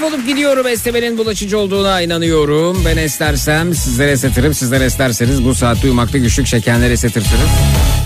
[0.08, 2.78] Defolup gidiyorum esnemenin bulaşıcı olduğuna inanıyorum.
[2.86, 4.54] Ben esnersem sizlere esnetirim.
[4.54, 7.50] Sizler esnerseniz bu saatte uyumakta güçlük çekenleri esnetirsiniz.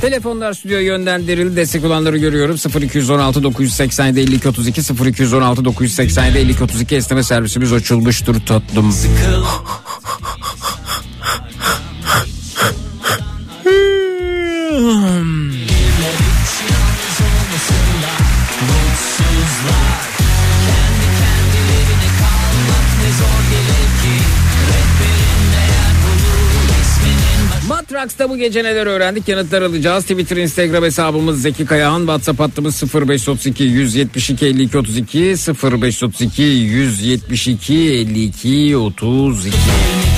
[0.02, 1.56] Telefonlar stüdyoya yönlendirildi.
[1.56, 2.56] Destek olanları görüyorum.
[2.82, 8.96] 0216 987 52 32 0216 987 52 32 esneme servisimiz açılmıştır tatlım.
[27.92, 30.04] Matrax'ta bu gece neler öğrendik yanıtlar alacağız.
[30.04, 32.00] Twitter, Instagram hesabımız Zeki Kayağan.
[32.00, 39.58] WhatsApp hattımız 0532 172 52 32 0532 172 52 32.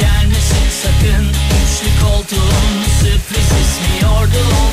[0.02, 4.73] Gelmesin sakın Üçlü koltuğun sürpriz ismiyordu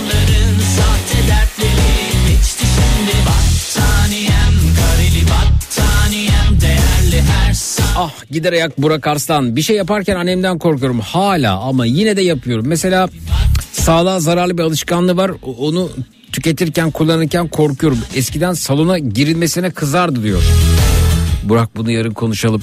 [8.03, 9.57] Ah gider ayak Burak Arslan.
[9.57, 12.65] Bir şey yaparken annemden korkuyorum hala ama yine de yapıyorum.
[12.69, 13.09] Mesela
[13.73, 15.31] sağlığa zararlı bir alışkanlığı var.
[15.59, 15.91] Onu
[16.33, 17.99] tüketirken kullanırken korkuyorum.
[18.15, 20.43] Eskiden salona girilmesine kızardı diyor.
[21.43, 22.63] Burak bunu yarın konuşalım.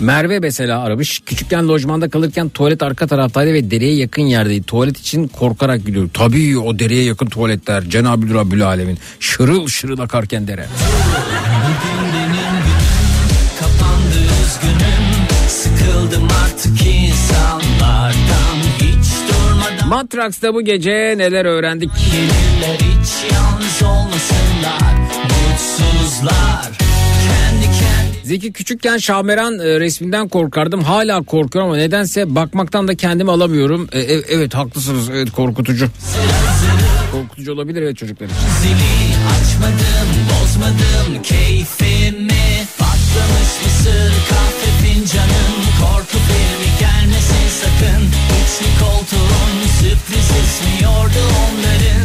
[0.00, 1.20] Merve mesela aramış.
[1.26, 4.62] Küçükken lojmanda kalırken tuvalet arka taraftaydı ve dereye yakın yerdeydi.
[4.66, 6.08] Tuvalet için korkarak gidiyor.
[6.14, 7.82] Tabii o dereye yakın tuvaletler.
[7.88, 8.98] Cenab-ı Rabbül Alemin.
[9.20, 10.66] Şırıl şırıl akarken dere.
[16.62, 21.90] Artık insanlardan Hiç durmadan Matrax'ta bu gece neler öğrendik?
[22.10, 26.72] Gelirler hiç yalnız olmasınlar Mutsuzlar
[28.24, 30.82] Zeki küçükken Şahmeran e, resminden korkardım.
[30.82, 33.88] Hala korkuyorum ama nedense bakmaktan da kendimi alamıyorum.
[33.92, 35.10] E, e, evet haklısınız.
[35.10, 35.88] Evet korkutucu.
[37.12, 38.36] Korkutucu olabilir evet çocuklar için.
[38.62, 45.51] Zili açmadım bozmadım keyfimi Patlamış mısır kahve fincanım
[49.82, 52.01] sürpriz ismiyordu onların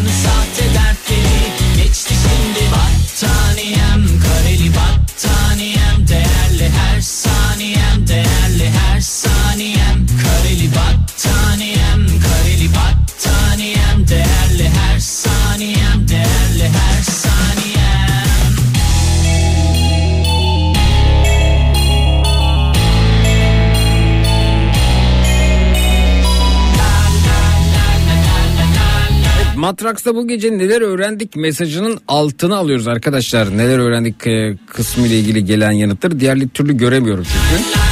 [29.68, 33.58] Matraks'ta bu gece neler öğrendik mesajının altına alıyoruz arkadaşlar.
[33.58, 37.87] Neler öğrendik e, kısmı ile ilgili gelen yanıtları diğer türlü göremiyorum çünkü.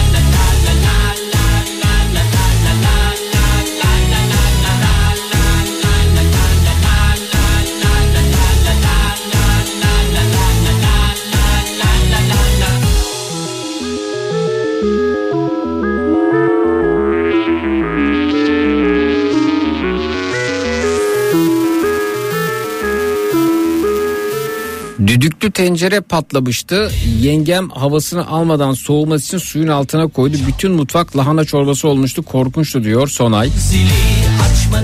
[25.15, 26.91] Düdüklü tencere patlamıştı.
[27.21, 30.37] Yengem havasını almadan soğuması için suyun altına koydu.
[30.47, 32.23] Bütün mutfak lahana çorbası olmuştu.
[32.23, 33.49] Korkunçtu diyor Sonay.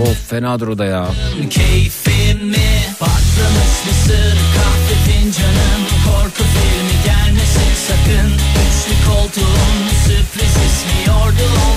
[0.02, 1.08] Of fenadır o da ya.
[1.50, 11.71] keyfimi Patlamış mısır kahve fincanım Korku filmi gelmesin sakın Üçlü koltuğun sürpriz ismiyordu onların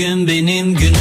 [0.00, 0.94] bugün benim günüm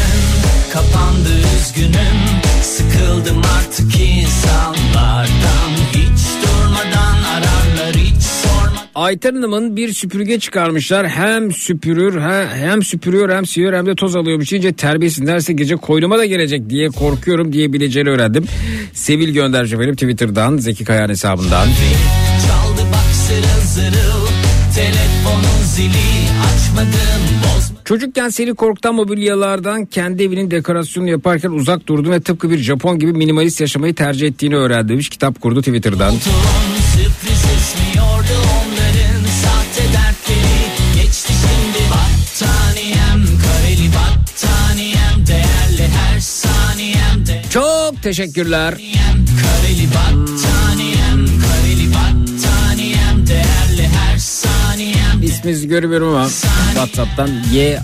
[0.73, 1.29] Kapandı
[1.59, 2.19] üzgünüm
[2.61, 11.09] Sıkıldım artık insanlardan Hiç durmadan ararlar hiç sormadan Ayten Hanım'ın bir süpürge çıkarmışlar.
[11.09, 14.51] Hem süpürür he- hem süpürüyor hem siliyor hem de toz alıyormuş.
[14.51, 18.45] İyice terbiyesiz derse gece koynuma da gelecek diye korkuyorum diyebileceğini öğrendim.
[18.93, 21.67] Sevil gönderci efendim Twitter'dan Zeki Kayan hesabından.
[22.47, 24.27] Çaldı bak zırıl zırıl
[24.75, 27.38] Telefonun zili açmadım
[27.89, 33.13] Çocukken seni korkutan mobilyalardan kendi evinin dekorasyonunu yaparken uzak durdun ve tıpkı bir Japon gibi
[33.13, 35.09] minimalist yaşamayı tercih ettiğini öğrendi demiş.
[35.09, 36.15] Kitap kurdu Twitter'dan.
[47.49, 48.73] Çok teşekkürler.
[54.17, 55.23] Saniyem.
[55.23, 56.29] İsminizi görmüyorum ama
[56.73, 57.79] WhatsApp'tan Y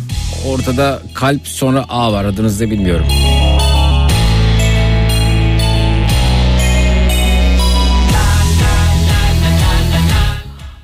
[0.48, 3.08] ortada kalp sonra A var adınızı bilmiyorum.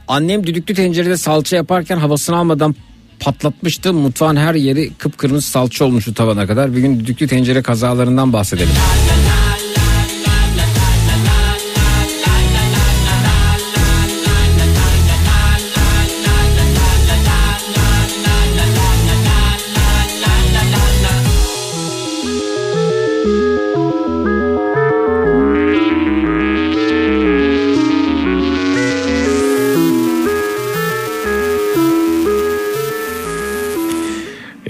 [0.08, 2.76] Annem düdüklü tencerede salça yaparken havasını almadan
[3.20, 3.94] patlatmıştı.
[3.94, 6.76] Mutfağın her yeri kıpkırmızı salça olmuştu tavana kadar.
[6.76, 8.70] Bir gün düdüklü tencere kazalarından bahsedelim.
[8.70, 9.12] Evet.
[9.12, 9.21] Hı, hı,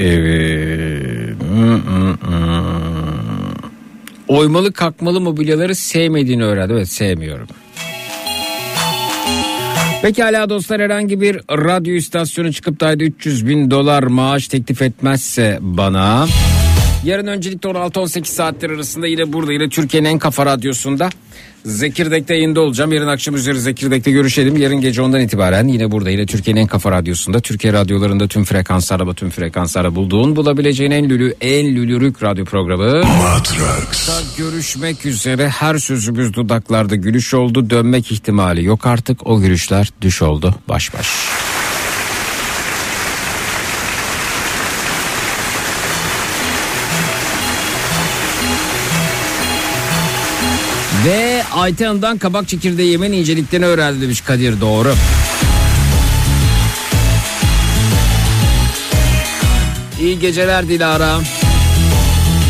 [0.02, 0.42] hı.
[4.28, 6.76] Oymalı kalkmalı mobilyaları sevmediğini öğrendim.
[6.78, 7.48] Evet sevmiyorum.
[10.02, 15.58] Pekala dostlar herhangi bir radyo istasyonu çıkıp da ayda 300 bin dolar maaş teklif etmezse
[15.62, 16.28] bana...
[17.04, 21.10] Yarın öncelikle 16-18 saatler arasında yine burada yine Türkiye'nin en kafa radyosunda
[21.66, 22.94] Zekirdek'te yayında olacağım.
[22.94, 24.58] Yarın akşam üzeri Zekirdek'te görüşelim.
[24.58, 29.14] Yarın gece ondan itibaren yine burada yine Türkiye'nin en kafa radyosunda Türkiye radyolarında tüm frekanslarda
[29.14, 33.06] tüm frekanslarda bulduğun bulabileceğin en lülü en lülürük radyo programı.
[33.06, 34.10] Matrax.
[34.38, 40.56] Görüşmek üzere her sözümüz dudaklarda gülüş oldu dönmek ihtimali yok artık o gülüşler düş oldu
[40.70, 41.08] baş baş.
[51.52, 54.94] Ayten Hanım'dan kabak çekirdeği yemenin inceliklerini öğrendi demiş Kadir doğru.
[60.02, 61.20] İyi geceler Dilara.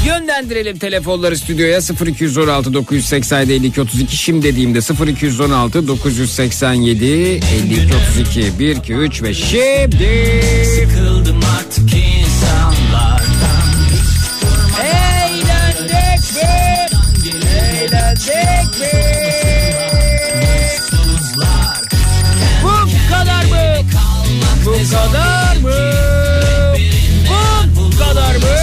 [0.06, 1.80] Yönlendirelim telefonları stüdyoya.
[2.08, 4.80] 0216 987 52 32 şimdi dediğimde
[5.12, 7.42] 0216 987 52
[8.18, 10.42] 32 1 2 3 ve şimdi.
[10.76, 11.94] Sıkıldım artık
[25.06, 25.72] kadar mı?
[27.76, 28.56] Bu kadar mı?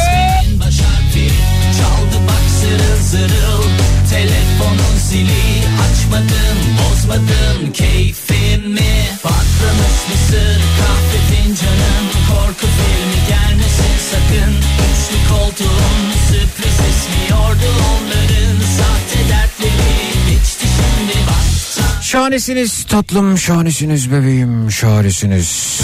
[1.79, 3.63] Çaldı bak zırıl zırıl
[4.11, 5.49] Telefonun zili.
[5.85, 8.95] Açmadım bozmadım keyfimi.
[9.23, 12.05] Patlamış mısır kahve fincanın.
[12.29, 14.53] Korku filmi gelmesin sakın.
[14.89, 18.57] Üçlü koltuğun sürpriz esmiyordu onların.
[18.77, 19.58] Sahte bak
[22.09, 25.81] Şahanesiniz tatlım, şahanesiniz bebeğim, şahanesiniz.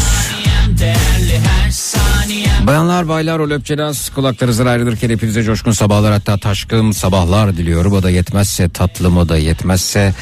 [2.67, 7.93] Bayanlar baylar o löpçelas kulaklarınızdan ayrılırken hepinize coşkun sabahlar hatta taşkın sabahlar diliyorum.
[7.93, 10.15] O da yetmezse tatlım o da yetmezse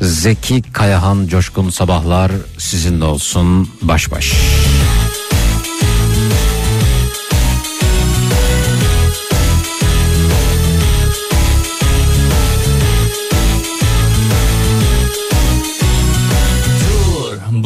[0.00, 4.32] Zeki Kayahan coşkun sabahlar sizinle olsun baş baş.
[4.32, 4.99] Dur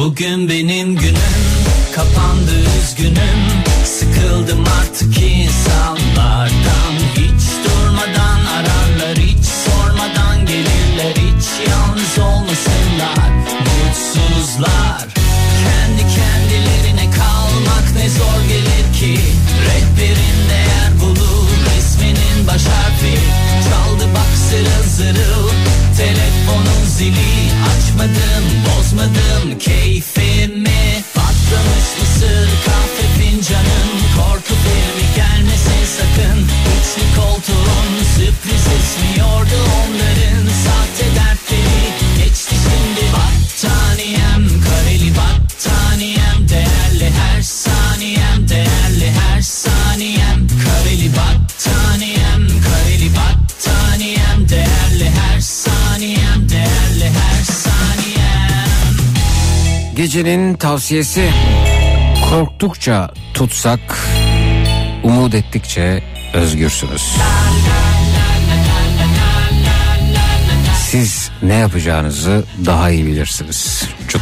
[0.05, 1.15] bugün benim günüm
[1.95, 3.63] Kapandı üzgünüm.
[3.85, 6.94] Sıkıldım artık insanlardan
[26.97, 31.03] zili açmadım bozmadım keyfimi.
[31.15, 36.39] Patlamış mısır kahve fincanın Korku filmi gelmesin sakın.
[36.75, 40.45] Üçlü koltuğun sürpriz esmiyordu onların.
[40.65, 41.05] Sahte
[60.05, 61.29] Gecenin tavsiyesi
[62.29, 63.79] korktukça tutsak
[65.03, 66.03] umut ettikçe
[66.33, 67.15] özgürsünüz.
[70.89, 73.83] Siz ne yapacağınızı daha iyi bilirsiniz.
[74.07, 74.21] Çut.